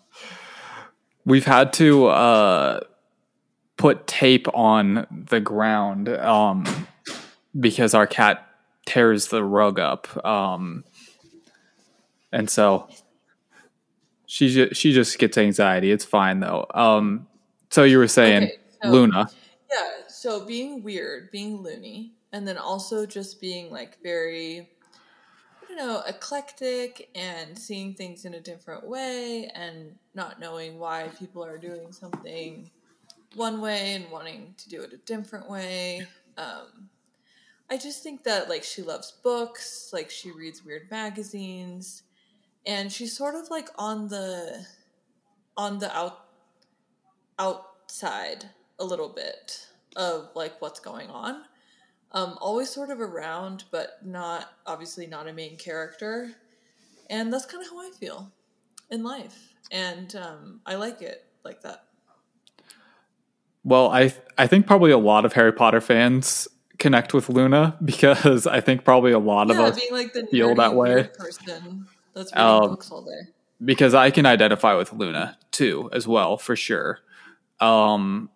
We've 1.25 1.45
had 1.45 1.73
to 1.75 2.07
uh, 2.07 2.81
put 3.77 4.07
tape 4.07 4.47
on 4.55 5.07
the 5.11 5.41
ground 5.41 6.09
um, 6.09 6.65
because 7.59 7.95
our 7.95 8.07
cat 8.07 8.47
tears 8.87 9.27
the 9.29 9.43
rug 9.45 9.79
up, 9.81 10.25
um, 10.25 10.85
and 12.33 12.49
so 12.49 12.89
she 14.27 14.49
ju- 14.49 14.73
she 14.73 14.93
just 14.93 15.19
gets 15.19 15.37
anxiety. 15.37 15.91
It's 15.91 16.05
fine 16.05 16.41
though. 16.41 16.67
Um, 16.73 17.27
so 17.71 17.83
you 17.85 17.99
were 17.99 18.09
saying 18.09 18.45
Okay, 18.45 18.59
so- 18.83 18.89
Luna? 18.91 19.29
Yeah, 19.71 19.89
so 20.09 20.47
being 20.47 20.83
weird, 20.85 21.31
being 21.33 21.61
loony, 21.63 22.13
and 22.33 22.47
then 22.47 22.59
also 22.59 23.07
just 23.07 23.41
being 23.41 23.71
like 23.71 24.03
very, 24.03 24.69
I 25.63 25.69
don't 25.69 25.79
know, 25.79 26.03
eclectic 26.07 27.09
and 27.15 27.59
seeing 27.59 27.95
things 27.95 28.25
in 28.25 28.35
a 28.35 28.41
different 28.41 28.87
way 28.87 29.51
and 29.55 29.97
not 30.15 30.41
knowing 30.41 30.79
why 30.79 31.09
people 31.19 31.45
are 31.45 31.59
doing 31.59 31.93
something 31.93 32.71
one 33.35 33.61
way 33.61 33.95
and 33.95 34.11
wanting 34.11 34.55
to 34.59 34.69
do 34.69 34.83
it 34.83 34.93
a 34.93 34.99
different 34.99 35.49
way. 35.49 36.07
Um, 36.39 36.89
I 37.69 37.77
just 37.77 38.03
think 38.03 38.23
that 38.25 38.49
like 38.49 38.63
she 38.63 38.83
loves 38.83 39.13
books, 39.23 39.91
like 39.93 40.11
she 40.11 40.31
reads 40.31 40.65
weird 40.65 40.91
magazines, 40.91 42.03
and 42.65 42.93
she's 42.93 43.17
sort 43.17 43.35
of 43.35 43.51
like 43.51 43.69
on 43.77 44.09
the 44.09 44.67
on 45.57 45.79
the 45.79 45.95
out 45.97 46.27
outside 47.39 48.51
a 48.79 48.85
little 48.85 49.09
bit 49.09 49.67
of 49.97 50.31
like 50.35 50.61
what's 50.61 50.81
going 50.81 51.11
on. 51.11 51.43
Um, 52.13 52.39
always 52.41 52.71
sort 52.71 52.91
of 52.91 53.01
around, 53.01 53.65
but 53.71 53.99
not 54.05 54.51
obviously 54.67 55.07
not 55.07 55.29
a 55.29 55.33
main 55.33 55.57
character. 55.57 56.33
And 57.11 57.33
that's 57.33 57.45
kind 57.47 57.63
of 57.63 57.71
how 57.71 57.81
I 57.87 57.91
feel 57.91 58.31
in 58.91 59.03
life, 59.05 59.53
and 59.71 60.15
um, 60.17 60.61
I 60.67 60.77
like 60.77 61.03
it 61.03 61.25
like 61.45 61.63
that. 61.63 61.85
Well, 63.65 63.91
I 63.91 64.15
I 64.39 64.47
think 64.47 64.67
probably 64.67 64.91
a 64.93 64.99
lot 64.99 65.25
of 65.25 65.33
Harry 65.35 65.53
Potter 65.53 65.81
fans 65.81 66.49
connect 66.79 67.13
with 67.15 67.29
Luna 67.29 67.77
because 67.85 68.47
I 68.47 68.61
think 68.61 68.85
probably 68.85 69.13
a 69.13 69.19
lot 69.19 69.51
of 69.51 69.59
us 69.59 69.79
being 69.79 69.93
like 69.93 70.13
the 70.13 70.27
feel 70.27 70.55
that 70.57 70.75
way. 70.75 71.09
person 71.19 71.87
that's 72.15 72.33
reading 72.33 72.47
Um, 72.47 72.71
books 72.71 72.91
all 72.91 73.03
day. 73.05 73.31
because 73.65 73.95
I 73.95 74.11
can 74.11 74.27
identify 74.27 74.75
with 74.75 74.93
Luna 74.93 75.39
too, 75.51 75.91
as 75.93 76.07
well, 76.09 76.37
for 76.39 76.55
sure. 76.57 77.01
Um, 77.61 78.31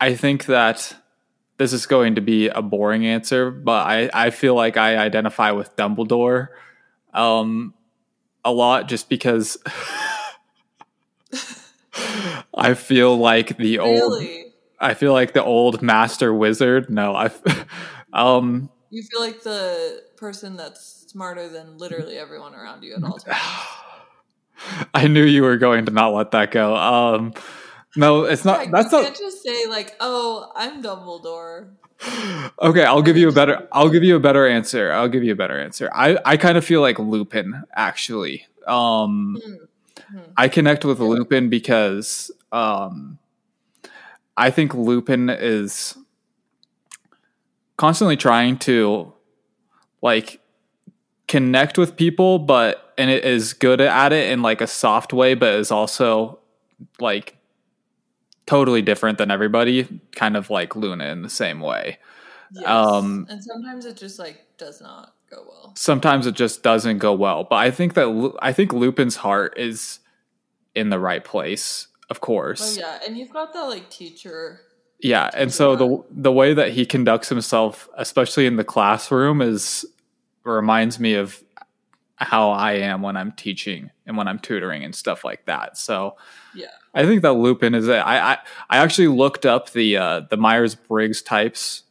I 0.00 0.14
think 0.14 0.46
that 0.46 0.96
this 1.58 1.72
is 1.72 1.86
going 1.86 2.16
to 2.16 2.20
be 2.20 2.48
a 2.48 2.62
boring 2.62 3.06
answer, 3.06 3.50
but 3.50 3.86
I, 3.86 4.10
I 4.12 4.30
feel 4.30 4.54
like 4.54 4.76
I 4.76 4.96
identify 4.96 5.52
with 5.52 5.76
Dumbledore 5.76 6.48
um, 7.12 7.74
a 8.44 8.52
lot 8.52 8.88
just 8.88 9.08
because 9.08 9.58
I 12.54 12.74
feel 12.74 13.16
like 13.16 13.56
the 13.56 13.78
old 13.78 14.22
I 14.80 14.94
feel 14.94 15.12
like 15.12 15.32
the 15.32 15.44
old 15.44 15.80
master 15.82 16.34
wizard. 16.34 16.90
No, 16.90 17.14
I 17.14 17.30
um 18.12 18.70
you 18.90 19.02
feel 19.02 19.20
like 19.20 19.42
the 19.42 20.02
person 20.16 20.56
that's 20.56 21.06
smarter 21.08 21.48
than 21.48 21.78
literally 21.78 22.18
everyone 22.18 22.54
around 22.54 22.82
you 22.82 22.94
at 22.94 23.04
all 23.04 23.18
times. 23.18 23.38
I 24.94 25.08
knew 25.08 25.24
you 25.24 25.42
were 25.42 25.56
going 25.56 25.86
to 25.86 25.92
not 25.92 26.14
let 26.14 26.30
that 26.32 26.50
go. 26.50 26.76
Um 26.76 27.34
no, 27.96 28.24
it's 28.24 28.44
not 28.44 28.58
Like, 28.58 28.70
that's 28.70 28.92
you 28.92 28.98
not 28.98 29.04
can't 29.04 29.18
just 29.18 29.42
say 29.42 29.66
like, 29.66 29.96
"Oh, 30.00 30.50
I'm 30.54 30.82
Dumbledore." 30.82 31.70
Okay, 32.60 32.84
I'll 32.84 33.02
give 33.02 33.16
you 33.16 33.28
a 33.28 33.32
better 33.32 33.68
I'll 33.72 33.88
give 33.88 34.02
you 34.02 34.16
a 34.16 34.20
better 34.20 34.46
answer. 34.46 34.92
I'll 34.92 35.08
give 35.08 35.22
you 35.22 35.32
a 35.32 35.36
better 35.36 35.60
answer. 35.60 35.90
I 35.94 36.18
I 36.24 36.36
kind 36.36 36.58
of 36.58 36.64
feel 36.64 36.80
like 36.80 36.98
Lupin 36.98 37.62
actually. 37.74 38.46
Um 38.66 39.38
Hmm. 40.12 40.18
I 40.36 40.48
connect 40.48 40.84
with 40.84 41.00
Lupin 41.00 41.48
because 41.48 42.30
um 42.50 43.18
I 44.36 44.50
think 44.50 44.74
Lupin 44.74 45.30
is 45.30 45.96
constantly 47.76 48.16
trying 48.16 48.58
to 48.58 49.12
like 50.02 50.40
connect 51.28 51.78
with 51.78 51.96
people 51.96 52.38
but 52.38 52.92
and 52.98 53.10
it 53.10 53.24
is 53.24 53.54
good 53.54 53.80
at 53.80 54.12
it 54.12 54.30
in 54.30 54.42
like 54.42 54.60
a 54.60 54.66
soft 54.66 55.12
way 55.14 55.34
but 55.34 55.54
is 55.54 55.70
also 55.70 56.38
like 57.00 57.38
totally 58.46 58.82
different 58.82 59.18
than 59.18 59.30
everybody 59.30 60.00
kind 60.12 60.36
of 60.36 60.50
like 60.50 60.74
Luna 60.76 61.06
in 61.06 61.22
the 61.22 61.30
same 61.30 61.60
way. 61.60 61.98
Yes. 62.52 62.66
Um, 62.66 63.26
and 63.30 63.42
sometimes 63.42 63.86
it 63.86 63.96
just 63.96 64.18
like 64.18 64.44
does 64.58 64.80
not 64.80 65.14
go 65.30 65.44
well. 65.48 65.72
sometimes 65.76 66.26
it 66.26 66.34
just 66.34 66.62
doesn't 66.62 66.98
go 66.98 67.14
well. 67.14 67.44
But 67.44 67.56
I 67.56 67.70
think 67.70 67.94
that 67.94 68.34
I 68.42 68.52
think 68.52 68.72
Lupin's 68.72 69.16
heart 69.16 69.58
is 69.58 70.00
in 70.74 70.90
the 70.90 70.98
right 70.98 71.24
place, 71.24 71.88
of 72.10 72.20
course. 72.20 72.76
Oh 72.76 72.80
yeah, 72.80 72.98
and 73.06 73.16
you've 73.16 73.32
got 73.32 73.52
that 73.54 73.62
like 73.62 73.88
teacher. 73.90 74.60
yeah. 75.00 75.30
and 75.34 75.52
so 75.52 75.76
the 75.76 76.04
the 76.10 76.32
way 76.32 76.52
that 76.52 76.72
he 76.72 76.84
conducts 76.84 77.28
himself, 77.28 77.88
especially 77.96 78.46
in 78.46 78.56
the 78.56 78.64
classroom, 78.64 79.40
is 79.40 79.86
reminds 80.44 80.98
me 81.00 81.14
of 81.14 81.42
how 82.16 82.50
I 82.50 82.74
am 82.74 83.02
when 83.02 83.16
I'm 83.16 83.32
teaching 83.32 83.90
and 84.06 84.16
when 84.16 84.28
I'm 84.28 84.38
tutoring 84.38 84.84
and 84.84 84.94
stuff 84.94 85.24
like 85.24 85.46
that. 85.46 85.78
So 85.78 86.16
Yeah. 86.54 86.66
I 86.94 87.06
think 87.06 87.22
that 87.22 87.32
Lupin 87.32 87.74
is 87.74 87.88
it. 87.88 87.96
I 87.96 88.32
I, 88.32 88.38
I 88.70 88.78
actually 88.78 89.08
looked 89.08 89.46
up 89.46 89.70
the 89.72 89.96
uh, 89.96 90.20
the 90.30 90.36
Myers 90.36 90.74
Briggs 90.74 91.22
types 91.22 91.84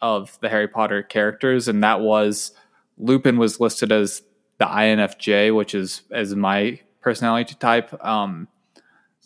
of 0.00 0.38
the 0.40 0.48
Harry 0.48 0.68
Potter 0.68 1.02
characters, 1.02 1.68
and 1.68 1.82
that 1.82 2.00
was 2.00 2.52
Lupin 2.96 3.36
was 3.36 3.60
listed 3.60 3.92
as 3.92 4.22
the 4.58 4.66
INFJ, 4.66 5.54
which 5.54 5.74
is 5.74 6.02
as 6.10 6.34
my 6.34 6.80
personality 7.00 7.54
type. 7.54 7.92
Um, 8.04 8.48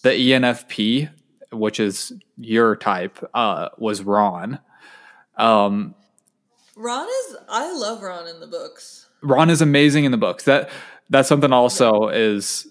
the 0.02 0.10
ENFP, 0.10 1.10
which 1.52 1.78
is 1.78 2.12
your 2.36 2.76
type, 2.76 3.18
uh, 3.34 3.68
was 3.78 4.02
Ron. 4.02 4.58
Um, 5.36 5.94
Ron 6.76 7.08
is. 7.08 7.36
I 7.48 7.72
love 7.72 8.02
Ron 8.02 8.26
in 8.28 8.40
the 8.40 8.46
books. 8.46 9.08
Ron 9.22 9.50
is 9.50 9.62
amazing 9.62 10.04
in 10.04 10.10
the 10.10 10.18
books. 10.18 10.44
That 10.44 10.70
that's 11.10 11.28
something 11.28 11.52
also 11.52 12.08
is 12.08 12.66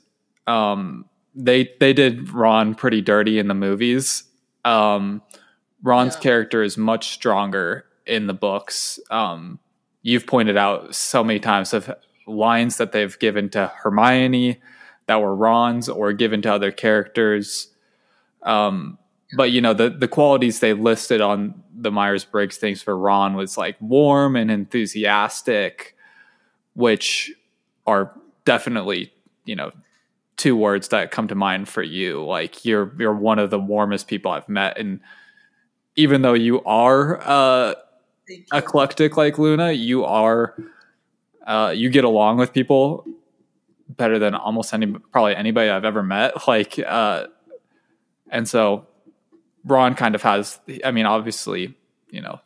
um 0.48 1.06
they 1.36 1.70
they 1.80 1.94
did 1.94 2.32
Ron 2.32 2.76
pretty 2.76 3.02
dirty 3.02 3.40
in 3.40 3.48
the 3.48 3.54
movies. 3.54 4.24
Um 4.66 5.22
Ron's 5.84 6.16
Yeah. 6.16 6.22
character 6.22 6.62
is 6.64 6.78
much 6.78 7.10
stronger 7.10 7.86
in 8.06 8.28
the 8.28 8.34
books. 8.34 9.00
Um 9.10 9.60
you've 10.02 10.28
pointed 10.28 10.58
out 10.58 10.94
so 10.96 11.24
many 11.24 11.40
times 11.40 11.74
of 11.74 11.92
lines 12.28 12.78
that 12.78 12.92
they've 12.92 13.18
given 13.20 13.50
to 13.50 13.68
Hermione 13.68 14.60
that 15.08 15.22
were 15.22 15.36
Ron's 15.36 15.90
or 15.90 16.14
given 16.14 16.42
to 16.44 16.54
other 16.54 16.72
characters. 16.72 17.70
Um 18.44 18.98
but 19.38 19.52
you 19.52 19.62
know 19.62 19.74
the 19.74 19.90
the 19.90 20.08
qualities 20.10 20.60
they 20.60 20.74
listed 20.74 21.22
on 21.22 21.64
the 21.74 21.92
Myers 21.92 22.26
Briggs 22.26 22.58
things 22.58 22.84
for 22.84 22.98
Ron 22.98 23.34
was 23.36 23.58
like 23.58 23.78
warm 23.80 24.36
and 24.36 24.52
enthusiastic, 24.52 25.96
which 26.74 27.32
are 27.88 28.12
definitely 28.46 29.14
you 29.46 29.56
know 29.56 29.72
two 30.38 30.56
words 30.56 30.88
that 30.90 31.12
come 31.12 31.28
to 31.28 31.36
mind 31.36 31.70
for 31.70 31.84
you. 31.84 32.24
Like 32.26 32.66
you're 32.66 32.94
you're 32.98 33.14
one 33.14 33.40
of 33.40 33.50
the 33.50 33.60
warmest 33.60 34.08
people 34.08 34.32
I've 34.32 34.50
met, 34.50 34.78
and 34.78 35.00
even 35.96 36.22
though 36.22 36.34
you 36.34 36.64
are 36.64 37.22
uh, 37.22 37.76
you. 38.28 38.44
eclectic 38.54 39.18
like 39.18 39.38
Luna, 39.38 39.72
you 39.72 40.04
are 40.06 40.56
uh, 41.46 41.74
you 41.76 41.90
get 41.90 42.04
along 42.04 42.38
with 42.38 42.54
people 42.54 43.06
better 43.90 44.20
than 44.20 44.34
almost 44.36 44.74
any 44.74 44.88
probably 44.88 45.36
anybody 45.36 45.70
I've 45.70 45.86
ever 45.86 46.04
met. 46.04 46.34
Like, 46.48 46.80
uh, 46.80 47.28
and 48.30 48.48
so 48.48 48.88
Ron 49.64 49.96
kind 49.96 50.16
of 50.16 50.22
has. 50.24 50.60
I 50.84 50.92
mean, 50.92 51.06
obviously, 51.06 51.76
you 52.10 52.22
know, 52.22 52.40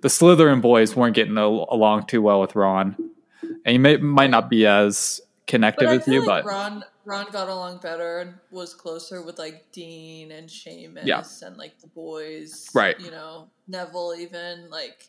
the 0.00 0.08
Slytherin 0.08 0.60
boys 0.60 0.94
weren't 0.94 1.14
getting 1.14 1.38
al- 1.38 1.66
along 1.70 2.06
too 2.06 2.22
well 2.22 2.40
with 2.40 2.54
Ron, 2.54 2.96
and 3.42 3.72
he 3.72 3.78
may 3.78 3.96
might 3.96 4.30
not 4.30 4.50
be 4.50 4.66
as 4.66 5.20
connected 5.46 5.88
with 5.88 6.06
you, 6.06 6.24
like 6.24 6.44
but 6.44 6.50
Ron 6.50 6.84
Ron 7.04 7.30
got 7.30 7.48
along 7.48 7.78
better 7.78 8.18
and 8.18 8.34
was 8.50 8.74
closer 8.74 9.22
with 9.22 9.38
like 9.38 9.72
Dean 9.72 10.32
and 10.32 10.48
Seamus 10.48 11.06
Yeah. 11.06 11.22
and 11.42 11.56
like 11.56 11.78
the 11.80 11.86
boys. 11.88 12.68
Right. 12.74 12.98
You 13.00 13.10
know, 13.10 13.48
Neville 13.68 14.14
even 14.18 14.68
like 14.70 15.08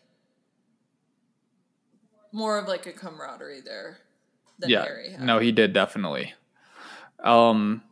more 2.32 2.58
of 2.58 2.68
like 2.68 2.86
a 2.86 2.94
camaraderie 2.94 3.62
there 3.62 3.98
than 4.60 4.70
yeah, 4.70 4.84
Harry 4.84 5.12
had. 5.12 5.22
no, 5.22 5.40
he 5.40 5.52
did 5.52 5.74
definitely. 5.74 6.34
Um, 7.24 7.84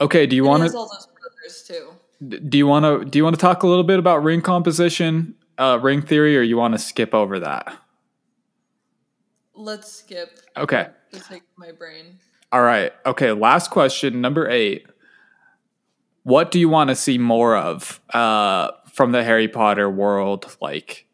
okay, 0.00 0.26
do 0.26 0.34
you 0.34 0.44
want 0.44 0.68
to 0.68 0.76
all 0.76 0.88
those 0.88 1.06
brothers 1.06 1.64
too. 1.66 2.48
do 2.48 2.58
you 2.58 2.66
want 2.66 2.84
to 2.84 3.04
do 3.04 3.18
you 3.18 3.24
want 3.24 3.36
to 3.36 3.40
talk 3.40 3.62
a 3.62 3.66
little 3.66 3.84
bit 3.84 3.98
about 3.98 4.22
ring 4.24 4.40
composition, 4.40 5.34
uh, 5.58 5.78
ring 5.80 6.00
theory, 6.02 6.36
or 6.36 6.42
you 6.42 6.56
want 6.56 6.72
to 6.74 6.78
skip 6.78 7.14
over 7.14 7.38
that? 7.40 7.76
Let's 9.54 9.92
skip 9.92 10.40
Okay. 10.56 10.88
sake 11.12 11.42
my 11.58 11.72
brain. 11.72 12.18
All 12.52 12.62
right. 12.62 12.92
Okay. 13.06 13.32
Last 13.32 13.70
question, 13.70 14.20
number 14.20 14.48
eight. 14.48 14.86
What 16.22 16.50
do 16.50 16.58
you 16.60 16.68
want 16.68 16.88
to 16.88 16.96
see 16.96 17.16
more 17.18 17.56
of 17.56 18.00
uh, 18.12 18.70
from 18.92 19.12
the 19.12 19.24
Harry 19.24 19.48
Potter 19.48 19.88
world? 19.88 20.56
Like, 20.60 21.06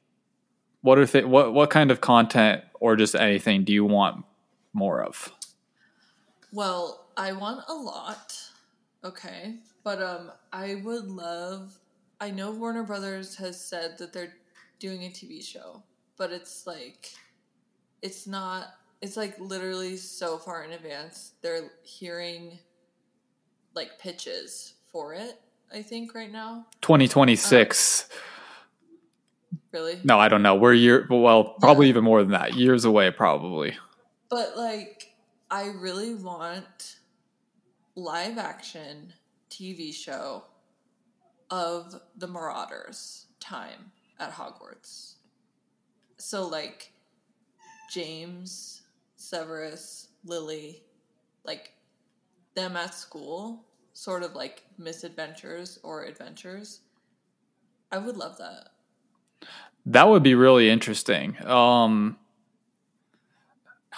what 0.81 0.99
are 0.99 1.07
th- 1.07 1.25
what 1.25 1.53
what 1.53 1.71
kind 1.71 1.91
of 1.91 2.01
content 2.01 2.63
or 2.81 2.97
just 2.97 3.15
anything 3.15 3.65
do 3.65 3.73
you 3.73 3.85
want 3.85 4.25
more 4.73 5.03
of? 5.03 5.33
Well, 6.53 7.07
I 7.17 7.33
want 7.33 7.65
a 7.69 7.75
lot. 7.75 8.35
Okay. 9.05 9.57
But 9.83 10.03
um 10.03 10.33
I 10.53 10.77
would 10.77 11.07
love 11.07 11.79
I 12.21 12.31
know 12.31 12.51
Warner 12.51 12.83
Brothers 12.83 13.37
has 13.37 13.61
said 13.61 13.99
that 13.99 14.13
they're 14.13 14.35
doing 14.79 15.03
a 15.05 15.09
TV 15.09 15.43
show, 15.43 15.83
but 16.17 16.33
it's 16.33 16.67
like 16.67 17.13
it's 18.03 18.27
not 18.27 18.69
it's 19.03 19.17
like 19.17 19.39
literally 19.39 19.97
so 19.97 20.39
far 20.39 20.65
in 20.65 20.73
advance. 20.73 21.33
They're 21.43 21.71
hearing 21.83 22.59
like 23.75 23.99
pitches 23.99 24.75
for 24.91 25.15
it, 25.15 25.41
I 25.73 25.83
think 25.83 26.15
right 26.15 26.31
now. 26.33 26.67
Twenty 26.81 27.09
twenty 27.09 27.37
six. 27.37 28.09
Really? 29.73 29.99
No, 30.05 30.19
I 30.19 30.29
don't 30.29 30.43
know. 30.43 30.55
We're 30.55 30.73
year 30.73 31.07
well, 31.11 31.45
probably 31.61 31.87
Yeah. 31.87 31.91
even 31.91 32.05
more 32.05 32.23
than 32.23 32.33
that. 32.33 32.55
Years 32.55 32.85
away, 32.85 33.11
probably. 33.11 33.77
But 34.31 34.57
like, 34.57 35.15
I 35.51 35.67
really 35.67 36.15
want 36.15 36.97
live 37.95 38.39
action 38.39 39.13
TV 39.51 39.93
show 39.93 40.45
of 41.51 41.95
the 42.17 42.27
Marauders 42.27 43.27
time 43.39 43.93
at 44.19 44.33
Hogwarts. 44.33 45.15
So 46.17 46.49
like 46.49 46.93
James, 47.91 48.83
Severus, 49.29 50.09
Lily, 50.25 50.85
like 51.45 51.73
them 52.55 52.77
at 52.77 52.95
school, 52.95 53.65
sort 53.93 54.23
of 54.23 54.37
like 54.37 54.63
misadventures 54.79 55.81
or 55.83 56.05
adventures. 56.05 56.83
I 57.91 57.99
would 57.99 58.17
love 58.17 58.39
that. 58.39 58.69
That 59.85 60.09
would 60.09 60.23
be 60.23 60.37
really 60.37 60.71
interesting. 60.71 61.45
Um, 61.45 62.17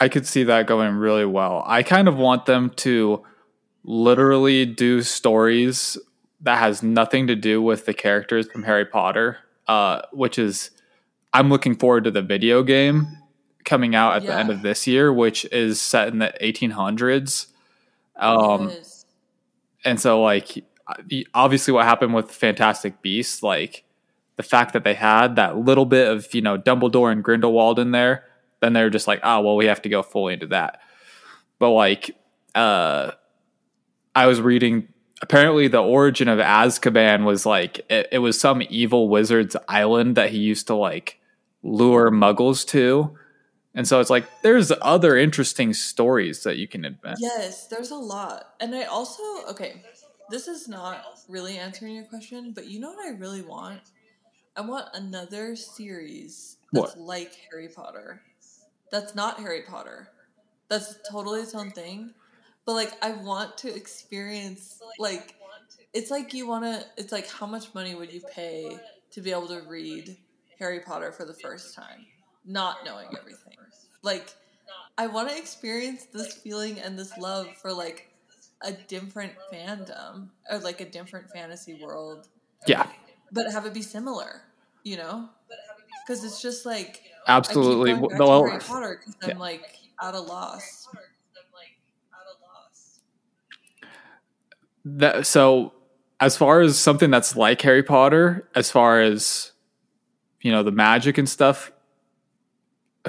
I 0.00 0.08
could 0.08 0.26
see 0.26 0.44
that 0.44 0.66
going 0.66 0.94
really 0.94 1.26
well. 1.26 1.62
I 1.66 1.82
kind 1.82 2.08
of 2.08 2.16
want 2.16 2.46
them 2.46 2.70
to 2.76 3.22
literally 3.84 4.64
do 4.64 5.02
stories 5.02 5.98
that 6.40 6.56
has 6.56 6.82
nothing 6.82 7.26
to 7.26 7.36
do 7.36 7.60
with 7.60 7.84
the 7.84 7.92
characters 7.92 8.50
from 8.50 8.62
Harry 8.62 8.86
Potter, 8.86 9.38
uh, 9.66 10.02
which 10.10 10.38
is 10.38 10.70
I'm 11.34 11.50
looking 11.50 11.76
forward 11.76 12.04
to 12.04 12.10
the 12.10 12.22
video 12.22 12.62
game 12.62 13.18
coming 13.68 13.94
out 13.94 14.16
at 14.16 14.22
the 14.22 14.34
end 14.34 14.50
of 14.50 14.62
this 14.62 14.86
year, 14.86 15.12
which 15.12 15.44
is 15.52 15.80
set 15.80 16.08
in 16.08 16.18
the 16.18 16.32
1800s. 16.40 17.48
Um, 18.16 18.72
and 19.84 20.00
so 20.00 20.22
like 20.22 20.64
obviously 21.34 21.72
what 21.72 21.84
happened 21.84 22.14
with 22.14 22.30
fantastic 22.30 23.02
beasts 23.02 23.42
like 23.42 23.84
the 24.36 24.42
fact 24.42 24.72
that 24.72 24.84
they 24.84 24.94
had 24.94 25.36
that 25.36 25.58
little 25.58 25.84
bit 25.84 26.08
of 26.08 26.34
you 26.34 26.40
know 26.40 26.56
dumbledore 26.56 27.12
and 27.12 27.22
grindelwald 27.22 27.78
in 27.78 27.90
there 27.90 28.24
then 28.60 28.72
they're 28.72 28.90
just 28.90 29.06
like 29.06 29.20
oh 29.22 29.40
well 29.40 29.56
we 29.56 29.66
have 29.66 29.82
to 29.82 29.88
go 29.88 30.02
fully 30.02 30.34
into 30.34 30.46
that. 30.46 30.80
But 31.58 31.70
like 31.70 32.16
uh 32.54 33.12
i 34.14 34.26
was 34.26 34.40
reading 34.40 34.88
apparently 35.20 35.68
the 35.68 35.82
origin 35.82 36.28
of 36.28 36.38
azkaban 36.38 37.24
was 37.24 37.44
like 37.44 37.80
it, 37.90 38.08
it 38.10 38.18
was 38.18 38.40
some 38.40 38.62
evil 38.70 39.08
wizard's 39.08 39.56
island 39.68 40.16
that 40.16 40.30
he 40.30 40.38
used 40.38 40.66
to 40.68 40.74
like 40.74 41.20
lure 41.62 42.10
muggles 42.10 42.66
to 42.66 43.16
and 43.74 43.86
so 43.86 44.00
it's 44.00 44.10
like 44.10 44.26
there's 44.42 44.72
other 44.82 45.16
interesting 45.16 45.72
stories 45.74 46.42
that 46.42 46.56
you 46.56 46.66
can 46.66 46.84
invent 46.84 47.18
Yes, 47.20 47.66
there's 47.68 47.90
a 47.90 47.96
lot. 47.96 48.54
And 48.60 48.74
I 48.74 48.84
also, 48.84 49.22
okay, 49.50 49.82
this 50.30 50.48
is 50.48 50.68
not 50.68 51.04
really 51.28 51.58
answering 51.58 51.94
your 51.94 52.04
question, 52.04 52.52
but 52.52 52.66
you 52.66 52.80
know 52.80 52.90
what 52.90 53.06
I 53.06 53.16
really 53.16 53.42
want? 53.42 53.80
I 54.56 54.62
want 54.62 54.88
another 54.94 55.54
series 55.56 56.56
that's 56.72 56.96
What? 56.96 56.98
like 56.98 57.32
Harry 57.50 57.68
Potter. 57.68 58.22
That's 58.90 59.14
not 59.14 59.38
Harry 59.40 59.62
Potter. 59.62 60.08
That's 60.68 60.96
totally 61.10 61.40
its 61.40 61.54
own 61.54 61.70
thing. 61.70 62.12
But 62.66 62.72
like, 62.74 62.92
I 63.02 63.12
want 63.12 63.56
to 63.58 63.74
experience, 63.74 64.80
like, 64.98 65.34
it's 65.94 66.10
like 66.10 66.34
you 66.34 66.46
want 66.46 66.64
to, 66.64 66.84
it's 66.96 67.12
like 67.12 67.28
how 67.28 67.46
much 67.46 67.72
money 67.74 67.94
would 67.94 68.12
you 68.12 68.20
pay 68.34 68.78
to 69.12 69.20
be 69.20 69.30
able 69.30 69.48
to 69.48 69.62
read 69.66 70.16
Harry 70.58 70.80
Potter 70.80 71.12
for 71.12 71.24
the 71.24 71.34
first 71.34 71.74
time, 71.74 72.06
not 72.44 72.78
knowing 72.84 73.08
everything? 73.18 73.54
Like, 74.02 74.34
I 74.96 75.06
want 75.06 75.28
to 75.28 75.36
experience 75.36 76.06
this 76.12 76.34
feeling 76.34 76.78
and 76.78 76.98
this 76.98 77.16
love 77.18 77.48
for 77.60 77.72
like 77.72 78.10
a 78.62 78.72
different 78.72 79.32
fandom 79.52 80.28
or 80.50 80.58
like 80.58 80.80
a 80.80 80.84
different 80.84 81.30
fantasy 81.30 81.78
world, 81.82 82.28
yeah 82.66 82.88
but 83.32 83.50
have 83.50 83.66
it 83.66 83.74
be 83.74 83.82
similar, 83.82 84.42
you 84.84 84.96
know? 84.96 85.28
Because 86.06 86.24
it's 86.24 86.40
just 86.40 86.64
like 86.64 87.02
absolutely 87.26 87.92
I 87.92 87.94
keep 87.94 88.00
going 88.00 88.12
back 88.12 88.18
Well, 88.20 88.46
Harry 88.46 88.60
Potter 88.60 89.00
because 89.00 89.16
I'm 89.22 89.30
yeah. 89.30 89.38
like 89.38 89.76
at 90.02 90.14
a 90.14 90.20
loss. 90.20 90.88
that 94.84 95.26
so 95.26 95.74
as 96.18 96.36
far 96.36 96.62
as 96.62 96.78
something 96.78 97.10
that's 97.10 97.36
like 97.36 97.60
Harry 97.60 97.82
Potter, 97.82 98.48
as 98.54 98.70
far 98.70 99.02
as 99.02 99.52
you 100.40 100.50
know 100.50 100.62
the 100.62 100.72
magic 100.72 101.18
and 101.18 101.28
stuff, 101.28 101.70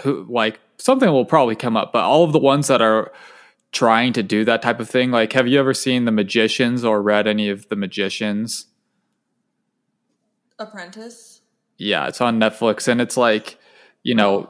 who 0.04 0.26
like 0.30 0.60
something 0.78 1.10
will 1.12 1.26
probably 1.26 1.56
come 1.56 1.76
up. 1.78 1.91
But 1.93 2.04
all 2.04 2.24
of 2.24 2.32
the 2.34 2.39
ones 2.39 2.68
that 2.68 2.82
are 2.82 3.12
trying 3.72 4.14
to 4.14 4.24
do 4.24 4.43
that 4.45 4.62
type 4.62 4.80
of 4.80 4.89
thing, 4.89 5.12
like, 5.12 5.34
have 5.34 5.47
you 5.47 5.60
ever 5.60 5.74
seen 5.74 6.06
The 6.06 6.12
Magicians 6.12 6.84
or 6.84 7.02
read 7.02 7.28
any 7.28 7.50
of 7.50 7.70
The 7.70 7.76
Magicians? 7.76 8.66
Apprentice. 10.58 11.41
Yeah, 11.78 12.08
it's 12.08 12.20
on 12.20 12.39
Netflix, 12.39 12.88
and 12.88 13.00
it's 13.00 13.16
like, 13.16 13.58
you 14.04 14.14
know, 14.16 14.50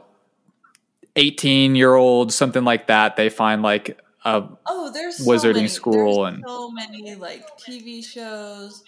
18 1.16 1.76
year 1.76 1.94
old, 1.94 2.32
something 2.32 2.64
like 2.64 2.88
that. 2.88 3.16
They 3.16 3.28
find 3.28 3.62
like 3.62 4.00
a 4.24 4.44
Oh, 4.66 4.90
there's 4.92 5.18
so 5.18 5.24
Wizarding 5.24 5.54
many- 5.56 5.68
school 5.68 6.22
there's 6.24 6.34
and- 6.34 6.44
so 6.46 6.70
many 6.70 7.14
like 7.14 7.56
TV 7.58 8.02
shows, 8.04 8.82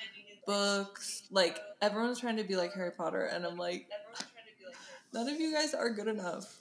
books. 0.46 1.22
Like 1.30 1.60
everyone's 1.80 2.18
trying 2.18 2.36
to 2.38 2.44
be 2.44 2.56
like 2.56 2.72
Harry 2.74 2.90
Potter, 2.90 3.26
and 3.26 3.44
I'm 3.46 3.56
like, 3.56 3.86
none 5.12 5.28
of 5.28 5.40
you 5.40 5.52
guys 5.52 5.74
are 5.74 5.90
good 5.90 6.08
enough. 6.08 6.58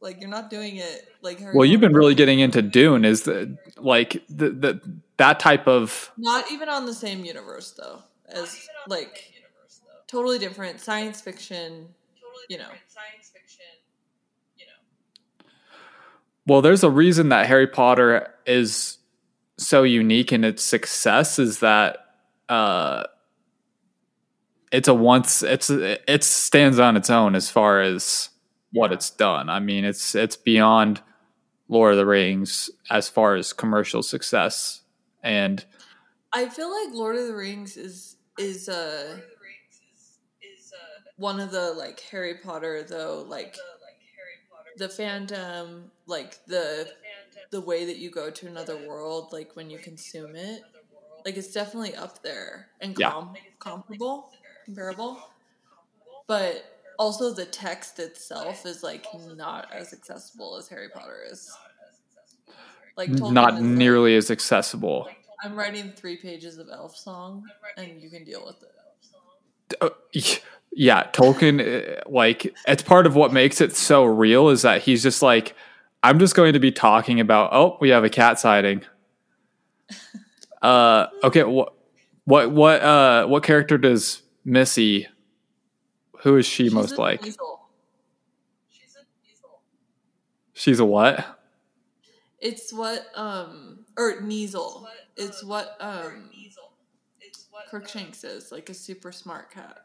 Like 0.00 0.20
you're 0.20 0.30
not 0.30 0.50
doing 0.50 0.76
it 0.76 1.08
like 1.22 1.38
Harry. 1.38 1.54
well, 1.54 1.64
you've 1.64 1.80
been 1.80 1.94
really 1.94 2.14
getting 2.14 2.40
into 2.40 2.60
Dune. 2.60 3.04
Is 3.04 3.22
the 3.22 3.56
like 3.78 4.22
the 4.28 4.50
the 4.50 5.00
that 5.16 5.40
type 5.40 5.66
of 5.66 6.10
not 6.18 6.50
even 6.50 6.68
on 6.68 6.84
the 6.84 6.94
same 6.94 7.24
universe 7.24 7.70
though 7.72 8.02
as 8.28 8.68
like 8.86 9.32
totally 10.06 10.38
different 10.38 10.80
science 10.80 11.20
fiction. 11.20 11.88
Totally 12.20 12.44
you 12.48 12.58
know. 12.58 12.68
science 12.86 13.30
fiction. 13.32 13.64
You 14.58 14.66
know, 14.66 15.46
Well, 16.46 16.60
there's 16.60 16.84
a 16.84 16.90
reason 16.90 17.30
that 17.30 17.46
Harry 17.46 17.66
Potter 17.66 18.34
is 18.46 18.98
so 19.56 19.84
unique 19.84 20.32
in 20.32 20.44
its 20.44 20.62
success 20.62 21.38
is 21.38 21.60
that 21.60 21.98
uh 22.48 23.04
it's 24.74 24.88
a 24.88 24.94
once 24.94 25.42
it's 25.42 25.70
it 25.70 26.24
stands 26.24 26.78
on 26.78 26.96
its 26.96 27.08
own 27.08 27.34
as 27.34 27.48
far 27.48 27.80
as 27.80 28.30
what 28.72 28.92
it's 28.92 29.08
done. 29.10 29.48
I 29.48 29.60
mean, 29.60 29.84
it's 29.84 30.14
it's 30.14 30.36
beyond 30.36 31.00
Lord 31.68 31.92
of 31.92 31.98
the 31.98 32.06
Rings 32.06 32.70
as 32.90 33.08
far 33.08 33.36
as 33.36 33.52
commercial 33.52 34.02
success 34.02 34.82
and 35.22 35.64
I 36.32 36.48
feel 36.48 36.70
like 36.70 36.92
Lord 36.92 37.16
of 37.16 37.26
the 37.28 37.34
Rings 37.36 37.76
is 37.76 38.16
is 38.38 38.68
uh 38.68 39.20
one 41.16 41.38
of 41.38 41.52
the 41.52 41.72
like 41.72 42.00
Harry 42.10 42.34
Potter 42.42 42.82
though 42.82 43.24
like 43.28 43.56
the 44.76 44.88
fandom 44.88 45.84
like 46.06 46.44
the 46.46 46.90
the 47.52 47.60
way 47.60 47.84
that 47.84 47.98
you 47.98 48.10
go 48.10 48.30
to 48.30 48.46
another 48.48 48.76
world 48.88 49.32
like 49.32 49.54
when 49.54 49.70
you 49.70 49.78
consume 49.78 50.34
it 50.34 50.62
like 51.24 51.36
it's 51.36 51.52
definitely 51.52 51.94
up 51.94 52.22
there 52.22 52.68
and 52.80 52.96
Yeah. 52.98 53.22
comparable 53.60 54.32
comparable 54.64 55.18
but 56.26 56.80
also 56.98 57.32
the 57.32 57.44
text 57.44 57.98
itself 57.98 58.64
is 58.66 58.82
like 58.82 59.04
not 59.36 59.68
as 59.72 59.92
accessible 59.92 60.56
as 60.56 60.68
Harry 60.68 60.88
Potter 60.88 61.18
is 61.30 61.52
like 62.96 63.10
Tolkien 63.10 63.32
not 63.32 63.54
is, 63.54 63.60
like, 63.60 63.68
nearly 63.68 64.16
as 64.16 64.30
accessible. 64.30 65.08
I'm 65.42 65.56
writing 65.56 65.92
three 65.94 66.16
pages 66.16 66.58
of 66.58 66.68
elf 66.72 66.96
song 66.96 67.44
and 67.76 68.00
you 68.00 68.08
can 68.08 68.24
deal 68.24 68.44
with 68.46 68.62
it 68.62 69.76
Uh, 69.80 69.90
yeah, 70.76 71.04
Tolkien, 71.12 71.60
uh, 71.98 72.00
like, 72.06 72.52
it's 72.66 72.82
part 72.82 73.06
of 73.06 73.14
what 73.14 73.32
makes 73.32 73.60
it 73.60 73.74
so 73.76 74.04
real 74.04 74.48
is 74.48 74.62
that 74.62 74.82
he's 74.82 75.02
just 75.02 75.22
like, 75.22 75.54
I'm 76.02 76.18
just 76.18 76.34
going 76.34 76.52
to 76.52 76.58
be 76.58 76.72
talking 76.72 77.20
about, 77.20 77.50
oh, 77.52 77.78
we 77.80 77.90
have 77.90 78.04
a 78.04 78.10
cat 78.10 78.38
sighting. 78.38 78.82
Uh, 80.62 81.08
okay, 81.22 81.42
what, 81.42 81.74
what, 82.24 82.50
what, 82.50 82.80
uh, 82.80 83.26
what 83.26 83.42
character 83.42 83.76
does 83.76 84.22
Missy, 84.44 85.08
who 86.22 86.36
is 86.36 86.46
she 86.46 86.64
She's 86.64 86.74
most 86.74 86.98
like? 86.98 87.22
Kneazle. 87.22 87.58
She's 90.52 90.78
a 90.78 90.84
what? 90.84 91.38
It's 92.40 92.72
what 92.72 93.06
um 93.14 93.84
or 93.96 94.20
Kneazle. 94.20 94.86
It's 95.16 95.42
what 95.42 95.76
um 95.80 96.30
Crookshanks 97.70 98.22
is, 98.24 98.52
like 98.52 98.68
a 98.68 98.74
super 98.74 99.10
smart 99.10 99.50
cat. 99.50 99.78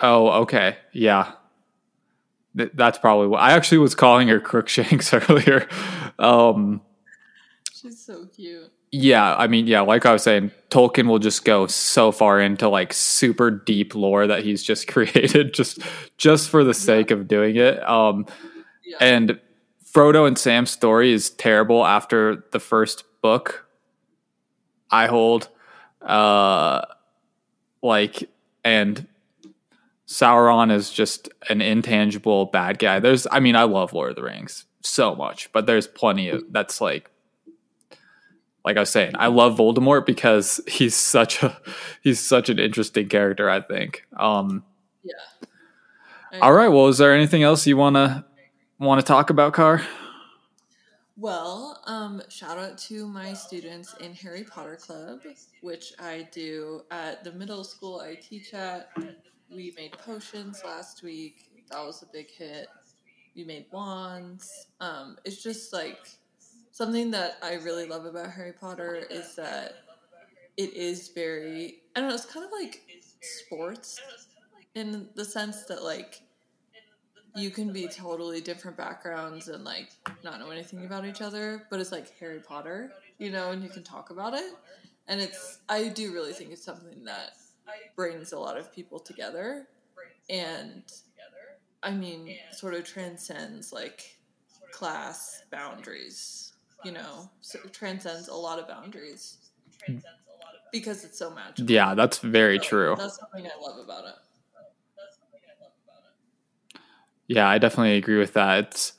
Oh, 0.00 0.28
okay. 0.42 0.76
Yeah. 0.92 1.32
Th- 2.56 2.70
that's 2.74 2.98
probably 2.98 3.28
what 3.28 3.40
I 3.40 3.52
actually 3.52 3.78
was 3.78 3.94
calling 3.94 4.28
her 4.28 4.40
Crookshanks 4.40 5.12
earlier. 5.30 5.68
Um, 6.18 6.82
She's 7.72 8.04
so 8.04 8.26
cute. 8.26 8.70
Yeah, 8.94 9.34
I 9.36 9.46
mean, 9.46 9.66
yeah, 9.66 9.80
like 9.80 10.04
I 10.04 10.12
was 10.12 10.22
saying, 10.22 10.50
Tolkien 10.68 11.08
will 11.08 11.18
just 11.18 11.46
go 11.46 11.66
so 11.66 12.12
far 12.12 12.38
into 12.40 12.68
like 12.68 12.92
super 12.92 13.50
deep 13.50 13.94
lore 13.94 14.26
that 14.26 14.44
he's 14.44 14.62
just 14.62 14.86
created 14.88 15.54
just 15.54 15.78
just 16.18 16.50
for 16.50 16.62
the 16.62 16.74
sake 16.74 17.10
of 17.10 17.26
doing 17.26 17.56
it. 17.56 17.82
Um 17.88 18.26
Yeah. 18.84 18.98
and 19.00 19.40
Frodo 19.94 20.26
and 20.26 20.38
Sam's 20.38 20.70
story 20.70 21.12
is 21.12 21.30
terrible 21.30 21.84
after 21.86 22.44
the 22.52 22.60
first 22.60 23.04
book. 23.22 23.66
I 24.90 25.06
hold 25.06 25.48
uh 26.02 26.82
like 27.82 28.28
and 28.64 29.06
Sauron 30.06 30.70
is 30.70 30.90
just 30.90 31.30
an 31.48 31.62
intangible 31.62 32.46
bad 32.46 32.78
guy. 32.78 33.00
There's 33.00 33.26
I 33.32 33.40
mean, 33.40 33.56
I 33.56 33.62
love 33.64 33.94
Lord 33.94 34.10
of 34.10 34.16
the 34.16 34.22
Rings 34.22 34.66
so 34.82 35.14
much, 35.14 35.50
but 35.52 35.66
there's 35.66 35.86
plenty 35.86 36.28
of 36.28 36.42
that's 36.50 36.80
like 36.82 37.10
like 38.64 38.76
I 38.76 38.80
was 38.80 38.90
saying, 38.90 39.12
I 39.16 39.26
love 39.26 39.56
Voldemort 39.56 40.06
because 40.06 40.60
he's 40.68 40.94
such 40.94 41.42
a 41.42 41.56
he's 42.02 42.20
such 42.20 42.48
an 42.48 42.58
interesting 42.58 43.08
character, 43.08 43.48
I 43.48 43.60
think. 43.60 44.04
Um 44.16 44.64
I 46.32 46.38
all 46.40 46.54
right, 46.54 46.68
well, 46.68 46.88
is 46.88 46.96
there 46.96 47.14
anything 47.14 47.42
else 47.42 47.66
you 47.66 47.76
want 47.76 47.96
to 47.96 48.24
want 48.78 49.00
to 49.00 49.06
talk 49.06 49.28
about, 49.28 49.52
Car? 49.52 49.82
Well, 51.18 51.82
um, 51.86 52.22
shout 52.30 52.56
out 52.56 52.78
to 52.78 53.06
my 53.06 53.34
students 53.34 53.94
in 54.00 54.14
Harry 54.14 54.44
Potter 54.44 54.76
Club, 54.76 55.20
which 55.60 55.92
I 55.98 56.26
do 56.32 56.82
at 56.90 57.22
the 57.22 57.32
middle 57.32 57.64
school 57.64 58.00
I 58.00 58.14
teach 58.14 58.54
at. 58.54 58.88
We 59.54 59.74
made 59.76 59.92
potions 59.92 60.62
last 60.64 61.02
week. 61.02 61.50
That 61.70 61.84
was 61.84 62.02
a 62.02 62.06
big 62.06 62.30
hit. 62.30 62.66
We 63.36 63.44
made 63.44 63.66
wands. 63.70 64.68
Um, 64.80 65.18
it's 65.24 65.42
just 65.42 65.72
like 65.72 66.08
something 66.72 67.10
that 67.12 67.36
I 67.42 67.54
really 67.54 67.86
love 67.86 68.04
about 68.04 68.32
Harry 68.32 68.52
Potter 68.52 69.04
is 69.10 69.36
that 69.36 69.74
it 70.56 70.74
is 70.74 71.08
very, 71.14 71.82
I 71.94 72.00
don't 72.00 72.08
know, 72.08 72.14
it's 72.14 72.26
kind 72.26 72.44
of 72.44 72.52
like 72.52 72.82
sports 73.20 74.00
in 74.74 75.08
the 75.14 75.24
sense 75.24 75.64
that, 75.64 75.82
like, 75.82 76.22
you 77.34 77.50
can 77.50 77.72
be 77.72 77.88
totally 77.88 78.40
different 78.40 78.76
backgrounds 78.76 79.48
and 79.48 79.64
like 79.64 79.88
not 80.22 80.38
know 80.38 80.50
anything 80.50 80.84
about 80.84 81.06
each 81.06 81.22
other, 81.22 81.66
but 81.70 81.80
it's 81.80 81.92
like 81.92 82.18
Harry 82.18 82.40
Potter, 82.40 82.92
you 83.18 83.30
know, 83.30 83.52
and 83.52 83.62
you 83.62 83.70
can 83.70 83.82
talk 83.82 84.10
about 84.10 84.34
it. 84.34 84.52
And 85.08 85.20
it's 85.20 85.60
I 85.68 85.88
do 85.88 86.12
really 86.12 86.32
think 86.32 86.50
it's 86.50 86.64
something 86.64 87.04
that 87.04 87.30
brings 87.96 88.32
a 88.32 88.38
lot 88.38 88.58
of 88.58 88.72
people 88.72 88.98
together 88.98 89.66
and 90.28 90.82
I 91.82 91.92
mean 91.92 92.34
sort 92.52 92.74
of 92.74 92.84
transcends 92.84 93.72
like 93.72 94.18
class 94.70 95.42
boundaries, 95.50 96.51
you 96.84 96.92
know, 96.92 97.30
so 97.40 97.58
transcends 97.72 98.28
a 98.28 98.34
lot 98.34 98.58
of 98.58 98.68
boundaries 98.68 99.36
because 100.72 101.04
it's 101.04 101.18
so 101.18 101.30
magical. 101.30 101.70
Yeah, 101.70 101.94
that's 101.94 102.18
very 102.18 102.58
true. 102.58 102.94
That's 102.98 103.18
something 103.18 103.46
I 103.46 103.60
love 103.60 103.78
about 103.84 104.04
it. 104.06 104.14
Yeah, 107.28 107.48
I 107.48 107.58
definitely 107.58 107.96
agree 107.96 108.18
with 108.18 108.34
that. 108.34 108.58
It's 108.66 108.92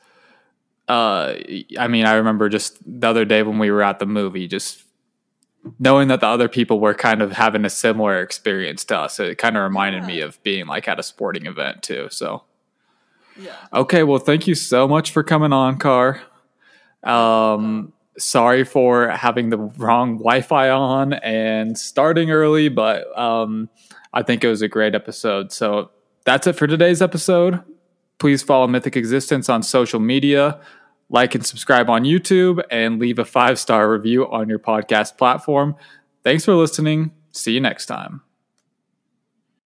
uh 0.87 1.35
I 1.79 1.87
mean, 1.87 2.05
I 2.05 2.15
remember 2.15 2.49
just 2.49 2.77
the 2.85 3.07
other 3.07 3.25
day 3.25 3.43
when 3.43 3.59
we 3.59 3.71
were 3.71 3.83
at 3.83 3.99
the 3.99 4.05
movie 4.05 4.47
just 4.47 4.83
knowing 5.79 6.09
that 6.09 6.19
the 6.19 6.27
other 6.27 6.49
people 6.49 6.79
were 6.79 6.93
kind 6.93 7.21
of 7.21 7.31
having 7.31 7.63
a 7.65 7.69
similar 7.69 8.21
experience 8.21 8.83
to 8.85 8.97
us. 8.97 9.19
It 9.19 9.37
kind 9.37 9.55
of 9.55 9.63
reminded 9.63 10.03
me 10.03 10.19
of 10.21 10.41
being 10.43 10.67
like 10.67 10.87
at 10.87 10.99
a 10.99 11.03
sporting 11.03 11.45
event 11.45 11.83
too. 11.83 12.07
So, 12.11 12.43
Yeah. 13.37 13.55
okay, 13.71 14.03
well, 14.03 14.19
thank 14.19 14.45
you 14.45 14.55
so 14.55 14.87
much 14.87 15.11
for 15.11 15.23
coming 15.23 15.53
on, 15.53 15.77
Car. 15.77 16.21
Um 17.03 17.93
sorry 18.17 18.63
for 18.63 19.09
having 19.09 19.49
the 19.49 19.57
wrong 19.57 20.17
Wi-Fi 20.17 20.69
on 20.69 21.13
and 21.13 21.77
starting 21.77 22.31
early, 22.31 22.69
but 22.69 23.17
um 23.17 23.69
I 24.13 24.21
think 24.23 24.43
it 24.43 24.47
was 24.47 24.61
a 24.61 24.67
great 24.67 24.93
episode. 24.95 25.51
So, 25.51 25.89
that's 26.25 26.47
it 26.47 26.53
for 26.53 26.67
today's 26.67 27.01
episode. 27.01 27.59
Please 28.19 28.41
follow 28.43 28.67
Mythic 28.67 28.95
Existence 28.95 29.49
on 29.49 29.63
social 29.63 29.99
media, 29.99 30.59
like 31.09 31.35
and 31.35 31.45
subscribe 31.45 31.89
on 31.89 32.03
YouTube, 32.03 32.63
and 32.71 32.99
leave 32.99 33.19
a 33.19 33.25
five 33.25 33.59
star 33.59 33.91
review 33.91 34.29
on 34.31 34.49
your 34.49 34.59
podcast 34.59 35.17
platform. 35.17 35.75
Thanks 36.23 36.45
for 36.45 36.53
listening. 36.55 37.11
See 37.31 37.53
you 37.53 37.59
next 37.59 37.87
time. 37.87 38.22